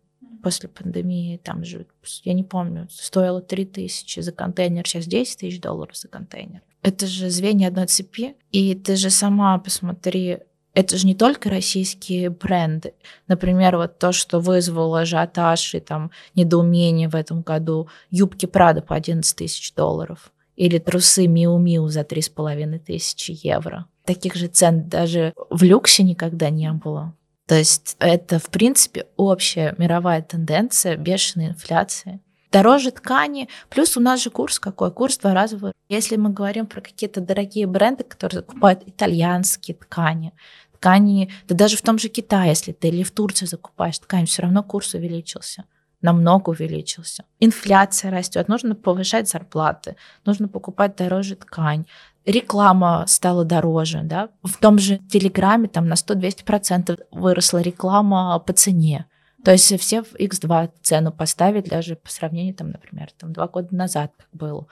после 0.43 0.71
пандемии, 0.71 1.37
там 1.37 1.65
же, 1.67 1.87
я 2.23 2.33
не 2.33 2.43
помню, 2.43 2.89
стоило 2.91 3.43
3 3.43 3.67
тысячи 3.67 4.21
за 4.21 4.33
контейнер, 4.33 4.87
сейчас 4.87 5.05
10 5.05 5.39
тысяч 5.39 5.61
долларов 5.61 5.97
за 5.97 6.09
контейнер. 6.09 6.63
Это 6.85 7.07
же 7.07 7.31
звенья 7.31 7.69
одной 7.69 7.87
цепи, 7.87 8.37
и 8.53 8.75
ты 8.75 8.97
же 8.97 9.09
сама 9.09 9.59
посмотри, 9.59 10.41
это 10.75 10.99
же 10.99 11.07
не 11.07 11.15
только 11.15 11.49
российские 11.49 12.29
бренды. 12.29 12.93
Например, 13.27 13.79
вот 13.79 13.99
то, 13.99 14.13
что 14.13 14.39
вызвало 14.39 15.01
ажиотаж 15.01 15.75
и 15.75 15.81
там 15.81 16.11
недоумение 16.35 17.09
в 17.09 17.15
этом 17.15 17.41
году, 17.41 17.89
юбки 18.11 18.45
Прада 18.45 18.83
по 18.83 18.95
11 18.95 19.35
тысяч 19.35 19.73
долларов 19.73 20.31
или 20.57 20.77
трусы 20.77 21.27
Миу 21.27 21.57
Миу 21.57 21.89
за 21.89 22.03
3,5 22.03 22.79
тысячи 22.81 23.35
евро. 23.43 23.87
Таких 24.05 24.35
же 24.35 24.49
цен 24.49 24.87
даже 24.87 25.33
в 25.49 25.63
люксе 25.63 26.03
никогда 26.03 26.51
не 26.51 26.71
было. 26.71 27.17
То 27.47 27.55
есть 27.55 27.97
это, 27.99 28.39
в 28.39 28.51
принципе, 28.51 29.07
общая 29.17 29.75
мировая 29.79 30.21
тенденция 30.21 30.97
бешеной 30.97 31.49
инфляции. 31.49 32.21
Дороже 32.55 32.93
ткани, 32.93 33.49
плюс 33.69 33.97
у 33.97 34.01
нас 34.01 34.23
же 34.23 34.31
курс 34.31 34.61
какой? 34.61 34.93
Курс 34.93 35.19
два 35.19 35.35
раза 35.35 35.57
вырос. 35.57 35.75
Если 35.89 36.15
мы 36.15 36.31
говорим 36.31 36.67
про 36.67 36.81
какие-то 36.81 37.21
дорогие 37.21 37.67
бренды, 37.67 38.05
которые 38.05 38.43
закупают 38.43 38.85
итальянские 38.87 39.77
ткани, 39.77 40.33
ткани, 40.75 41.33
да 41.49 41.57
даже 41.57 41.77
в 41.77 41.83
том 41.83 41.99
же 41.99 42.09
Китае, 42.09 42.51
если 42.51 42.71
ты 42.71 42.89
или 42.89 43.03
в 43.03 43.11
Турции 43.11 43.47
закупаешь 43.47 43.99
ткань, 43.99 44.27
все 44.27 44.43
равно 44.43 44.63
курс 44.63 44.95
увеличился 44.95 45.65
намного 46.01 46.51
увеличился. 46.51 47.25
Инфляция 47.41 48.11
растет, 48.11 48.47
нужно 48.47 48.75
повышать 48.75 49.27
зарплаты, 49.27 49.97
нужно 50.27 50.49
покупать 50.49 50.97
дороже 50.97 51.35
ткань, 51.35 51.87
реклама 52.27 53.05
стала 53.09 53.45
дороже, 53.47 54.03
да, 54.05 54.29
в 54.43 54.59
том 54.59 54.79
же 54.79 54.99
Телеграме 55.11 55.67
там 55.67 55.89
на 55.89 55.95
100-200% 55.95 57.05
выросла 57.11 57.63
реклама 57.63 58.39
по 58.39 58.53
цене. 58.53 59.07
То 59.45 59.53
есть 59.53 59.79
все 59.81 60.03
в 60.03 60.15
X2 60.15 60.71
цену 60.83 61.13
поставить 61.13 61.69
даже 61.69 61.97
по 61.97 62.11
сравнению, 62.11 62.55
там, 62.55 62.71
например, 62.71 63.11
там, 63.19 63.33
два 63.33 63.47
года 63.47 63.75
назад, 63.75 64.13
как 64.17 64.29
было. 64.33 64.67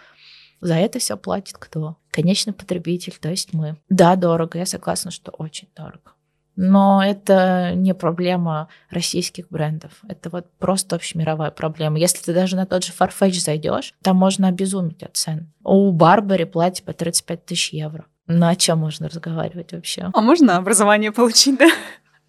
За 0.60 0.74
это 0.74 0.98
все 0.98 1.16
платит 1.16 1.58
кто? 1.58 1.96
Конечный 2.10 2.52
потребитель, 2.52 3.16
то 3.20 3.28
есть 3.28 3.52
мы. 3.52 3.76
Да, 3.88 4.16
дорого, 4.16 4.58
я 4.58 4.66
согласна, 4.66 5.10
что 5.10 5.32
очень 5.32 5.68
дорого. 5.76 6.12
Но 6.54 7.02
это 7.04 7.72
не 7.74 7.94
проблема 7.94 8.68
российских 8.90 9.48
брендов. 9.48 9.92
Это 10.06 10.30
вот 10.30 10.46
просто 10.58 10.96
общемировая 10.96 11.50
проблема. 11.50 11.98
Если 11.98 12.22
ты 12.22 12.34
даже 12.34 12.56
на 12.56 12.66
тот 12.66 12.84
же 12.84 12.92
Farfetch 12.92 13.40
зайдешь, 13.40 13.94
там 14.02 14.16
можно 14.16 14.48
обезумить 14.48 15.02
от 15.02 15.16
цен. 15.16 15.52
У 15.64 15.90
Барбари 15.92 16.44
платье 16.44 16.84
по 16.84 16.92
35 16.92 17.44
тысяч 17.44 17.72
евро. 17.72 18.04
Ну 18.26 18.46
о 18.46 18.54
чем 18.54 18.78
можно 18.78 19.08
разговаривать 19.08 19.72
вообще? 19.72 20.10
А 20.12 20.20
можно 20.20 20.56
образование 20.56 21.10
получить, 21.10 21.58
да? 21.58 21.68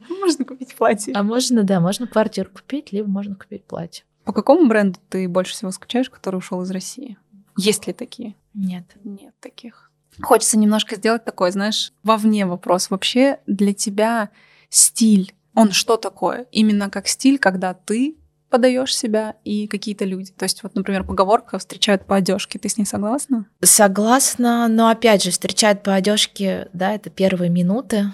Можно 0.19 0.45
купить 0.45 0.75
платье. 0.75 1.13
А 1.13 1.23
можно, 1.23 1.63
да, 1.63 1.79
можно 1.79 2.07
квартиру 2.07 2.49
купить, 2.49 2.91
либо 2.91 3.07
можно 3.07 3.35
купить 3.35 3.63
платье. 3.65 4.05
По 4.25 4.33
какому 4.33 4.67
бренду 4.67 4.99
ты 5.09 5.27
больше 5.27 5.53
всего 5.53 5.71
скучаешь, 5.71 6.09
который 6.09 6.37
ушел 6.37 6.61
из 6.61 6.71
России? 6.71 7.17
Есть 7.57 7.87
ли 7.87 7.93
такие? 7.93 8.35
Нет. 8.53 8.85
Нет 9.03 9.33
таких. 9.39 9.91
Хочется 10.21 10.57
немножко 10.57 10.95
сделать 10.95 11.25
такой, 11.25 11.51
знаешь, 11.51 11.91
вовне 12.03 12.45
вопрос. 12.45 12.89
Вообще 12.89 13.39
для 13.47 13.73
тебя 13.73 14.29
стиль, 14.69 15.33
он 15.55 15.71
что 15.71 15.97
такое? 15.97 16.47
Именно 16.51 16.89
как 16.89 17.07
стиль, 17.07 17.39
когда 17.39 17.73
ты 17.73 18.15
подаешь 18.49 18.95
себя 18.95 19.35
и 19.43 19.65
какие-то 19.67 20.05
люди. 20.05 20.31
То 20.31 20.43
есть, 20.43 20.61
вот, 20.61 20.75
например, 20.75 21.03
поговорка 21.03 21.57
встречают 21.57 22.05
по 22.05 22.17
одежке. 22.17 22.59
Ты 22.59 22.69
с 22.69 22.77
ней 22.77 22.85
согласна? 22.85 23.47
Согласна, 23.63 24.67
но 24.67 24.89
опять 24.89 25.23
же, 25.23 25.31
встречают 25.31 25.81
по 25.81 25.95
одежке, 25.95 26.69
да, 26.71 26.93
это 26.93 27.09
первые 27.09 27.49
минуты 27.49 28.11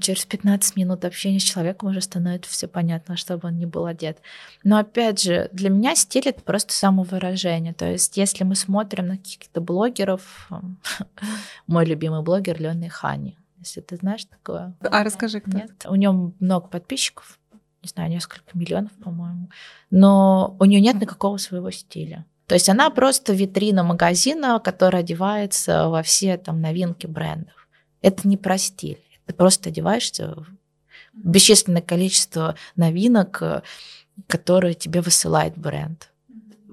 через 0.00 0.24
15 0.26 0.76
минут 0.76 1.04
общения 1.04 1.40
с 1.40 1.44
человеком 1.44 1.90
уже 1.90 2.00
становится 2.00 2.50
все 2.50 2.68
понятно, 2.68 3.16
чтобы 3.16 3.48
он 3.48 3.56
не 3.56 3.66
был 3.66 3.86
одет. 3.86 4.18
Но 4.64 4.78
опять 4.78 5.20
же, 5.22 5.48
для 5.52 5.70
меня 5.70 5.94
стиль 5.94 6.28
это 6.28 6.42
просто 6.42 6.72
самовыражение. 6.72 7.72
То 7.72 7.90
есть, 7.90 8.16
если 8.16 8.44
мы 8.44 8.54
смотрим 8.54 9.06
на 9.08 9.16
каких-то 9.16 9.60
блогеров, 9.60 10.50
мой 11.66 11.86
любимый 11.86 12.22
блогер 12.22 12.60
Лёна 12.60 12.88
Хани, 12.88 13.36
если 13.58 13.80
ты 13.80 13.96
знаешь 13.96 14.24
такое. 14.24 14.74
А 14.80 15.04
расскажи, 15.04 15.40
кто 15.40 15.56
Нет? 15.56 15.86
У 15.88 15.94
него 15.94 16.32
много 16.38 16.68
подписчиков, 16.68 17.38
не 17.82 17.88
знаю, 17.88 18.10
несколько 18.10 18.56
миллионов, 18.56 18.92
по-моему. 19.02 19.48
Но 19.90 20.56
у 20.58 20.64
нее 20.64 20.80
нет 20.80 21.00
никакого 21.00 21.36
своего 21.38 21.70
стиля. 21.70 22.24
То 22.46 22.54
есть 22.54 22.68
она 22.68 22.88
просто 22.90 23.34
витрина 23.34 23.82
магазина, 23.82 24.58
которая 24.58 25.02
одевается 25.02 25.88
во 25.88 26.02
все 26.02 26.38
там 26.38 26.62
новинки 26.62 27.06
брендов. 27.06 27.68
Это 28.00 28.26
не 28.26 28.36
про 28.36 28.56
стиль. 28.56 29.02
Ты 29.28 29.34
просто 29.34 29.68
одеваешься 29.68 30.34
в 30.34 30.46
бесчисленное 31.12 31.82
количество 31.82 32.54
новинок, 32.76 33.42
э, 33.42 33.62
которые 34.26 34.72
тебе 34.72 35.02
высылает 35.02 35.56
бренд. 35.58 36.10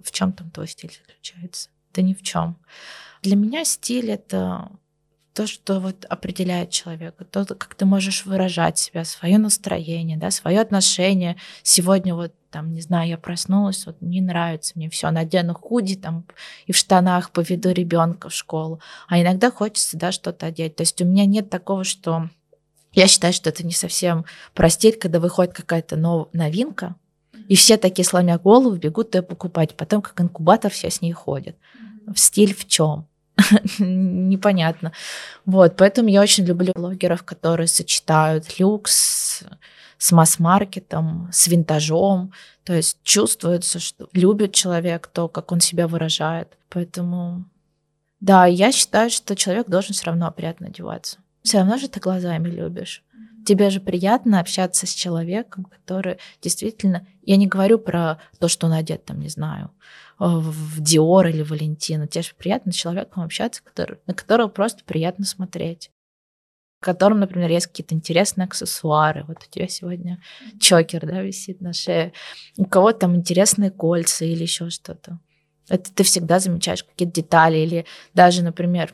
В 0.02 0.10
чем 0.12 0.32
там 0.32 0.50
твой 0.52 0.70
стиль 0.70 0.98
заключается? 1.06 1.70
Да 1.94 2.02
ни 2.02 2.14
в 2.14 2.24
чем. 2.24 2.56
Для 3.22 3.36
меня 3.36 3.66
стиль 3.66 4.10
это 4.10 4.72
то, 5.34 5.48
что 5.48 5.82
вот 5.82 6.06
определяет 6.06 6.70
человека, 6.70 7.26
то, 7.26 7.46
как 7.46 7.76
ты 7.76 7.84
можешь 7.84 8.26
выражать 8.26 8.80
себя, 8.80 9.04
свое 9.04 9.38
настроение, 9.38 10.18
да, 10.18 10.32
свое 10.32 10.62
отношение. 10.62 11.36
Сегодня 11.62 12.16
вот 12.16 12.34
там, 12.52 12.72
не 12.72 12.80
знаю, 12.80 13.10
я 13.10 13.18
проснулась, 13.18 13.86
вот 13.86 13.98
не 14.00 14.22
нравится 14.22 14.72
мне 14.76 14.90
все, 14.90 15.12
надену 15.12 15.54
худи 15.54 15.98
там 15.98 16.24
и 16.68 16.72
в 16.72 16.78
штанах 16.78 17.32
поведу 17.32 17.72
ребенка 17.72 18.30
в 18.30 18.34
школу. 18.34 18.80
А 19.10 19.22
иногда 19.22 19.52
хочется, 19.52 19.98
да, 19.98 20.14
что-то 20.14 20.46
одеть. 20.46 20.78
То 20.78 20.84
есть 20.84 21.02
у 21.02 21.06
меня 21.06 21.26
нет 21.26 21.50
такого, 21.50 21.84
что 21.84 22.30
я 22.96 23.08
считаю, 23.08 23.34
что 23.34 23.50
это 23.50 23.66
не 23.66 23.74
совсем 23.74 24.26
простить, 24.54 25.00
когда 25.00 25.20
выходит 25.20 25.54
какая-то 25.54 25.98
нов- 25.98 26.30
новинка, 26.34 26.96
и 27.48 27.56
все 27.56 27.78
такие, 27.78 28.06
сломя 28.06 28.40
голову, 28.40 28.76
бегут 28.76 29.14
ее 29.14 29.22
покупать. 29.22 29.76
Потом, 29.76 30.02
как 30.02 30.20
инкубатор, 30.20 30.72
все 30.72 30.90
с 30.90 31.02
ней 31.02 31.12
ходят. 31.12 31.56
В 32.08 32.18
стиль 32.18 32.56
в 32.56 32.68
чем? 32.68 33.06
Непонятно. 33.80 34.94
Вот, 35.46 35.76
поэтому 35.76 36.10
я 36.10 36.22
очень 36.22 36.46
люблю 36.46 36.72
блогеров, 36.74 37.24
которые 37.24 37.68
сочетают 37.68 38.60
люкс 38.60 39.44
с 39.98 40.12
масс-маркетом, 40.12 41.30
с 41.32 41.48
винтажом. 41.48 42.32
То 42.64 42.74
есть 42.74 42.98
чувствуется, 43.04 43.80
что 43.80 44.08
любит 44.14 44.54
человек 44.54 45.08
то, 45.08 45.28
как 45.28 45.52
он 45.52 45.60
себя 45.60 45.88
выражает. 45.88 46.58
Поэтому, 46.70 47.46
да, 48.22 48.46
я 48.46 48.72
считаю, 48.72 49.10
что 49.10 49.36
человек 49.36 49.68
должен 49.68 49.94
все 49.94 50.06
равно 50.06 50.28
опрятно 50.28 50.68
одеваться 50.68 51.20
все 51.46 51.60
равно 51.60 51.78
же 51.78 51.88
ты 51.88 52.00
глазами 52.00 52.50
любишь. 52.50 53.04
Тебе 53.46 53.70
же 53.70 53.80
приятно 53.80 54.40
общаться 54.40 54.88
с 54.88 54.94
человеком, 54.94 55.66
который 55.66 56.18
действительно... 56.42 57.08
Я 57.22 57.38
не 57.38 57.48
говорю 57.48 57.78
про 57.78 58.20
то, 58.40 58.48
что 58.48 58.68
он 58.68 58.74
одет, 58.74 59.06
там, 59.06 59.20
не 59.20 59.30
знаю, 59.30 59.72
в 60.18 60.82
Диор 60.82 61.28
или 61.28 61.44
Валентина. 61.44 62.08
Тебе 62.08 62.24
же 62.24 62.34
приятно 62.36 62.72
с 62.72 62.76
человеком 62.76 63.24
общаться, 63.24 63.64
который, 63.64 64.00
на 64.08 64.14
которого 64.14 64.48
просто 64.48 64.84
приятно 64.84 65.26
смотреть 65.26 65.92
в 66.82 66.86
котором, 66.86 67.20
например, 67.20 67.50
есть 67.50 67.68
какие-то 67.68 67.96
интересные 67.96 68.46
аксессуары. 68.46 69.24
Вот 69.28 69.38
у 69.38 69.52
тебя 69.52 69.68
сегодня 69.68 70.22
чокер, 70.60 71.06
да, 71.08 71.22
висит 71.22 71.62
на 71.62 71.74
шее. 71.74 72.14
У 72.58 72.66
кого-то 72.66 73.00
там 73.00 73.16
интересные 73.16 73.72
кольца 73.72 74.26
или 74.26 74.44
еще 74.44 74.70
что-то. 74.70 75.20
Это 75.68 75.92
ты 75.92 76.04
всегда 76.04 76.38
замечаешь 76.38 76.84
какие-то 76.84 77.16
детали. 77.16 77.58
Или 77.58 77.86
даже, 78.14 78.44
например, 78.44 78.94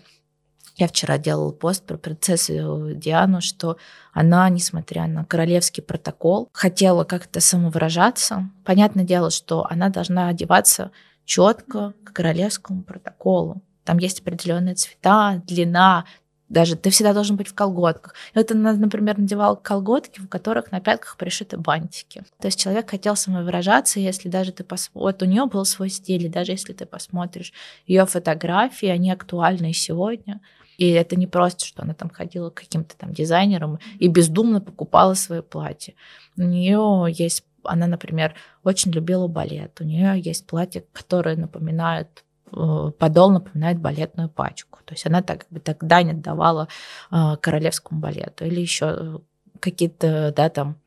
я 0.81 0.87
вчера 0.87 1.17
делала 1.17 1.51
пост 1.51 1.85
про 1.85 1.97
принцессу 1.97 2.93
Диану, 2.95 3.39
что 3.39 3.77
она, 4.13 4.49
несмотря 4.49 5.05
на 5.05 5.23
королевский 5.23 5.83
протокол, 5.83 6.49
хотела 6.53 7.03
как-то 7.03 7.39
самовыражаться. 7.39 8.49
Понятное 8.65 9.05
дело, 9.05 9.29
что 9.29 9.65
она 9.69 9.89
должна 9.89 10.27
одеваться 10.27 10.91
четко 11.23 11.93
к 12.03 12.13
королевскому 12.13 12.81
протоколу. 12.81 13.61
Там 13.83 13.99
есть 13.99 14.21
определенные 14.21 14.75
цвета, 14.75 15.41
длина, 15.45 16.05
даже 16.49 16.75
ты 16.75 16.89
всегда 16.89 17.13
должен 17.13 17.37
быть 17.37 17.47
в 17.47 17.53
колготках. 17.53 18.13
Это, 18.33 18.55
например, 18.55 19.17
надевал 19.17 19.55
колготки, 19.55 20.19
в 20.19 20.27
которых 20.27 20.71
на 20.71 20.81
пятках 20.81 21.15
пришиты 21.15 21.57
бантики. 21.57 22.23
То 22.39 22.47
есть 22.47 22.59
человек 22.59 22.89
хотел 22.89 23.15
самовыражаться, 23.15 24.01
если 24.01 24.27
даже 24.27 24.51
ты 24.51 24.65
посмотришь... 24.65 25.01
Вот 25.01 25.23
у 25.23 25.25
нее 25.25 25.45
был 25.45 25.63
свой 25.63 25.89
стиль, 25.89 26.25
и 26.25 26.29
даже 26.29 26.51
если 26.51 26.73
ты 26.73 26.85
посмотришь 26.85 27.53
ее 27.87 28.05
фотографии, 28.05 28.87
они 28.87 29.11
актуальны 29.11 29.69
и 29.69 29.73
сегодня. 29.73 30.41
И 30.81 30.89
это 30.93 31.15
не 31.15 31.27
просто, 31.27 31.63
что 31.63 31.83
она 31.83 31.93
там 31.93 32.09
ходила 32.09 32.49
к 32.49 32.55
каким-то 32.55 32.97
там 32.97 33.13
дизайнерам 33.13 33.77
и 33.99 34.07
бездумно 34.07 34.61
покупала 34.61 35.13
свои 35.13 35.41
платья. 35.41 35.93
У 36.37 36.41
нее 36.41 37.05
есть, 37.15 37.43
она, 37.63 37.85
например, 37.85 38.33
очень 38.63 38.91
любила 38.91 39.27
балет. 39.27 39.79
У 39.79 39.83
нее 39.83 40.19
есть 40.19 40.47
платья, 40.47 40.83
которые 40.91 41.37
напоминают 41.37 42.23
э, 42.51 42.91
подол 42.97 43.29
напоминает 43.29 43.77
балетную 43.79 44.27
пачку. 44.27 44.79
То 44.83 44.95
есть 44.95 45.05
она 45.05 45.21
так, 45.21 45.41
как 45.41 45.49
бы 45.51 45.59
так 45.59 45.85
дань 45.85 46.13
отдавала 46.13 46.67
э, 47.11 47.37
королевскому 47.39 48.01
балету. 48.01 48.45
Или 48.45 48.59
еще 48.59 48.85
э, 48.97 49.17
какие-то, 49.59 50.33
да, 50.35 50.49
там, 50.49 50.79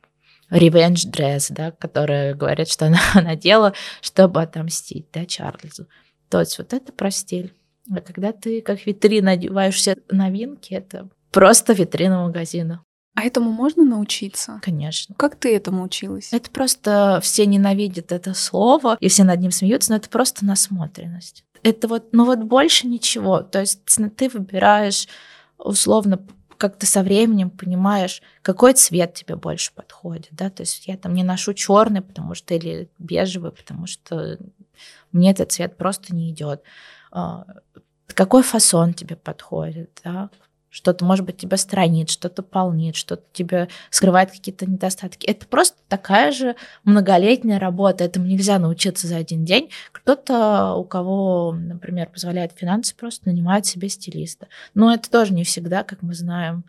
revenge 0.51 1.09
dress, 1.09 1.45
да, 1.51 1.71
которые 1.71 2.35
говорят, 2.35 2.67
что 2.67 2.87
она 2.87 2.99
надела, 3.15 3.71
чтобы 4.01 4.41
отомстить, 4.41 5.07
да, 5.13 5.25
Чарльзу. 5.25 5.87
То 6.27 6.41
есть 6.41 6.57
вот 6.57 6.73
это 6.73 6.91
про 6.91 7.11
стиль. 7.11 7.53
А 7.91 8.01
когда 8.01 8.31
ты 8.31 8.61
как 8.61 8.85
витрина 8.85 9.31
одеваешь 9.31 9.75
все 9.75 9.97
новинки, 10.09 10.73
это 10.73 11.09
просто 11.31 11.73
витрина 11.73 12.23
магазина. 12.23 12.83
А 13.15 13.23
этому 13.23 13.51
можно 13.51 13.85
научиться? 13.85 14.59
Конечно. 14.61 15.15
Как 15.15 15.37
ты 15.37 15.55
этому 15.55 15.83
училась? 15.83 16.33
Это 16.33 16.51
просто 16.51 17.19
все 17.23 17.45
ненавидят 17.45 18.11
это 18.11 18.33
слово, 18.33 18.97
и 18.99 19.07
все 19.07 19.23
над 19.23 19.39
ним 19.39 19.51
смеются, 19.51 19.91
но 19.91 19.97
это 19.97 20.09
просто 20.09 20.45
насмотренность. 20.45 21.45
Это 21.63 21.87
вот, 21.87 22.09
ну 22.11 22.25
вот 22.25 22.39
больше 22.39 22.87
ничего. 22.87 23.39
То 23.39 23.61
есть 23.61 23.79
ты 24.17 24.29
выбираешь 24.29 25.07
условно 25.57 26.19
как 26.57 26.77
ты 26.77 26.85
со 26.85 27.03
временем 27.03 27.49
понимаешь, 27.49 28.21
какой 28.41 28.73
цвет 28.73 29.13
тебе 29.13 29.35
больше 29.35 29.73
подходит, 29.73 30.29
да, 30.31 30.49
то 30.49 30.61
есть 30.61 30.87
я 30.87 30.97
там 30.97 31.13
не 31.13 31.23
ношу 31.23 31.53
черный, 31.53 32.01
потому 32.01 32.33
что 32.33 32.53
или 32.53 32.89
бежевый, 32.97 33.51
потому 33.51 33.87
что 33.87 34.37
мне 35.11 35.31
этот 35.31 35.51
цвет 35.51 35.77
просто 35.77 36.15
не 36.15 36.31
идет. 36.31 36.63
А, 37.15 37.45
какой 38.07 38.43
фасон 38.43 38.93
тебе 38.93 39.15
подходит, 39.15 40.01
да, 40.03 40.29
что-то, 40.69 41.05
может 41.05 41.25
быть, 41.25 41.37
тебя 41.37 41.55
странит, 41.55 42.09
что-то 42.09 42.43
полнит, 42.43 42.97
что-то 42.97 43.23
тебе 43.31 43.69
скрывает 43.89 44.31
какие-то 44.31 44.69
недостатки. 44.69 45.25
Это 45.25 45.47
просто 45.47 45.77
такая 45.87 46.33
же 46.33 46.57
многолетняя 46.83 47.57
работа. 47.57 48.03
Этому 48.03 48.25
нельзя 48.25 48.59
научиться 48.59 49.07
за 49.07 49.15
один 49.15 49.45
день. 49.45 49.69
Кто-то, 49.93 50.73
у 50.73 50.83
кого, 50.83 51.55
например, 51.57 52.09
позволяет 52.09 52.51
финансы, 52.51 52.93
просто 52.93 53.29
нанимает 53.29 53.65
себе 53.65 53.87
стилиста. 53.87 54.49
Но 54.73 54.93
это 54.93 55.09
тоже 55.09 55.33
не 55.33 55.45
всегда, 55.45 55.83
как 55.83 56.01
мы 56.01 56.13
знаем. 56.13 56.65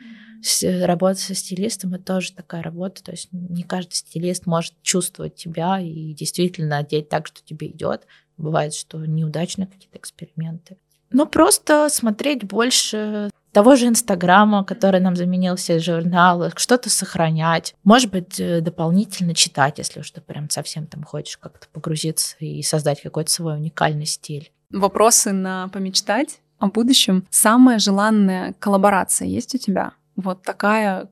Работа 0.63 1.19
со 1.19 1.35
стилистом 1.35 1.95
это 1.95 2.05
тоже 2.05 2.33
такая 2.33 2.63
работа. 2.63 3.03
То 3.03 3.11
есть 3.11 3.31
не 3.33 3.65
каждый 3.65 3.95
стилист 3.95 4.47
может 4.47 4.81
чувствовать 4.83 5.35
тебя 5.35 5.81
и 5.81 6.13
действительно 6.15 6.79
одеть 6.79 7.09
так, 7.09 7.27
что 7.27 7.45
тебе 7.45 7.67
идет. 7.73 8.07
Бывает, 8.37 8.75
что 8.75 8.99
неудачные 8.99 9.67
какие-то 9.67 9.99
эксперименты. 9.99 10.77
Но 11.11 11.27
просто 11.27 11.89
смотреть 11.89 12.45
больше 12.45 13.31
того 13.53 13.75
же 13.77 13.87
Инстаграма, 13.87 14.65
который 14.65 15.01
нам 15.01 15.17
заменил 15.17 15.57
все 15.57 15.79
журналы, 15.79 16.53
что-то 16.57 16.91
сохранять. 16.91 17.75
Может 17.85 18.11
быть, 18.11 18.39
э, 18.39 18.61
дополнительно 18.61 19.35
читать, 19.35 19.79
если 19.79 20.01
уж 20.01 20.11
ты 20.11 20.21
прям 20.21 20.51
совсем 20.51 20.87
там 20.87 21.05
хочешь 21.05 21.39
как-то 21.39 21.67
погрузиться 21.73 22.37
и 22.41 22.63
создать 22.63 23.01
какой-то 23.01 23.31
свой 23.31 23.55
уникальный 23.55 24.05
стиль. 24.05 24.53
Вопросы 24.71 25.33
на 25.33 25.69
помечтать 25.69 26.41
о 26.59 26.67
будущем. 26.67 27.27
Самая 27.31 27.79
желанная 27.79 28.53
коллаборация 28.59 29.27
есть 29.27 29.55
у 29.55 29.59
тебя? 29.59 29.93
Вот 30.17 30.43
такая 30.43 31.09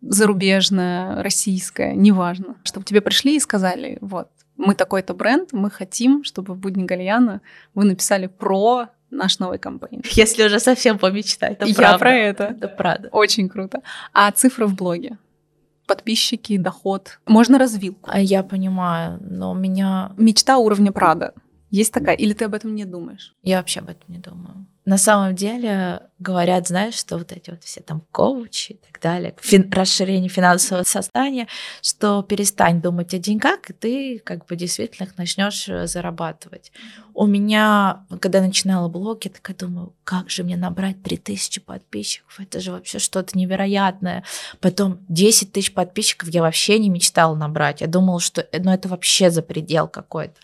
зарубежная, 0.00 1.22
российская, 1.22 1.94
неважно. 1.94 2.56
Чтобы 2.64 2.86
тебе 2.86 3.00
пришли 3.00 3.36
и 3.36 3.40
сказали, 3.40 3.98
вот, 4.00 4.28
мы 4.56 4.74
такой-то 4.74 5.14
бренд, 5.14 5.52
мы 5.52 5.70
хотим, 5.70 6.24
чтобы 6.24 6.54
в 6.54 6.58
Будни 6.58 6.84
Гальяна 6.84 7.40
вы 7.74 7.84
написали 7.84 8.26
про 8.26 8.88
наш 9.10 9.38
новый 9.38 9.58
кампейн. 9.58 10.02
Если 10.10 10.44
уже 10.44 10.60
совсем 10.60 10.98
помечтать, 10.98 11.52
это 11.52 11.66
Я 11.66 11.74
правда. 11.74 11.98
про 11.98 12.14
это. 12.14 12.44
Это 12.44 12.68
правда. 12.68 13.08
Очень 13.12 13.48
круто. 13.48 13.82
А 14.12 14.30
цифры 14.32 14.66
в 14.66 14.74
блоге? 14.74 15.18
Подписчики, 15.86 16.56
доход. 16.56 17.20
Можно 17.26 17.58
развилку. 17.58 18.08
А 18.10 18.20
я 18.20 18.42
понимаю, 18.42 19.18
но 19.20 19.50
у 19.52 19.54
меня... 19.54 20.12
Мечта 20.16 20.56
уровня 20.58 20.92
Прада. 20.92 21.34
Есть 21.70 21.92
такая? 21.92 22.16
Или 22.16 22.32
ты 22.32 22.44
об 22.46 22.54
этом 22.54 22.74
не 22.74 22.84
думаешь? 22.84 23.34
Я 23.42 23.58
вообще 23.58 23.80
об 23.80 23.90
этом 23.90 24.04
не 24.08 24.18
думаю. 24.18 24.66
На 24.84 24.98
самом 24.98 25.34
деле 25.34 26.02
говорят, 26.18 26.68
знаешь, 26.68 26.94
что 26.94 27.16
вот 27.16 27.32
эти 27.32 27.50
вот 27.50 27.64
все 27.64 27.80
там 27.80 28.02
коучи 28.12 28.72
и 28.72 28.76
так 28.76 29.00
далее, 29.00 29.34
фин- 29.40 29.70
расширение 29.72 30.28
финансового 30.28 30.84
состояния, 30.84 31.48
что 31.80 32.22
перестань 32.22 32.82
думать 32.82 33.14
о 33.14 33.18
деньгах, 33.18 33.70
и 33.70 33.72
ты 33.72 34.18
как 34.18 34.46
бы 34.46 34.56
действительно 34.56 35.06
их 35.06 35.16
начнешь 35.16 35.68
э, 35.68 35.86
зарабатывать. 35.86 36.70
У 37.14 37.26
меня, 37.26 38.04
когда 38.20 38.42
начинала 38.42 38.88
блог, 38.88 39.24
я 39.24 39.30
такая 39.30 39.56
думаю, 39.56 39.94
как 40.04 40.28
же 40.28 40.44
мне 40.44 40.56
набрать 40.56 41.02
3000 41.02 41.60
подписчиков? 41.62 42.38
Это 42.38 42.60
же 42.60 42.72
вообще 42.72 42.98
что-то 42.98 43.38
невероятное. 43.38 44.22
Потом 44.60 44.98
10 45.08 45.52
тысяч 45.52 45.72
подписчиков 45.72 46.28
я 46.28 46.42
вообще 46.42 46.78
не 46.78 46.90
мечтала 46.90 47.34
набрать. 47.34 47.80
Я 47.80 47.86
думала, 47.86 48.20
что 48.20 48.46
ну, 48.52 48.70
это 48.70 48.88
вообще 48.88 49.30
за 49.30 49.40
предел 49.40 49.88
какой-то. 49.88 50.34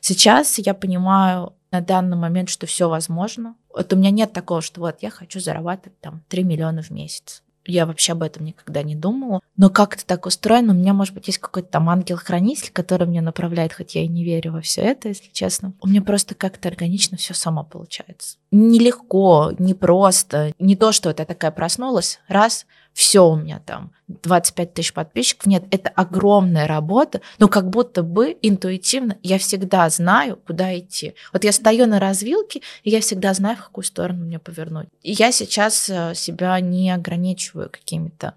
Сейчас 0.00 0.58
я 0.58 0.72
понимаю 0.72 1.54
на 1.72 1.80
данный 1.80 2.16
момент, 2.16 2.48
что 2.48 2.66
все 2.66 2.88
возможно. 2.88 3.56
Вот 3.74 3.92
у 3.92 3.96
меня 3.96 4.10
нет 4.10 4.32
такого, 4.32 4.60
что 4.60 4.80
вот 4.80 4.98
я 5.00 5.10
хочу 5.10 5.40
зарабатывать 5.40 5.98
там 6.00 6.22
3 6.28 6.44
миллиона 6.44 6.82
в 6.82 6.90
месяц. 6.90 7.42
Я 7.64 7.86
вообще 7.86 8.12
об 8.12 8.22
этом 8.22 8.44
никогда 8.44 8.82
не 8.82 8.96
думала. 8.96 9.40
Но 9.56 9.70
как 9.70 9.94
это 9.94 10.04
так 10.04 10.26
устроено? 10.26 10.72
У 10.72 10.76
меня, 10.76 10.94
может 10.94 11.14
быть, 11.14 11.28
есть 11.28 11.38
какой-то 11.38 11.68
там 11.68 11.88
ангел-хранитель, 11.88 12.72
который 12.72 13.06
меня 13.06 13.22
направляет, 13.22 13.72
хоть 13.72 13.94
я 13.94 14.02
и 14.02 14.08
не 14.08 14.24
верю 14.24 14.52
во 14.52 14.60
все 14.62 14.80
это, 14.80 15.08
если 15.08 15.30
честно. 15.32 15.72
У 15.80 15.86
меня 15.86 16.02
просто 16.02 16.34
как-то 16.34 16.68
органично 16.68 17.16
все 17.16 17.34
само 17.34 17.62
получается. 17.62 18.38
Нелегко, 18.50 19.52
не 19.58 19.74
просто. 19.74 20.52
Не 20.58 20.74
то, 20.74 20.90
что 20.90 21.08
вот 21.08 21.20
я 21.20 21.24
такая 21.24 21.52
проснулась, 21.52 22.18
раз, 22.26 22.66
все 22.92 23.26
у 23.26 23.36
меня 23.36 23.60
там 23.64 23.92
25 24.08 24.74
тысяч 24.74 24.92
подписчиков. 24.92 25.46
Нет, 25.46 25.64
это 25.70 25.90
огромная 25.90 26.66
работа, 26.66 27.20
но 27.38 27.48
как 27.48 27.70
будто 27.70 28.02
бы 28.02 28.36
интуитивно 28.42 29.16
я 29.22 29.38
всегда 29.38 29.88
знаю, 29.88 30.38
куда 30.46 30.78
идти. 30.78 31.14
Вот 31.32 31.44
я 31.44 31.52
стою 31.52 31.86
на 31.86 31.98
развилке, 31.98 32.60
и 32.82 32.90
я 32.90 33.00
всегда 33.00 33.32
знаю, 33.34 33.56
в 33.56 33.64
какую 33.64 33.84
сторону 33.84 34.24
мне 34.24 34.38
повернуть. 34.38 34.88
И 35.02 35.12
я 35.12 35.32
сейчас 35.32 35.88
э, 35.88 36.14
себя 36.14 36.60
не 36.60 36.90
ограничиваю 36.90 37.70
какими-то 37.70 38.34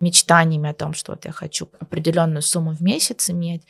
мечтаниями 0.00 0.70
о 0.70 0.74
том, 0.74 0.94
что 0.94 1.12
вот 1.12 1.24
я 1.24 1.32
хочу 1.32 1.68
определенную 1.80 2.42
сумму 2.42 2.72
в 2.72 2.80
месяц 2.80 3.30
иметь. 3.30 3.62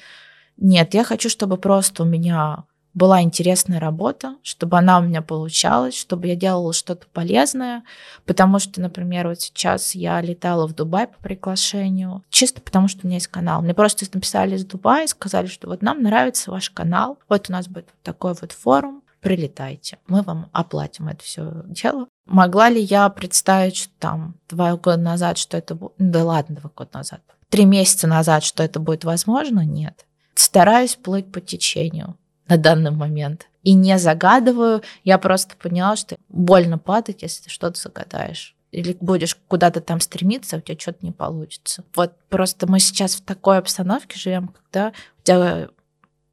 Нет, 0.56 0.94
я 0.94 1.04
хочу, 1.04 1.28
чтобы 1.28 1.56
просто 1.56 2.02
у 2.02 2.06
меня 2.06 2.64
была 2.98 3.22
интересная 3.22 3.78
работа, 3.78 4.36
чтобы 4.42 4.76
она 4.76 4.98
у 4.98 5.02
меня 5.02 5.22
получалась, 5.22 5.96
чтобы 5.96 6.26
я 6.26 6.34
делала 6.34 6.72
что-то 6.72 7.06
полезное, 7.12 7.84
потому 8.26 8.58
что, 8.58 8.80
например, 8.80 9.28
вот 9.28 9.40
сейчас 9.40 9.94
я 9.94 10.20
летала 10.20 10.66
в 10.66 10.74
Дубай 10.74 11.06
по 11.06 11.22
приглашению, 11.22 12.24
чисто 12.28 12.60
потому 12.60 12.88
что 12.88 13.02
у 13.02 13.06
меня 13.06 13.16
есть 13.16 13.28
канал. 13.28 13.62
Мне 13.62 13.72
просто 13.72 14.04
написали 14.12 14.56
из 14.56 14.64
Дубая 14.64 15.06
сказали, 15.06 15.46
что 15.46 15.68
вот 15.68 15.80
нам 15.80 16.02
нравится 16.02 16.50
ваш 16.50 16.70
канал, 16.70 17.18
вот 17.28 17.48
у 17.48 17.52
нас 17.52 17.68
будет 17.68 17.88
такой 18.02 18.34
вот 18.38 18.50
форум, 18.50 19.02
прилетайте, 19.20 19.98
мы 20.08 20.22
вам 20.22 20.48
оплатим 20.52 21.06
это 21.06 21.22
все 21.22 21.62
дело. 21.66 22.08
Могла 22.26 22.68
ли 22.68 22.82
я 22.82 23.08
представить, 23.10 23.76
что 23.76 23.92
там 24.00 24.34
два 24.48 24.76
года 24.76 24.98
назад, 24.98 25.38
что 25.38 25.56
это 25.56 25.76
будет... 25.76 25.92
Да 25.98 26.24
ладно, 26.24 26.56
два 26.56 26.70
года 26.74 26.90
назад. 26.94 27.20
Три 27.48 27.64
месяца 27.64 28.08
назад, 28.08 28.42
что 28.42 28.62
это 28.62 28.80
будет 28.80 29.04
возможно? 29.04 29.64
Нет. 29.64 30.04
Стараюсь 30.34 30.96
плыть 30.96 31.32
по 31.32 31.40
течению 31.40 32.16
на 32.48 32.56
данный 32.56 32.90
момент. 32.90 33.48
И 33.62 33.74
не 33.74 33.98
загадываю, 33.98 34.82
я 35.04 35.18
просто 35.18 35.56
поняла, 35.56 35.96
что 35.96 36.16
больно 36.28 36.78
падать, 36.78 37.22
если 37.22 37.44
ты 37.44 37.50
что-то 37.50 37.80
загадаешь. 37.80 38.54
Или 38.70 38.96
будешь 39.00 39.36
куда-то 39.48 39.80
там 39.80 40.00
стремиться, 40.00 40.58
у 40.58 40.60
тебя 40.60 40.78
что-то 40.78 40.98
не 41.04 41.12
получится. 41.12 41.84
Вот 41.94 42.12
просто 42.28 42.66
мы 42.66 42.80
сейчас 42.80 43.14
в 43.14 43.22
такой 43.22 43.58
обстановке 43.58 44.18
живем, 44.18 44.48
когда 44.48 44.88
у 44.88 45.22
тебя 45.22 45.68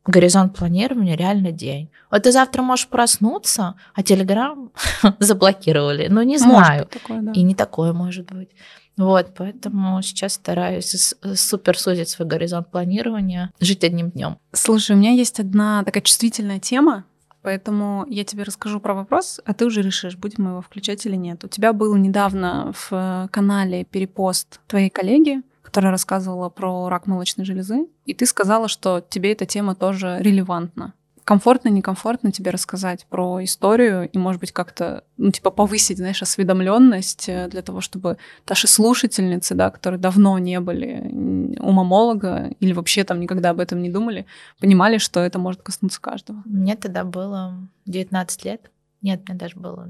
горизонт 0.05 0.55
планирования 0.55 1.16
реально 1.16 1.51
день. 1.51 1.89
Вот 2.11 2.24
ты 2.24 2.32
завтра 2.32 2.61
можешь 2.61 2.88
проснуться, 2.88 3.76
а 3.93 4.03
Телеграм 4.03 4.72
заблокировали. 5.20 6.07
Ну, 6.07 6.22
не 6.22 6.38
знаю. 6.38 6.86
Такое, 6.88 7.22
да. 7.22 7.32
И 7.32 7.41
не 7.41 7.55
такое 7.55 7.93
может 7.93 8.32
быть. 8.32 8.49
Вот, 8.97 9.33
поэтому 9.37 10.01
сейчас 10.01 10.33
стараюсь 10.33 11.13
супер 11.35 11.77
сузить 11.77 12.09
свой 12.09 12.27
горизонт 12.27 12.71
планирования, 12.71 13.51
жить 13.59 13.83
одним 13.83 14.11
днем. 14.11 14.37
Слушай, 14.53 14.95
у 14.95 14.99
меня 14.99 15.11
есть 15.11 15.39
одна 15.39 15.83
такая 15.83 16.01
чувствительная 16.01 16.59
тема, 16.59 17.03
поэтому 17.41 18.05
я 18.07 18.23
тебе 18.23 18.43
расскажу 18.43 18.79
про 18.79 18.93
вопрос, 18.93 19.41
а 19.45 19.53
ты 19.53 19.65
уже 19.65 19.81
решишь, 19.81 20.15
будем 20.15 20.45
мы 20.45 20.49
его 20.51 20.61
включать 20.61 21.05
или 21.05 21.15
нет. 21.15 21.43
У 21.43 21.47
тебя 21.47 21.73
был 21.73 21.95
недавно 21.95 22.71
в 22.73 23.29
канале 23.31 23.83
перепост 23.83 24.61
твоей 24.67 24.89
коллеги, 24.89 25.41
которая 25.61 25.91
рассказывала 25.91 26.49
про 26.49 26.87
рак 26.87 27.05
молочной 27.05 27.45
железы, 27.45 27.87
и 28.05 28.13
ты 28.13 28.25
сказала, 28.25 28.69
что 28.69 29.01
тебе 29.01 29.33
эта 29.33 29.45
тема 29.45 29.75
тоже 29.75 30.17
релевантна 30.21 30.93
комфортно, 31.26 31.69
некомфортно 31.69 32.32
тебе 32.32 32.51
рассказать 32.51 33.05
про 33.07 33.43
историю 33.43 34.07
и, 34.07 34.17
может 34.17 34.39
быть, 34.39 34.51
как-то, 34.51 35.03
ну, 35.17 35.32
типа, 35.32 35.49
повысить, 35.49 35.97
знаешь, 35.97 36.21
осведомленность 36.21 37.28
э, 37.28 37.47
для 37.49 37.63
того, 37.63 37.82
чтобы 37.82 38.17
наши 38.47 38.67
слушательницы, 38.67 39.55
да, 39.55 39.71
которые 39.71 39.99
давно 39.99 40.38
не 40.38 40.59
были 40.59 41.57
у 41.59 41.71
мамолога 41.71 42.51
или 42.59 42.73
вообще 42.73 43.03
там 43.03 43.19
никогда 43.19 43.49
об 43.49 43.59
этом 43.59 43.82
не 43.82 43.89
думали, 43.89 44.28
понимали, 44.59 44.99
что 44.99 45.19
это 45.19 45.39
может 45.39 45.63
коснуться 45.63 45.99
каждого. 45.99 46.43
Мне 46.45 46.76
тогда 46.76 47.03
было 47.03 47.57
19 47.86 48.45
лет. 48.45 48.71
Нет, 49.01 49.28
мне 49.28 49.38
даже 49.38 49.55
было... 49.55 49.89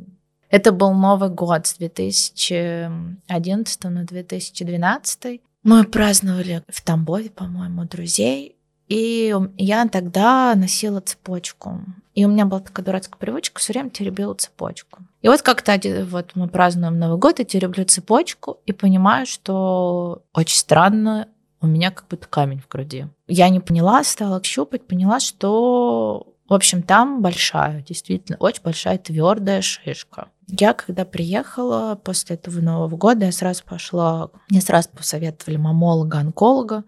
Это 0.49 0.71
был 0.71 0.93
Новый 0.93 1.29
год 1.29 1.67
с 1.67 1.75
2011 1.75 3.83
на 3.83 4.03
2012. 4.05 5.41
Мы 5.63 5.83
праздновали 5.83 6.63
в 6.69 6.81
Тамбове, 6.81 7.29
по-моему, 7.29 7.83
друзей. 7.85 8.55
И 8.87 9.35
я 9.57 9.87
тогда 9.87 10.53
носила 10.55 11.01
цепочку. 11.01 11.81
И 12.13 12.23
у 12.23 12.29
меня 12.29 12.45
была 12.45 12.61
такая 12.61 12.85
дурацкая 12.85 13.19
привычка, 13.19 13.59
все 13.59 13.73
время 13.73 13.89
теребила 13.89 14.33
цепочку. 14.35 14.99
И 15.21 15.27
вот 15.27 15.41
как-то 15.41 15.79
вот 16.09 16.31
мы 16.35 16.47
празднуем 16.47 16.97
Новый 16.99 17.17
год, 17.17 17.39
и 17.39 17.45
тереблю 17.45 17.83
цепочку, 17.85 18.59
и 18.65 18.71
понимаю, 18.71 19.25
что 19.25 20.23
очень 20.33 20.57
странно, 20.57 21.27
у 21.61 21.67
меня 21.67 21.89
как 21.91 22.07
будто 22.07 22.27
камень 22.27 22.61
в 22.61 22.67
груди. 22.67 23.07
Я 23.27 23.49
не 23.49 23.59
поняла, 23.59 24.03
стала 24.03 24.41
щупать, 24.43 24.85
поняла, 24.85 25.19
что 25.19 26.27
В 26.47 26.53
общем, 26.53 26.83
там 26.83 27.21
большая, 27.21 27.81
действительно, 27.81 28.37
очень 28.39 28.61
большая 28.61 28.99
твердая 28.99 29.61
шишка. 29.61 30.29
Я, 30.47 30.73
когда 30.73 31.03
приехала 31.03 31.99
после 32.03 32.35
этого 32.35 32.61
Нового 32.61 32.95
года, 32.95 33.25
я 33.25 33.31
сразу 33.31 33.63
пошла, 33.63 34.29
мне 34.49 34.61
сразу 34.61 34.89
посоветовали 34.89 35.57
мамолога, 35.57 36.19
онколога. 36.19 36.83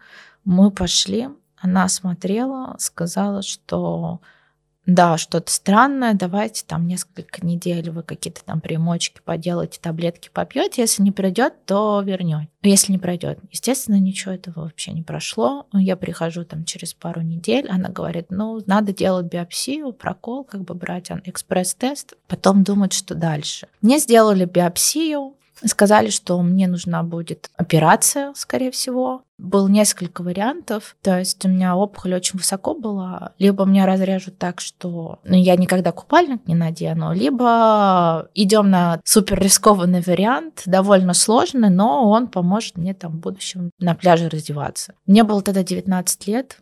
Мы 0.46 0.70
пошли, 0.70 1.30
она 1.60 1.88
смотрела, 1.90 2.76
сказала, 2.80 3.42
что 3.42 4.22
да, 4.88 5.18
что-то 5.18 5.52
странное, 5.52 6.14
давайте 6.14 6.64
там 6.66 6.88
несколько 6.88 7.46
недель 7.46 7.92
вы 7.92 8.04
какие-то 8.04 8.44
там 8.46 8.62
примочки 8.62 9.20
поделаете, 9.24 9.80
таблетки 9.82 10.30
попьете, 10.32 10.82
если 10.82 11.04
не 11.04 11.12
пройдет, 11.12 11.66
то 11.66 12.02
вернете. 12.02 12.48
Если 12.64 12.94
не 12.94 12.98
пройдет, 12.98 13.40
естественно, 13.52 14.00
ничего 14.00 14.34
этого 14.34 14.62
вообще 14.62 14.94
не 14.94 15.04
прошло. 15.04 15.68
Я 15.74 15.98
прихожу 15.98 16.46
там 16.46 16.64
через 16.64 16.94
пару 16.94 17.22
недель, 17.22 17.68
она 17.68 17.90
говорит, 17.90 18.28
ну, 18.30 18.62
надо 18.66 18.94
делать 18.94 19.26
биопсию, 19.26 19.92
прокол, 19.92 20.46
как 20.46 20.64
бы 20.64 20.74
брать 20.74 21.12
экспресс-тест, 21.26 22.14
потом 22.28 22.64
думать, 22.64 22.94
что 22.94 23.14
дальше. 23.14 23.68
Мне 23.82 24.00
сделали 24.00 24.46
биопсию, 24.46 25.36
Сказали, 25.66 26.10
что 26.10 26.42
мне 26.42 26.68
нужна 26.68 27.04
будет 27.04 27.50
операция, 27.56 28.34
скорее 28.36 28.72
всего. 28.72 29.24
Было 29.38 29.68
несколько 29.68 30.24
вариантов. 30.24 30.96
То 31.02 31.20
есть 31.20 31.44
у 31.46 31.50
меня 31.50 31.76
опухоль 31.76 32.16
очень 32.16 32.40
высоко 32.40 32.74
была. 32.74 33.34
Либо 33.38 33.66
меня 33.66 33.86
разрежут 33.86 34.38
так, 34.38 34.60
что 34.62 35.20
ну, 35.24 35.36
я 35.36 35.56
никогда 35.56 35.92
купальник 35.92 36.48
не 36.48 36.56
надену, 36.56 37.14
либо 37.14 38.30
идем 38.34 38.70
на 38.70 39.00
супер 39.04 39.40
рискованный 39.40 40.02
вариант, 40.02 40.64
довольно 40.66 41.14
сложный, 41.14 41.70
но 41.70 42.10
он 42.10 42.28
поможет 42.28 42.78
мне 42.78 42.94
там 42.94 43.14
в 43.14 43.20
будущем 43.20 43.72
на 43.80 43.96
пляже 43.96 44.30
раздеваться. 44.30 44.96
Мне 45.06 45.24
было 45.24 45.42
тогда 45.42 45.64
19 45.64 46.28
лет, 46.28 46.58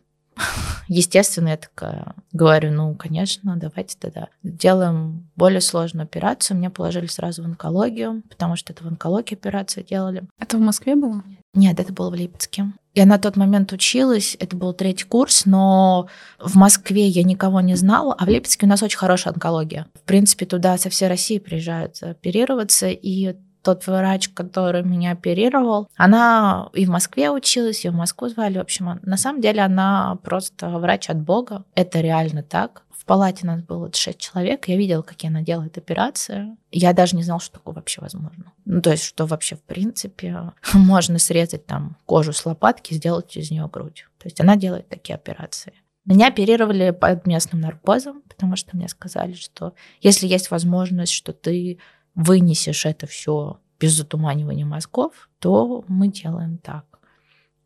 Естественно, 0.88 1.50
я 1.50 1.58
такая 1.58 2.14
говорю, 2.32 2.72
ну, 2.72 2.94
конечно, 2.96 3.56
давайте 3.56 3.98
тогда 4.00 4.28
делаем 4.44 5.28
более 5.36 5.62
сложную 5.62 6.04
операцию. 6.04 6.58
Меня 6.58 6.70
положили 6.70 7.08
сразу 7.08 7.42
в 7.42 7.46
онкологию, 7.46 8.22
потому 8.30 8.56
что 8.56 8.74
это 8.74 8.84
в 8.84 8.88
онкологии 8.88 9.34
операцию 9.34 9.84
делали. 9.84 10.24
Это 10.40 10.58
в 10.58 10.62
Москве 10.62 10.96
было? 10.96 11.24
Нет, 11.54 11.80
это 11.80 11.92
было 11.92 12.10
в 12.10 12.16
Липецке. 12.16 12.74
Я 12.94 13.06
на 13.06 13.18
тот 13.18 13.36
момент 13.36 13.74
училась, 13.74 14.38
это 14.40 14.56
был 14.56 14.74
третий 14.74 15.06
курс, 15.06 15.46
но 15.46 16.08
в 16.40 16.56
Москве 16.56 17.08
я 17.08 17.24
никого 17.24 17.60
не 17.62 17.76
знала, 17.76 18.16
а 18.18 18.26
в 18.26 18.30
Липецке 18.30 18.66
у 18.66 18.70
нас 18.70 18.84
очень 18.84 18.98
хорошая 18.98 19.34
онкология. 19.34 19.88
В 19.96 20.04
принципе, 20.04 20.46
туда 20.46 20.78
со 20.78 20.90
всей 20.90 21.10
России 21.10 21.40
приезжают 21.40 22.02
оперироваться, 22.02 22.88
и 22.88 23.36
тот 23.66 23.88
врач, 23.88 24.30
который 24.30 24.84
меня 24.84 25.12
оперировал, 25.12 25.90
она 25.96 26.70
и 26.74 26.86
в 26.86 26.90
Москве 26.90 27.32
училась, 27.32 27.84
и 27.84 27.90
в 27.90 27.96
Москву 27.96 28.30
звали. 28.30 28.60
В 28.60 28.62
общем, 28.62 29.00
на 29.02 29.18
самом 29.18 29.42
деле 29.42 29.62
она 29.62 30.20
просто 30.24 30.70
врач 30.70 31.10
от 31.10 31.20
Бога. 31.20 31.66
Это 31.74 32.00
реально 32.00 32.44
так. 32.44 32.84
В 32.96 33.06
палате 33.06 33.48
нас 33.48 33.62
было 33.64 33.92
6 33.92 34.20
человек. 34.20 34.68
Я 34.68 34.78
видела, 34.78 35.02
какие 35.02 35.30
она 35.32 35.42
делает 35.42 35.80
операции. 35.80 36.56
Я 36.72 36.94
даже 36.94 37.16
не 37.16 37.24
знала, 37.24 37.42
что 37.42 37.54
такое 37.54 37.74
вообще 37.74 38.02
возможно. 38.02 38.54
Ну, 38.66 38.82
то 38.82 38.92
есть, 38.92 39.04
что 39.04 39.26
вообще, 39.26 39.56
в 39.56 39.64
принципе, 39.64 40.54
можно 40.74 41.18
срезать 41.18 41.66
там 41.66 41.98
кожу 42.06 42.34
с 42.34 42.46
лопатки, 42.46 42.94
сделать 42.94 43.36
из 43.36 43.50
нее 43.50 43.68
грудь. 43.72 44.06
То 44.20 44.28
есть 44.28 44.40
она 44.40 44.56
делает 44.56 44.90
такие 44.90 45.16
операции. 45.16 45.74
Меня 46.06 46.28
оперировали 46.28 46.92
под 46.92 47.26
местным 47.26 47.62
наркозом, 47.62 48.22
потому 48.28 48.56
что 48.56 48.78
мне 48.78 48.88
сказали, 48.88 49.34
что 49.34 49.74
если 50.02 50.28
есть 50.28 50.52
возможность, 50.52 51.12
что 51.12 51.34
ты 51.34 51.80
вынесешь 52.16 52.86
это 52.86 53.08
все 53.08 53.60
без 53.80 53.94
затуманивания 53.94 54.66
мозгов, 54.66 55.30
то 55.40 55.84
мы 55.88 56.08
делаем 56.08 56.58
так. 56.58 56.86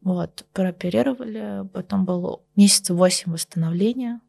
Вот, 0.01 0.45
прооперировали, 0.53 1.67
потом 1.73 2.05
было 2.05 2.41
месяца 2.55 2.93
восемь 2.93 3.33
восстановления. 3.33 4.21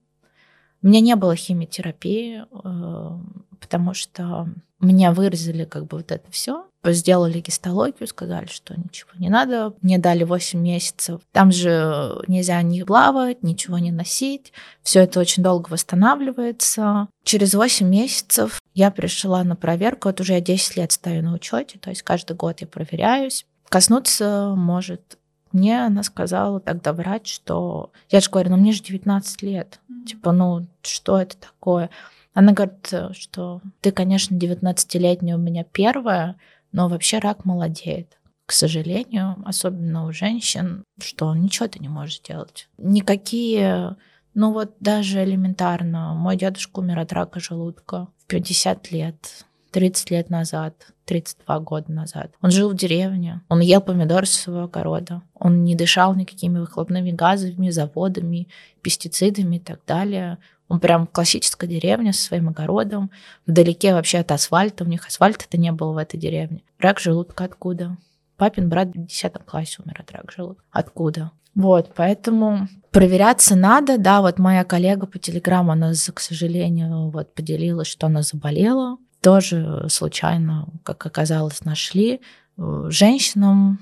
У 0.82 0.88
меня 0.88 1.00
не 1.00 1.16
было 1.16 1.36
химиотерапии, 1.36 2.42
э, 2.42 3.18
потому 3.60 3.94
что 3.94 4.48
меня 4.80 5.12
вырезали 5.12 5.64
как 5.64 5.86
бы 5.86 5.98
вот 5.98 6.10
это 6.10 6.30
все. 6.30 6.66
Сделали 6.82 7.40
гистологию, 7.40 8.06
сказали, 8.08 8.46
что 8.46 8.74
ничего 8.74 9.10
не 9.18 9.28
надо. 9.28 9.74
Мне 9.82 9.98
дали 9.98 10.24
8 10.24 10.58
месяцев. 10.58 11.20
Там 11.32 11.52
же 11.52 12.22
нельзя 12.26 12.62
ни 12.62 12.82
плавать, 12.82 13.42
ничего 13.42 13.78
не 13.78 13.92
носить. 13.92 14.54
Все 14.82 15.00
это 15.00 15.20
очень 15.20 15.42
долго 15.42 15.68
восстанавливается. 15.68 17.08
Через 17.22 17.52
8 17.52 17.86
месяцев 17.86 18.59
я 18.74 18.90
пришла 18.90 19.44
на 19.44 19.56
проверку. 19.56 20.08
Вот 20.08 20.20
уже 20.20 20.34
я 20.34 20.40
10 20.40 20.76
лет 20.76 20.92
стою 20.92 21.22
на 21.22 21.34
учете, 21.34 21.78
то 21.78 21.90
есть 21.90 22.02
каждый 22.02 22.36
год 22.36 22.60
я 22.60 22.66
проверяюсь. 22.66 23.46
Коснуться 23.68 24.54
может 24.56 25.18
мне 25.52 25.84
она 25.84 26.02
сказала 26.02 26.60
тогда 26.60 26.92
врач, 26.92 27.34
что... 27.34 27.90
Я 28.08 28.20
же 28.20 28.30
говорю, 28.30 28.50
ну 28.50 28.56
мне 28.56 28.72
же 28.72 28.82
19 28.82 29.42
лет. 29.42 29.80
Mm-hmm. 29.90 30.04
Типа, 30.06 30.32
ну 30.32 30.66
что 30.82 31.20
это 31.20 31.36
такое? 31.36 31.90
Она 32.34 32.52
говорит, 32.52 32.92
что 33.16 33.60
ты, 33.80 33.90
конечно, 33.90 34.36
19-летняя 34.36 35.34
у 35.34 35.40
меня 35.40 35.64
первая, 35.64 36.36
но 36.70 36.88
вообще 36.88 37.18
рак 37.18 37.44
молодеет. 37.44 38.18
К 38.46 38.52
сожалению, 38.52 39.36
особенно 39.44 40.06
у 40.06 40.12
женщин, 40.12 40.84
что 41.00 41.34
ничего 41.34 41.68
ты 41.68 41.80
не 41.80 41.88
можешь 41.88 42.20
делать. 42.20 42.68
Никакие, 42.78 43.96
ну 44.34 44.52
вот 44.52 44.74
даже 44.78 45.24
элементарно, 45.24 46.14
мой 46.14 46.36
дедушка 46.36 46.78
умер 46.78 47.00
от 47.00 47.12
рака 47.12 47.40
желудка 47.40 48.08
50 48.30 48.92
лет, 48.92 49.44
30 49.72 50.10
лет 50.12 50.30
назад, 50.30 50.92
32 51.06 51.58
года 51.60 51.90
назад. 51.92 52.32
Он 52.40 52.52
жил 52.52 52.70
в 52.70 52.76
деревне, 52.76 53.42
он 53.48 53.60
ел 53.60 53.80
помидоры 53.80 54.26
со 54.26 54.38
своего 54.38 54.62
огорода, 54.64 55.22
он 55.34 55.64
не 55.64 55.74
дышал 55.74 56.14
никакими 56.14 56.60
выхлопными 56.60 57.10
газами, 57.10 57.70
заводами, 57.70 58.46
пестицидами 58.82 59.56
и 59.56 59.58
так 59.58 59.80
далее. 59.84 60.38
Он 60.68 60.78
прям 60.78 61.08
классическая 61.08 61.66
деревня 61.66 62.12
со 62.12 62.22
своим 62.22 62.48
огородом. 62.48 63.10
Вдалеке 63.44 63.92
вообще 63.92 64.18
от 64.18 64.30
асфальта. 64.30 64.84
У 64.84 64.86
них 64.86 65.04
асфальта-то 65.04 65.58
не 65.58 65.72
было 65.72 65.92
в 65.92 65.96
этой 65.96 66.16
деревне. 66.16 66.62
Рак 66.78 67.00
желудка 67.00 67.44
откуда? 67.44 67.96
Папин 68.36 68.68
брат 68.68 68.90
в 68.94 69.06
10 69.06 69.32
классе 69.44 69.82
умер 69.84 69.96
от 69.98 70.12
рака 70.12 70.32
желудка. 70.36 70.62
Откуда? 70.70 71.32
Вот, 71.54 71.92
поэтому 71.96 72.68
проверяться 72.90 73.56
надо. 73.56 73.98
Да, 73.98 74.20
вот 74.20 74.38
моя 74.38 74.64
коллега 74.64 75.06
по 75.06 75.18
телеграмму, 75.18 75.72
она, 75.72 75.92
к 75.92 76.20
сожалению, 76.20 77.10
вот 77.10 77.34
поделилась, 77.34 77.88
что 77.88 78.06
она 78.06 78.22
заболела. 78.22 78.98
Тоже 79.20 79.86
случайно, 79.88 80.68
как 80.82 81.04
оказалось, 81.04 81.64
нашли. 81.64 82.20
Женщинам 82.56 83.78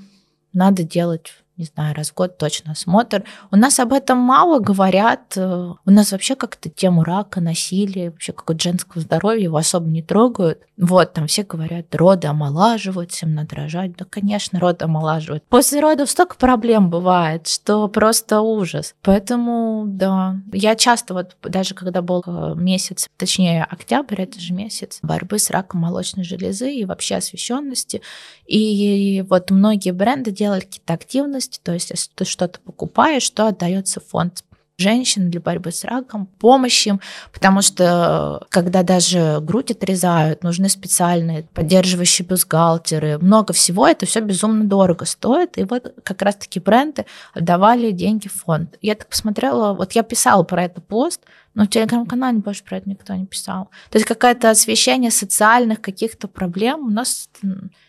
надо 0.52 0.82
делать 0.82 1.32
не 1.58 1.64
знаю, 1.64 1.94
раз 1.94 2.10
в 2.10 2.14
год 2.14 2.38
точно 2.38 2.72
осмотр. 2.72 3.24
У 3.50 3.56
нас 3.56 3.80
об 3.80 3.92
этом 3.92 4.18
мало 4.18 4.60
говорят. 4.60 5.36
Э, 5.36 5.72
у 5.84 5.90
нас 5.90 6.12
вообще 6.12 6.36
как-то 6.36 6.70
тему 6.70 7.02
рака, 7.02 7.40
насилия, 7.40 8.10
вообще 8.10 8.32
какого-то 8.32 8.62
женского 8.62 9.02
здоровья 9.02 9.42
его 9.42 9.56
особо 9.56 9.88
не 9.88 10.02
трогают. 10.02 10.60
Вот, 10.76 11.12
там 11.12 11.26
все 11.26 11.42
говорят, 11.42 11.92
роды 11.96 12.28
омолаживают, 12.28 13.10
всем 13.10 13.34
надо 13.34 13.56
рожать. 13.56 13.96
Да, 13.96 14.04
конечно, 14.08 14.60
роды 14.60 14.84
омолаживают. 14.84 15.42
После 15.48 15.80
родов 15.80 16.08
столько 16.08 16.36
проблем 16.36 16.90
бывает, 16.90 17.48
что 17.48 17.88
просто 17.88 18.40
ужас. 18.40 18.94
Поэтому, 19.02 19.84
да, 19.88 20.36
я 20.52 20.76
часто 20.76 21.14
вот, 21.14 21.36
даже 21.42 21.74
когда 21.74 22.02
был 22.02 22.22
э, 22.24 22.54
месяц, 22.54 23.08
точнее, 23.16 23.64
октябрь, 23.64 24.22
это 24.22 24.38
же 24.38 24.54
месяц 24.54 25.00
борьбы 25.02 25.40
с 25.40 25.50
раком 25.50 25.80
молочной 25.80 26.24
железы 26.24 26.72
и 26.72 26.84
вообще 26.84 27.16
освещенности. 27.16 28.00
И 28.46 29.24
вот 29.28 29.50
многие 29.50 29.90
бренды 29.90 30.30
делали 30.30 30.60
какие-то 30.60 30.94
активности, 30.94 31.47
есть. 31.48 31.62
То 31.62 31.72
есть, 31.72 31.90
если 31.90 32.10
ты 32.14 32.24
что-то 32.24 32.60
покупаешь, 32.60 33.28
то 33.30 33.46
отдается 33.48 34.00
фонд 34.00 34.44
женщин 34.80 35.28
для 35.28 35.40
борьбы 35.40 35.72
с 35.72 35.82
раком, 35.82 36.26
помощь 36.26 36.86
им, 36.86 37.00
потому 37.32 37.62
что 37.62 38.46
когда 38.48 38.84
даже 38.84 39.40
грудь 39.40 39.72
отрезают, 39.72 40.44
нужны 40.44 40.68
специальные 40.68 41.48
поддерживающие 41.52 42.24
бюстгальтеры, 42.24 43.18
много 43.18 43.52
всего, 43.52 43.88
это 43.88 44.06
все 44.06 44.20
безумно 44.20 44.66
дорого 44.66 45.04
стоит, 45.04 45.58
и 45.58 45.64
вот 45.64 45.94
как 46.04 46.22
раз-таки 46.22 46.60
бренды 46.60 47.06
отдавали 47.34 47.90
деньги 47.90 48.28
в 48.28 48.34
фонд. 48.34 48.76
Я 48.80 48.94
так 48.94 49.08
посмотрела, 49.08 49.74
вот 49.74 49.92
я 49.92 50.04
писала 50.04 50.44
про 50.44 50.62
это 50.62 50.80
пост, 50.80 51.22
но 51.54 51.64
в 51.64 51.68
телеграм-канале 51.68 52.38
больше 52.38 52.64
про 52.64 52.78
это 52.78 52.88
никто 52.88 53.14
не 53.14 53.26
писал. 53.26 53.70
То 53.90 53.98
есть 53.98 54.06
какое-то 54.06 54.50
освещение 54.50 55.10
социальных 55.10 55.80
каких-то 55.80 56.28
проблем 56.28 56.86
у 56.86 56.90
нас 56.90 57.28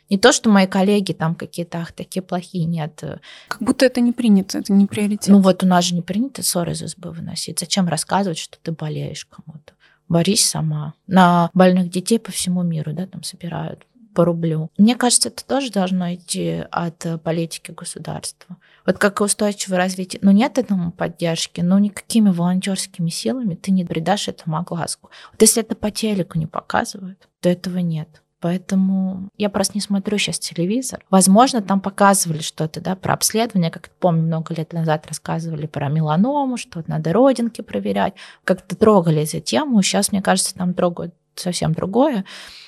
не 0.09 0.17
то, 0.17 0.31
что 0.31 0.49
мои 0.49 0.65
коллеги 0.65 1.13
там 1.13 1.35
какие-то, 1.35 1.79
ах, 1.79 1.91
такие 1.91 2.23
плохие, 2.23 2.65
нет. 2.65 3.03
Как 3.47 3.61
будто 3.61 3.85
это 3.85 4.01
не 4.01 4.11
принято, 4.11 4.57
это 4.57 4.73
не 4.73 4.87
приоритет. 4.87 5.27
Ну 5.27 5.39
вот 5.39 5.63
у 5.63 5.67
нас 5.67 5.85
же 5.85 5.95
не 5.95 6.01
принято 6.01 6.41
ссоры 6.41 6.71
из 6.71 6.81
избы 6.81 7.11
выносить. 7.11 7.59
Зачем 7.59 7.87
рассказывать, 7.87 8.39
что 8.39 8.57
ты 8.61 8.71
болеешь 8.71 9.25
кому-то? 9.25 9.73
Борись 10.07 10.45
сама. 10.45 10.95
На 11.05 11.51
больных 11.53 11.91
детей 11.91 12.17
по 12.17 12.31
всему 12.31 12.63
миру, 12.63 12.93
да, 12.93 13.05
там 13.05 13.21
собирают 13.21 13.85
по 14.19 14.25
рублю. 14.25 14.69
Мне 14.77 14.97
кажется, 14.97 15.29
это 15.29 15.45
тоже 15.45 15.71
должно 15.71 16.13
идти 16.13 16.65
от 16.71 17.05
политики 17.23 17.71
государства. 17.71 18.57
Вот 18.85 18.97
как 18.97 19.21
устойчивое 19.21 19.77
развитие. 19.77 20.19
Ну, 20.21 20.31
нет 20.31 20.57
этому 20.57 20.91
поддержки, 20.91 21.61
но 21.61 21.79
никакими 21.79 22.29
волонтерскими 22.29 23.07
силами 23.07 23.55
ты 23.55 23.71
не 23.71 23.85
придашь 23.85 24.27
этому 24.27 24.57
огласку. 24.57 25.09
Вот 25.31 25.41
если 25.41 25.63
это 25.63 25.73
по 25.77 25.89
телеку 25.89 26.37
не 26.37 26.47
показывают, 26.47 27.29
то 27.39 27.47
этого 27.47 27.77
нет. 27.77 28.21
Поэтому 28.41 29.29
я 29.37 29.49
просто 29.49 29.75
не 29.75 29.81
смотрю 29.81 30.17
сейчас 30.17 30.37
телевизор. 30.37 30.99
Возможно, 31.09 31.61
там 31.61 31.79
показывали 31.79 32.41
что-то, 32.41 32.81
да, 32.81 32.97
про 32.97 33.13
обследование, 33.13 33.71
как 33.71 33.89
помню, 34.01 34.23
много 34.23 34.53
лет 34.53 34.73
назад 34.73 35.07
рассказывали 35.07 35.65
про 35.65 35.87
меланому, 35.87 36.57
что 36.57 36.83
надо 36.87 37.13
родинки 37.13 37.61
проверять. 37.61 38.15
Как-то 38.43 38.75
трогали 38.75 39.23
эту 39.23 39.39
тему. 39.39 39.81
Сейчас, 39.81 40.11
мне 40.11 40.21
кажется, 40.21 40.55
там 40.55 40.73
трогают 40.73 41.13
совсем 41.39 41.73
другое, 41.73 42.25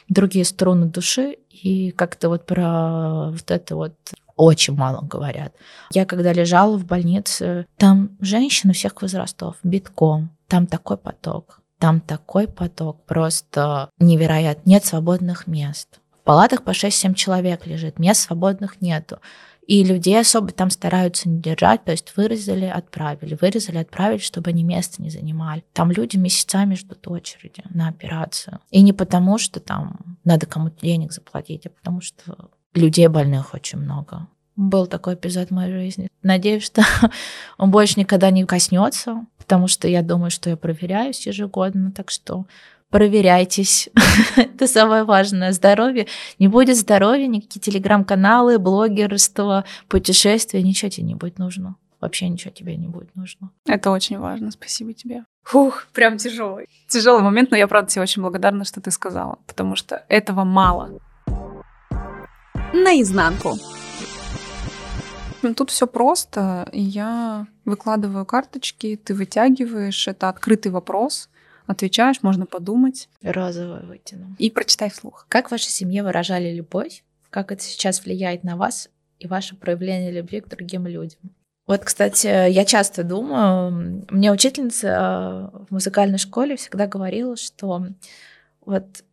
другие 0.07 0.45
струны 0.45 0.85
души, 0.87 1.37
и 1.51 1.91
как-то 1.91 2.29
вот 2.29 2.45
про 2.45 3.31
вот 3.31 3.51
это 3.51 3.75
вот 3.75 3.93
очень 4.35 4.75
мало 4.75 5.01
говорят. 5.01 5.53
Я 5.91 6.05
когда 6.05 6.33
лежала 6.33 6.77
в 6.77 6.85
больнице, 6.85 7.65
там 7.77 8.17
женщины 8.19 8.73
всех 8.73 9.01
возрастов, 9.01 9.57
битком, 9.63 10.31
там 10.47 10.67
такой 10.67 10.97
поток. 10.97 11.61
Там 11.79 11.99
такой 11.99 12.47
поток, 12.47 13.03
просто 13.05 13.89
невероятно. 13.99 14.69
Нет 14.69 14.85
свободных 14.85 15.47
мест. 15.47 15.99
В 16.21 16.23
палатах 16.23 16.63
по 16.63 16.71
6-7 16.71 17.15
человек 17.15 17.65
лежит, 17.65 17.97
мест 17.97 18.21
свободных 18.21 18.81
нету. 18.81 19.19
И 19.71 19.85
людей 19.85 20.19
особо 20.19 20.51
там 20.51 20.69
стараются 20.69 21.29
не 21.29 21.39
держать, 21.39 21.85
то 21.85 21.93
есть 21.93 22.17
вырезали, 22.17 22.65
отправили, 22.65 23.37
вырезали, 23.39 23.77
отправили, 23.77 24.19
чтобы 24.19 24.49
они 24.49 24.65
место 24.65 25.01
не 25.01 25.09
занимали. 25.09 25.63
Там 25.71 25.91
люди 25.91 26.17
месяцами 26.17 26.75
ждут 26.75 27.07
очереди 27.07 27.63
на 27.69 27.87
операцию. 27.87 28.59
И 28.69 28.81
не 28.81 28.91
потому, 28.91 29.37
что 29.37 29.61
там 29.61 30.17
надо 30.25 30.45
кому-то 30.45 30.81
денег 30.81 31.13
заплатить, 31.13 31.67
а 31.67 31.69
потому 31.69 32.01
что 32.01 32.49
людей 32.73 33.07
больных 33.07 33.53
очень 33.53 33.79
много. 33.79 34.27
Был 34.57 34.87
такой 34.87 35.13
эпизод 35.13 35.47
в 35.47 35.53
моей 35.53 35.71
жизни. 35.71 36.09
Надеюсь, 36.21 36.63
что 36.63 36.81
он 37.57 37.71
больше 37.71 37.97
никогда 37.97 38.29
не 38.29 38.43
коснется, 38.43 39.25
потому 39.37 39.69
что 39.69 39.87
я 39.87 40.01
думаю, 40.01 40.31
что 40.31 40.49
я 40.49 40.57
проверяюсь 40.57 41.25
ежегодно, 41.25 41.93
так 41.93 42.11
что 42.11 42.45
проверяйтесь. 42.91 43.89
Это 44.35 44.67
самое 44.67 45.03
важное. 45.03 45.51
Здоровье. 45.53 46.07
Не 46.37 46.47
будет 46.47 46.77
здоровья, 46.77 47.25
никакие 47.27 47.61
телеграм-каналы, 47.61 48.59
блогерство, 48.59 49.65
путешествия, 49.87 50.61
ничего 50.61 50.89
тебе 50.89 51.07
не 51.07 51.15
будет 51.15 51.39
нужно. 51.39 51.75
Вообще 51.99 52.29
ничего 52.29 52.51
тебе 52.51 52.75
не 52.75 52.87
будет 52.87 53.15
нужно. 53.15 53.51
Это 53.65 53.91
очень 53.91 54.19
важно. 54.19 54.51
Спасибо 54.51 54.93
тебе. 54.93 55.23
Фух, 55.43 55.87
прям 55.93 56.17
тяжелый. 56.17 56.67
Тяжелый 56.87 57.23
момент, 57.23 57.51
но 57.51 57.57
я 57.57 57.67
правда 57.67 57.89
тебе 57.89 58.01
очень 58.01 58.21
благодарна, 58.21 58.65
что 58.65 58.81
ты 58.81 58.91
сказала, 58.91 59.39
потому 59.47 59.75
что 59.75 60.03
этого 60.09 60.43
мало. 60.43 60.99
Наизнанку. 62.73 63.57
Тут 65.55 65.69
все 65.71 65.87
просто. 65.87 66.69
Я 66.71 67.47
выкладываю 67.65 68.25
карточки, 68.25 68.99
ты 69.03 69.13
вытягиваешь. 69.13 70.07
Это 70.07 70.29
открытый 70.29 70.71
вопрос. 70.71 71.29
Отвечаешь, 71.71 72.21
можно 72.21 72.45
подумать. 72.45 73.07
Розовое 73.21 73.79
вытяну. 73.83 74.35
И 74.37 74.51
прочитай 74.51 74.89
вслух. 74.89 75.25
Как 75.29 75.47
в 75.47 75.51
вашей 75.51 75.69
семье 75.69 76.03
выражали 76.03 76.53
любовь? 76.53 77.05
Как 77.29 77.53
это 77.53 77.63
сейчас 77.63 78.03
влияет 78.03 78.43
на 78.43 78.57
вас 78.57 78.89
и 79.19 79.27
ваше 79.27 79.55
проявление 79.55 80.11
любви 80.11 80.41
к 80.41 80.49
другим 80.49 80.85
людям? 80.85 81.21
Вот, 81.67 81.85
кстати, 81.85 82.27
я 82.27 82.65
часто 82.65 83.05
думаю, 83.05 84.05
мне 84.09 84.33
учительница 84.33 84.87
э, 85.53 85.63
в 85.69 85.71
музыкальной 85.71 86.17
школе 86.17 86.57
всегда 86.57 86.87
говорила, 86.87 87.37
что 87.37 87.87
вот 88.65 89.05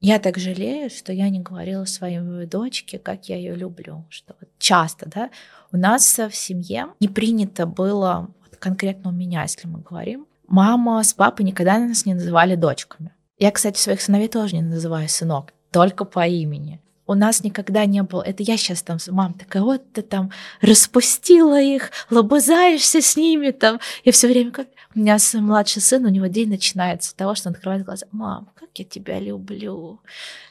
я 0.00 0.18
так 0.18 0.38
жалею, 0.38 0.90
что 0.90 1.12
я 1.12 1.28
не 1.28 1.38
говорила 1.38 1.84
своей 1.84 2.46
дочке, 2.46 2.98
как 2.98 3.28
я 3.28 3.36
ее 3.36 3.54
люблю. 3.54 4.06
Что 4.08 4.34
вот 4.40 4.48
часто, 4.58 5.08
да, 5.08 5.30
у 5.70 5.76
нас 5.76 6.18
в 6.18 6.34
семье 6.34 6.88
не 6.98 7.06
принято 7.06 7.64
было, 7.64 8.28
вот 8.40 8.56
конкретно 8.56 9.10
у 9.10 9.12
меня, 9.12 9.42
если 9.42 9.68
мы 9.68 9.78
говорим, 9.78 10.26
мама 10.50 11.02
с 11.02 11.14
папой 11.14 11.44
никогда 11.46 11.78
нас 11.78 12.04
не 12.04 12.14
называли 12.14 12.56
дочками. 12.56 13.14
Я, 13.38 13.50
кстати, 13.52 13.78
своих 13.78 14.02
сыновей 14.02 14.28
тоже 14.28 14.56
не 14.56 14.62
называю 14.62 15.08
сынок, 15.08 15.54
только 15.70 16.04
по 16.04 16.26
имени. 16.26 16.82
У 17.10 17.14
нас 17.14 17.42
никогда 17.42 17.86
не 17.86 18.04
было, 18.04 18.22
это 18.22 18.44
я 18.44 18.56
сейчас 18.56 18.84
там, 18.84 18.98
мам, 19.08 19.34
такая, 19.34 19.64
вот 19.64 19.82
ты 19.92 20.02
там 20.02 20.30
распустила 20.60 21.60
их, 21.60 21.90
лобызаешься 22.08 23.02
с 23.02 23.16
ними 23.16 23.50
там. 23.50 23.80
Я 24.04 24.12
все 24.12 24.28
время 24.28 24.52
как, 24.52 24.68
у 24.94 24.98
меня 24.98 25.18
младший 25.34 25.82
сын, 25.82 26.04
у 26.04 26.08
него 26.08 26.26
день 26.26 26.48
начинается 26.48 27.10
с 27.10 27.12
того, 27.14 27.34
что 27.34 27.48
он 27.48 27.54
открывает 27.54 27.84
глаза. 27.84 28.06
Мам, 28.12 28.48
как 28.54 28.68
я 28.76 28.84
тебя 28.84 29.18
люблю. 29.18 30.00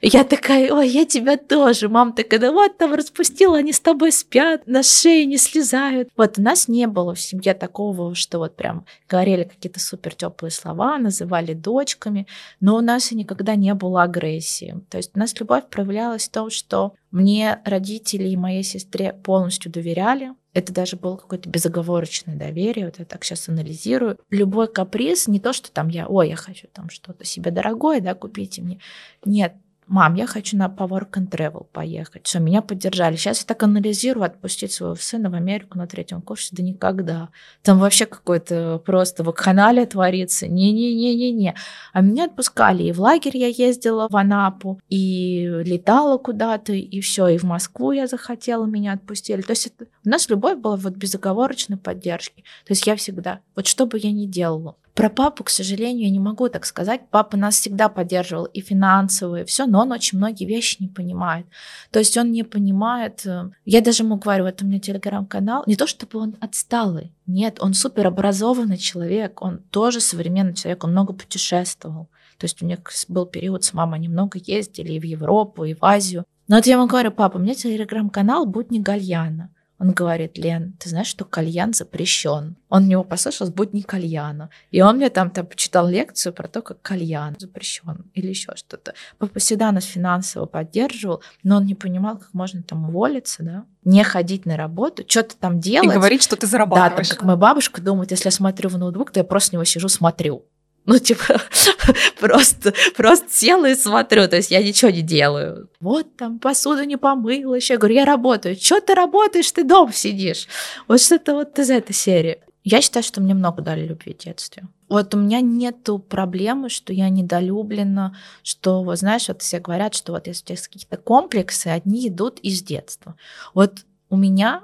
Я 0.01 0.23
такая, 0.23 0.73
ой, 0.73 0.87
я 0.89 1.05
тебя 1.05 1.37
тоже. 1.37 1.89
Мам 1.89 2.13
такая, 2.13 2.39
да 2.39 2.51
вот 2.51 2.77
там 2.77 2.93
распустила, 2.93 3.57
они 3.57 3.73
с 3.73 3.79
тобой 3.79 4.11
спят, 4.11 4.65
на 4.65 4.83
шее 4.83 5.25
не 5.25 5.37
слезают. 5.37 6.09
Вот 6.17 6.37
у 6.37 6.41
нас 6.41 6.67
не 6.67 6.87
было 6.87 7.15
в 7.15 7.21
семье 7.21 7.53
такого, 7.53 8.15
что 8.15 8.39
вот 8.39 8.55
прям 8.55 8.85
говорили 9.09 9.43
какие-то 9.43 9.79
супер 9.79 10.15
теплые 10.15 10.51
слова, 10.51 10.97
называли 10.97 11.53
дочками, 11.53 12.27
но 12.59 12.75
у 12.75 12.81
нас 12.81 13.11
и 13.11 13.15
никогда 13.15 13.55
не 13.55 13.73
было 13.73 14.03
агрессии. 14.03 14.75
То 14.89 14.97
есть 14.97 15.11
у 15.15 15.19
нас 15.19 15.37
любовь 15.39 15.65
проявлялась 15.69 16.27
в 16.27 16.31
том, 16.31 16.48
что 16.49 16.93
мне 17.11 17.59
родители 17.65 18.27
и 18.29 18.37
моей 18.37 18.63
сестре 18.63 19.13
полностью 19.13 19.71
доверяли, 19.71 20.33
это 20.53 20.73
даже 20.73 20.97
было 20.97 21.15
какое-то 21.15 21.49
безоговорочное 21.49 22.35
доверие. 22.35 22.85
Вот 22.85 22.99
я 22.99 23.05
так 23.05 23.23
сейчас 23.23 23.49
анализирую. 23.49 24.17
Любой 24.29 24.67
каприз, 24.71 25.27
не 25.27 25.39
то, 25.39 25.53
что 25.53 25.71
там 25.71 25.89
я, 25.89 26.07
ой, 26.07 26.29
я 26.29 26.35
хочу 26.35 26.67
там 26.73 26.89
что-то 26.89 27.23
себе 27.23 27.51
дорогое, 27.51 28.01
да, 28.01 28.15
купите 28.15 28.61
мне. 28.61 28.79
Нет, 29.25 29.53
мам, 29.89 30.13
я 30.13 30.27
хочу 30.27 30.55
на 30.55 30.67
work 30.67 31.11
and 31.13 31.29
travel 31.29 31.65
поехать. 31.71 32.27
Все, 32.27 32.39
меня 32.39 32.61
поддержали. 32.61 33.15
Сейчас 33.15 33.39
я 33.41 33.45
так 33.45 33.61
анализирую, 33.63 34.23
отпустить 34.23 34.71
своего 34.71 34.95
сына 34.95 35.29
в 35.29 35.33
Америку 35.33 35.77
на 35.77 35.87
третьем 35.87 36.21
курсе, 36.21 36.55
да 36.55 36.63
никогда. 36.63 37.29
Там 37.63 37.79
вообще 37.79 38.05
какой-то 38.05 38.81
просто 38.85 39.23
вакханалия 39.23 39.85
творится. 39.85 40.47
Не-не-не-не-не. 40.47 41.55
А 41.91 42.01
меня 42.01 42.25
отпускали. 42.25 42.83
И 42.83 42.91
в 42.91 43.01
лагерь 43.01 43.35
я 43.35 43.47
ездила 43.47 44.07
в 44.09 44.15
Анапу, 44.15 44.79
и 44.89 45.47
летала 45.65 46.17
куда-то, 46.17 46.73
и 46.73 47.01
все, 47.01 47.27
и 47.27 47.37
в 47.37 47.43
Москву 47.43 47.91
я 47.91 48.07
захотела, 48.07 48.65
меня 48.65 48.93
отпустили. 48.93 49.41
То 49.41 49.51
есть 49.51 49.67
это, 49.67 49.85
у 50.05 50.09
нас 50.09 50.29
любовь 50.29 50.57
была 50.57 50.75
вот 50.75 50.93
безоговорочной 50.93 51.77
поддержки. 51.77 52.43
То 52.65 52.73
есть 52.73 52.85
я 52.85 52.95
всегда, 52.95 53.39
вот 53.55 53.67
что 53.67 53.85
бы 53.85 53.97
я 53.97 54.11
ни 54.11 54.25
делала, 54.25 54.75
про 54.99 55.09
папу, 55.09 55.45
к 55.45 55.49
сожалению, 55.49 56.07
я 56.07 56.11
не 56.11 56.19
могу 56.19 56.49
так 56.49 56.65
сказать. 56.65 57.09
Папа 57.09 57.37
нас 57.37 57.55
всегда 57.55 57.87
поддерживал 57.87 58.43
и 58.43 58.59
финансово, 58.59 59.39
и 59.39 59.45
все, 59.45 59.65
но 59.65 59.79
он 59.83 59.93
очень 59.93 60.17
многие 60.17 60.43
вещи 60.43 60.75
не 60.81 60.89
понимает. 60.89 61.45
То 61.89 61.99
есть 61.99 62.17
он 62.17 62.33
не 62.33 62.43
понимает... 62.43 63.25
Э, 63.25 63.49
я 63.63 63.79
даже 63.79 64.03
ему 64.03 64.17
говорю, 64.17 64.43
вот 64.43 64.61
у 64.61 64.65
меня 64.65 64.81
телеграм-канал, 64.81 65.63
не 65.67 65.77
то 65.77 65.87
чтобы 65.87 66.19
он 66.19 66.35
отсталый, 66.41 67.13
нет, 67.27 67.59
он 67.61 67.75
супер 67.75 68.07
образованный 68.07 68.77
человек, 68.77 69.41
он 69.41 69.59
тоже 69.69 70.01
современный 70.01 70.53
человек, 70.53 70.83
он 70.83 70.91
много 70.91 71.13
путешествовал. 71.13 72.09
То 72.37 72.43
есть 72.43 72.61
у 72.61 72.65
них 72.65 72.79
был 73.07 73.25
период 73.25 73.63
с 73.63 73.73
мамой, 73.73 73.99
они 73.99 74.09
много 74.09 74.37
ездили 74.37 74.91
и 74.91 74.99
в 74.99 75.03
Европу, 75.03 75.63
и 75.63 75.75
в 75.75 75.85
Азию. 75.85 76.25
Но 76.49 76.57
вот 76.57 76.65
я 76.65 76.73
ему 76.73 76.87
говорю, 76.87 77.11
папа, 77.11 77.37
у 77.37 77.39
меня 77.39 77.55
телеграм-канал 77.55 78.45
«Будни 78.45 78.79
Гальяна». 78.79 79.49
Он 79.79 79.91
говорит, 79.91 80.37
Лен, 80.37 80.73
ты 80.77 80.89
знаешь, 80.89 81.07
что 81.07 81.23
кальян 81.23 81.73
запрещен? 81.73 82.57
Он 82.67 82.83
в 82.83 82.87
него 82.87 83.05
послушал 83.05 83.47
с 83.47 83.49
будни 83.49 83.79
кальяна. 83.79 84.49
И 84.71 84.81
он 84.81 84.97
мне 84.97 85.09
там, 85.09 85.31
там 85.31 85.45
почитал 85.45 85.87
лекцию 85.87 86.33
про 86.33 86.49
то, 86.49 86.61
как 86.61 86.81
кальян 86.81 87.37
запрещен 87.39 88.05
или 88.13 88.27
еще 88.27 88.51
что-то. 88.55 88.93
Папа 89.17 89.39
всегда 89.39 89.71
нас 89.71 89.85
финансово 89.85 90.45
поддерживал, 90.47 91.23
но 91.43 91.57
он 91.57 91.65
не 91.65 91.75
понимал, 91.75 92.17
как 92.17 92.33
можно 92.33 92.61
там 92.61 92.89
уволиться, 92.89 93.41
да, 93.41 93.65
не 93.85 94.03
ходить 94.03 94.45
на 94.45 94.57
работу, 94.57 95.05
что-то 95.07 95.37
там 95.37 95.61
делать. 95.61 95.89
И 95.89 95.93
говорить, 95.93 96.23
что 96.23 96.35
ты 96.35 96.45
зарабатываешь. 96.45 97.07
Да, 97.07 97.15
там, 97.15 97.17
как 97.17 97.25
моя 97.25 97.37
бабушка 97.37 97.81
думает, 97.81 98.11
если 98.11 98.27
я 98.27 98.31
смотрю 98.31 98.69
в 98.69 98.77
ноутбук, 98.77 99.11
то 99.11 99.21
я 99.21 99.23
просто 99.23 99.49
с 99.49 99.53
него 99.53 99.63
сижу, 99.63 99.87
смотрю. 99.87 100.45
Ну, 100.85 100.97
типа, 100.97 101.41
просто, 102.19 102.73
просто 102.95 103.27
села 103.29 103.69
и 103.69 103.75
смотрю, 103.75 104.27
то 104.27 104.37
есть 104.37 104.51
я 104.51 104.63
ничего 104.63 104.91
не 104.91 105.01
делаю. 105.01 105.69
Вот 105.79 106.15
там 106.17 106.39
посуду 106.39 106.83
не 106.83 106.97
помыла 106.97 107.55
еще. 107.55 107.77
Говорю, 107.77 107.95
я 107.95 108.05
работаю. 108.05 108.55
Что 108.55 108.81
ты 108.81 108.95
работаешь, 108.95 109.51
ты 109.51 109.63
дома 109.63 109.93
сидишь? 109.93 110.47
Вот 110.87 111.01
что-то 111.01 111.35
вот 111.35 111.57
из 111.59 111.69
этой 111.69 111.93
серии. 111.93 112.39
Я 112.63 112.81
считаю, 112.81 113.03
что 113.03 113.21
мне 113.21 113.33
много 113.33 113.61
дали 113.61 113.85
любви 113.85 114.13
в 114.13 114.23
детстве. 114.23 114.67
Вот 114.89 115.13
у 115.15 115.17
меня 115.17 115.39
нету 115.39 115.99
проблемы, 115.99 116.69
что 116.69 116.91
я 116.91 117.09
недолюблена, 117.09 118.17
что, 118.43 118.83
вот 118.83 118.99
знаешь, 118.99 119.27
вот 119.27 119.41
все 119.41 119.59
говорят, 119.59 119.93
что 119.93 120.11
вот 120.13 120.27
если 120.27 120.41
у 120.41 120.45
тебя 120.45 120.53
есть 120.55 120.67
какие-то 120.67 120.97
комплексы, 120.97 121.67
одни 121.67 122.07
идут 122.07 122.39
из 122.39 122.61
детства. 122.61 123.15
Вот 123.53 123.85
у 124.09 124.17
меня 124.17 124.63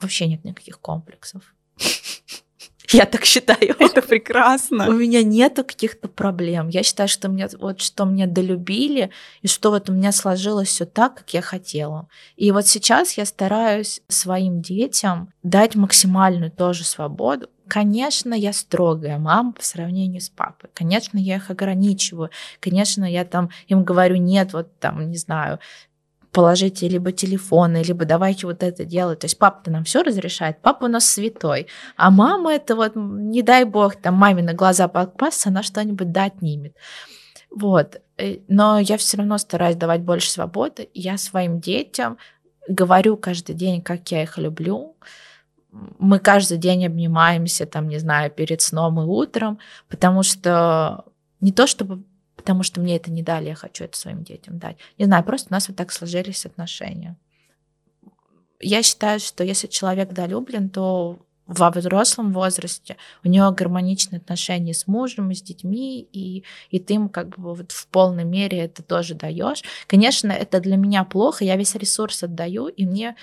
вообще 0.00 0.26
нет 0.26 0.44
никаких 0.44 0.80
комплексов. 0.80 1.54
Я 2.92 3.06
так 3.06 3.24
считаю. 3.24 3.76
Это 3.78 4.02
прекрасно. 4.02 4.88
У 4.88 4.92
меня 4.92 5.22
нету 5.22 5.64
каких-то 5.64 6.08
проблем. 6.08 6.68
Я 6.68 6.82
считаю, 6.82 7.08
что 7.08 7.28
мне 7.28 7.48
вот 7.58 7.80
что 7.80 8.04
меня 8.04 8.26
долюбили, 8.26 9.10
и 9.42 9.48
что 9.48 9.70
вот 9.70 9.90
у 9.90 9.92
меня 9.92 10.12
сложилось 10.12 10.68
все 10.68 10.86
так, 10.86 11.16
как 11.16 11.34
я 11.34 11.42
хотела. 11.42 12.08
И 12.36 12.50
вот 12.52 12.66
сейчас 12.66 13.16
я 13.16 13.24
стараюсь 13.24 14.00
своим 14.08 14.60
детям 14.60 15.32
дать 15.42 15.74
максимальную 15.74 16.50
тоже 16.50 16.84
свободу. 16.84 17.48
Конечно, 17.68 18.34
я 18.34 18.52
строгая 18.52 19.18
мама 19.18 19.52
по 19.52 19.62
сравнению 19.62 20.20
с 20.20 20.28
папой. 20.28 20.70
Конечно, 20.74 21.18
я 21.18 21.36
их 21.36 21.50
ограничиваю. 21.50 22.30
Конечно, 22.58 23.04
я 23.04 23.24
там 23.24 23.50
им 23.68 23.84
говорю, 23.84 24.16
нет, 24.16 24.52
вот 24.54 24.76
там, 24.80 25.08
не 25.08 25.16
знаю, 25.16 25.60
положите 26.32 26.88
либо 26.88 27.12
телефоны, 27.12 27.82
либо 27.82 28.04
давайте 28.04 28.46
вот 28.46 28.62
это 28.62 28.84
делать. 28.84 29.20
То 29.20 29.24
есть 29.26 29.38
папа-то 29.38 29.70
нам 29.70 29.84
все 29.84 30.02
разрешает, 30.02 30.62
папа 30.62 30.84
у 30.84 30.88
нас 30.88 31.08
святой, 31.08 31.66
а 31.96 32.10
мама 32.10 32.54
это 32.54 32.76
вот, 32.76 32.92
не 32.94 33.42
дай 33.42 33.64
бог, 33.64 33.96
там 33.96 34.14
маме 34.14 34.42
на 34.42 34.54
глаза 34.54 34.88
попасться, 34.88 35.48
она 35.48 35.62
что-нибудь 35.62 36.12
да 36.12 36.24
отнимет. 36.24 36.76
Вот. 37.50 38.00
Э, 38.16 38.38
но 38.48 38.78
я 38.78 38.96
все 38.96 39.16
равно 39.16 39.38
стараюсь 39.38 39.76
давать 39.76 40.02
больше 40.02 40.30
свободы. 40.30 40.88
Я 40.94 41.18
своим 41.18 41.60
детям 41.60 42.16
говорю 42.68 43.16
каждый 43.16 43.54
день, 43.54 43.82
как 43.82 44.08
я 44.12 44.22
их 44.22 44.38
люблю. 44.38 44.96
Мы 45.72 46.18
каждый 46.18 46.58
день 46.58 46.86
обнимаемся, 46.86 47.66
там, 47.66 47.88
не 47.88 47.98
знаю, 47.98 48.30
перед 48.30 48.60
сном 48.60 49.00
и 49.00 49.04
утром, 49.04 49.58
потому 49.88 50.22
что 50.22 51.04
не 51.40 51.52
то 51.52 51.66
чтобы 51.66 52.02
потому 52.40 52.62
что 52.62 52.80
мне 52.80 52.96
это 52.96 53.10
не 53.10 53.22
дали, 53.22 53.48
я 53.48 53.54
хочу 53.54 53.84
это 53.84 53.98
своим 53.98 54.24
детям 54.24 54.58
дать. 54.58 54.78
Не 54.96 55.04
знаю, 55.04 55.22
просто 55.24 55.48
у 55.50 55.52
нас 55.52 55.68
вот 55.68 55.76
так 55.76 55.92
сложились 55.92 56.46
отношения. 56.46 57.18
Я 58.60 58.82
считаю, 58.82 59.20
что 59.20 59.44
если 59.44 59.66
человек 59.66 60.12
долюблен, 60.12 60.70
то 60.70 61.18
во 61.46 61.70
взрослом 61.70 62.32
возрасте 62.32 62.96
у 63.24 63.28
него 63.28 63.50
гармоничные 63.50 64.20
отношения 64.20 64.72
с 64.72 64.86
мужем, 64.86 65.30
и 65.30 65.34
с 65.34 65.42
детьми, 65.42 66.00
и, 66.00 66.44
и 66.70 66.78
ты 66.78 66.94
им 66.94 67.08
как 67.10 67.38
бы 67.38 67.54
вот 67.54 67.72
в 67.72 67.88
полной 67.88 68.24
мере 68.24 68.58
это 68.58 68.82
тоже 68.82 69.14
даешь. 69.14 69.62
Конечно, 69.86 70.32
это 70.32 70.60
для 70.60 70.76
меня 70.76 71.04
плохо, 71.04 71.44
я 71.44 71.56
весь 71.56 71.74
ресурс 71.74 72.22
отдаю, 72.22 72.68
и 72.68 72.86
мне 72.86 73.16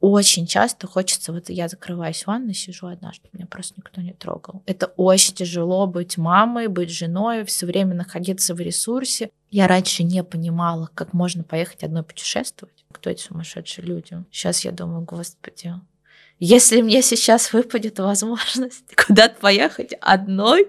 очень 0.00 0.46
часто 0.46 0.86
хочется, 0.86 1.32
вот 1.32 1.50
я 1.50 1.68
закрываюсь 1.68 2.22
в 2.22 2.26
ванной, 2.26 2.54
сижу 2.54 2.86
одна, 2.86 3.12
чтобы 3.12 3.30
меня 3.34 3.46
просто 3.46 3.74
никто 3.76 4.00
не 4.00 4.14
трогал. 4.14 4.62
Это 4.66 4.86
очень 4.96 5.34
тяжело 5.34 5.86
быть 5.86 6.16
мамой, 6.16 6.68
быть 6.68 6.90
женой, 6.90 7.44
все 7.44 7.66
время 7.66 7.94
находиться 7.94 8.54
в 8.54 8.60
ресурсе. 8.60 9.30
Я 9.50 9.68
раньше 9.68 10.02
не 10.02 10.24
понимала, 10.24 10.88
как 10.94 11.12
можно 11.12 11.44
поехать 11.44 11.84
одной 11.84 12.02
путешествовать. 12.02 12.84
Кто 12.92 13.10
эти 13.10 13.22
сумасшедшие 13.22 13.84
люди? 13.84 14.24
Сейчас 14.30 14.64
я 14.64 14.72
думаю, 14.72 15.02
господи, 15.02 15.74
если 16.38 16.80
мне 16.80 17.02
сейчас 17.02 17.52
выпадет 17.52 17.98
возможность 17.98 18.84
куда-то 19.06 19.38
поехать 19.38 19.92
одной, 20.00 20.68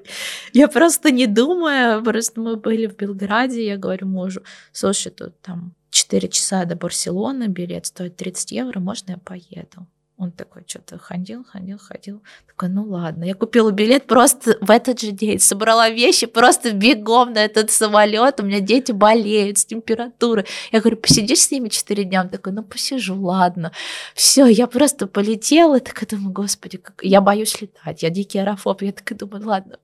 я 0.51 0.67
просто 0.67 1.11
не 1.11 1.25
думаю, 1.25 2.03
просто 2.03 2.41
мы 2.41 2.57
были 2.57 2.87
в 2.87 2.97
Белграде, 2.97 3.65
я 3.65 3.77
говорю 3.77 4.07
мужу, 4.07 4.43
слушай, 4.73 5.09
тут 5.09 5.39
там 5.41 5.73
4 5.91 6.27
часа 6.29 6.65
до 6.65 6.75
Барселоны, 6.75 7.47
билет 7.47 7.85
стоит 7.85 8.15
30 8.15 8.51
евро, 8.51 8.79
можно 8.79 9.11
я 9.11 9.17
поеду? 9.17 9.87
Он 10.21 10.31
такой 10.31 10.63
что-то 10.67 10.99
ходил, 10.99 11.43
ходил, 11.43 11.79
ходил. 11.79 12.21
Такой, 12.45 12.69
ну 12.69 12.83
ладно. 12.83 13.23
Я 13.23 13.33
купила 13.33 13.71
билет 13.71 14.05
просто 14.05 14.55
в 14.61 14.69
этот 14.69 14.99
же 15.01 15.11
день, 15.11 15.39
собрала 15.39 15.89
вещи, 15.89 16.27
просто 16.27 16.73
бегом 16.73 17.33
на 17.33 17.39
этот 17.39 17.71
самолет. 17.71 18.39
У 18.39 18.43
меня 18.43 18.59
дети 18.59 18.91
болеют 18.91 19.57
с 19.57 19.65
температурой. 19.65 20.45
Я 20.71 20.79
говорю, 20.79 20.97
посидишь 20.97 21.39
с 21.39 21.49
ними 21.49 21.69
4 21.69 22.03
дня? 22.03 22.21
Он 22.21 22.29
такой, 22.29 22.53
ну 22.53 22.61
посижу, 22.61 23.19
ладно. 23.19 23.71
Все, 24.13 24.45
я 24.45 24.67
просто 24.67 25.07
полетела. 25.07 25.77
И 25.77 25.79
такая 25.79 26.07
думаю, 26.07 26.31
господи, 26.33 26.77
как... 26.77 26.99
я 27.01 27.19
боюсь 27.19 27.59
летать. 27.59 28.03
Я 28.03 28.11
дикий 28.11 28.37
аэрофоб. 28.37 28.83
Я 28.83 28.91
такая 28.91 29.17
думаю, 29.17 29.43
ладно, 29.47 29.79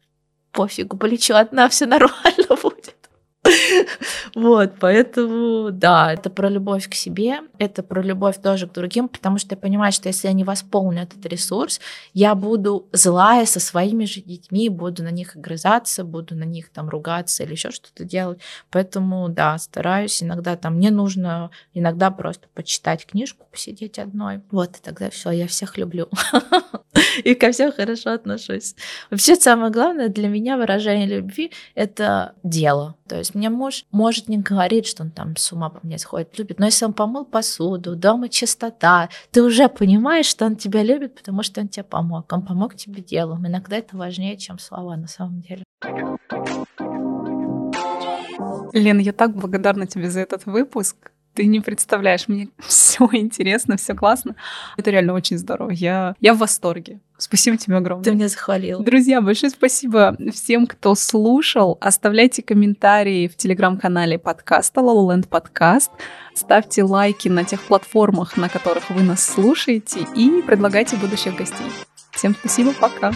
пофигу, 0.51 0.97
полечу 0.97 1.33
одна, 1.33 1.67
все 1.67 1.87
нормально 1.87 2.45
будет. 2.61 2.76
Вот, 4.35 4.73
поэтому, 4.79 5.71
да, 5.71 6.13
это 6.13 6.29
про 6.29 6.49
любовь 6.49 6.89
к 6.89 6.93
себе, 6.93 7.39
это 7.57 7.83
про 7.83 8.01
любовь 8.01 8.41
тоже 8.41 8.67
к 8.67 8.73
другим, 8.73 9.07
потому 9.07 9.37
что 9.37 9.55
я 9.55 9.57
понимаю, 9.57 9.91
что 9.91 10.09
если 10.09 10.27
я 10.27 10.33
не 10.33 10.43
восполню 10.43 11.03
этот 11.03 11.25
ресурс, 11.25 11.79
я 12.13 12.35
буду 12.35 12.87
злая 12.91 13.45
со 13.45 13.59
своими 13.59 14.05
же 14.05 14.21
детьми, 14.21 14.69
буду 14.69 15.03
на 15.03 15.11
них 15.11 15.35
огрызаться, 15.35 16.03
буду 16.03 16.35
на 16.35 16.43
них 16.43 16.69
там 16.69 16.89
ругаться 16.89 17.43
или 17.43 17.53
еще 17.53 17.71
что-то 17.71 18.03
делать. 18.03 18.39
Поэтому, 18.69 19.29
да, 19.29 19.57
стараюсь 19.57 20.21
иногда 20.21 20.55
там, 20.55 20.75
мне 20.75 20.91
нужно 20.91 21.49
иногда 21.73 22.11
просто 22.11 22.47
почитать 22.53 23.05
книжку, 23.05 23.45
посидеть 23.51 23.99
одной. 23.99 24.41
Вот, 24.51 24.77
и 24.77 24.81
тогда 24.81 25.09
все, 25.09 25.31
я 25.31 25.47
всех 25.47 25.77
люблю. 25.77 26.09
И 27.23 27.35
ко 27.35 27.51
всем 27.51 27.71
хорошо 27.71 28.11
отношусь. 28.11 28.75
Вообще, 29.09 29.35
самое 29.35 29.71
главное 29.71 30.09
для 30.09 30.27
меня 30.27 30.57
выражение 30.57 31.07
любви— 31.07 31.51
это 31.75 32.33
дело. 32.43 32.95
То 33.07 33.17
есть 33.17 33.35
мне 33.37 33.49
муж 33.49 33.85
может 33.91 34.27
не 34.27 34.37
говорить, 34.37 34.87
что 34.87 35.03
он 35.03 35.11
там 35.11 35.35
с 35.35 35.51
ума 35.53 35.69
по 35.69 35.85
мне 35.85 35.97
сходит, 35.97 36.37
любит, 36.37 36.59
но 36.59 36.65
если 36.65 36.85
он 36.85 36.93
помыл 36.93 37.23
посуду, 37.23 37.95
дома 37.95 38.29
чистота, 38.29 39.09
ты 39.31 39.43
уже 39.43 39.69
понимаешь, 39.69 40.25
что 40.25 40.45
он 40.45 40.55
тебя 40.55 40.83
любит, 40.83 41.15
потому 41.15 41.43
что 41.43 41.61
он 41.61 41.67
тебе 41.67 41.83
помог. 41.83 42.31
Он 42.33 42.41
помог 42.41 42.75
тебе 42.75 43.01
делом. 43.01 43.47
Иногда 43.47 43.77
это 43.77 43.95
важнее, 43.95 44.37
чем 44.37 44.59
слова 44.59 44.97
на 44.97 45.07
самом 45.07 45.41
деле. 45.41 45.63
Лена, 48.73 48.99
я 48.99 49.13
так 49.13 49.35
благодарна 49.35 49.87
тебе 49.87 50.09
за 50.09 50.19
этот 50.21 50.45
выпуск 50.45 51.11
ты 51.37 51.45
не 51.45 51.59
представляешь, 51.59 52.27
мне 52.27 52.49
все 52.59 53.07
интересно, 53.11 53.77
все 53.77 53.93
классно. 53.93 54.35
Это 54.75 54.89
реально 54.89 55.13
очень 55.13 55.37
здорово. 55.37 55.69
Я, 55.69 56.15
я 56.19 56.33
в 56.33 56.39
восторге. 56.39 56.99
Спасибо 57.19 57.57
тебе 57.57 57.77
огромное. 57.77 58.03
Ты 58.03 58.11
меня 58.11 58.27
захвалил. 58.27 58.81
Друзья, 58.83 59.21
большое 59.21 59.51
спасибо 59.51 60.17
всем, 60.33 60.65
кто 60.67 60.95
слушал. 60.95 61.77
Оставляйте 61.79 62.41
комментарии 62.41 63.27
в 63.27 63.35
телеграм-канале 63.35 64.17
подкаста 64.17 64.81
LolaLand 64.81 65.27
Podcast. 65.29 65.89
Ставьте 66.33 66.83
лайки 66.83 67.27
на 67.27 67.43
тех 67.43 67.61
платформах, 67.61 68.35
на 68.37 68.49
которых 68.49 68.89
вы 68.89 69.03
нас 69.03 69.23
слушаете, 69.23 70.07
и 70.15 70.41
предлагайте 70.41 70.95
будущих 70.95 71.35
гостей. 71.35 71.67
Всем 72.11 72.35
спасибо, 72.35 72.73
пока. 72.73 73.13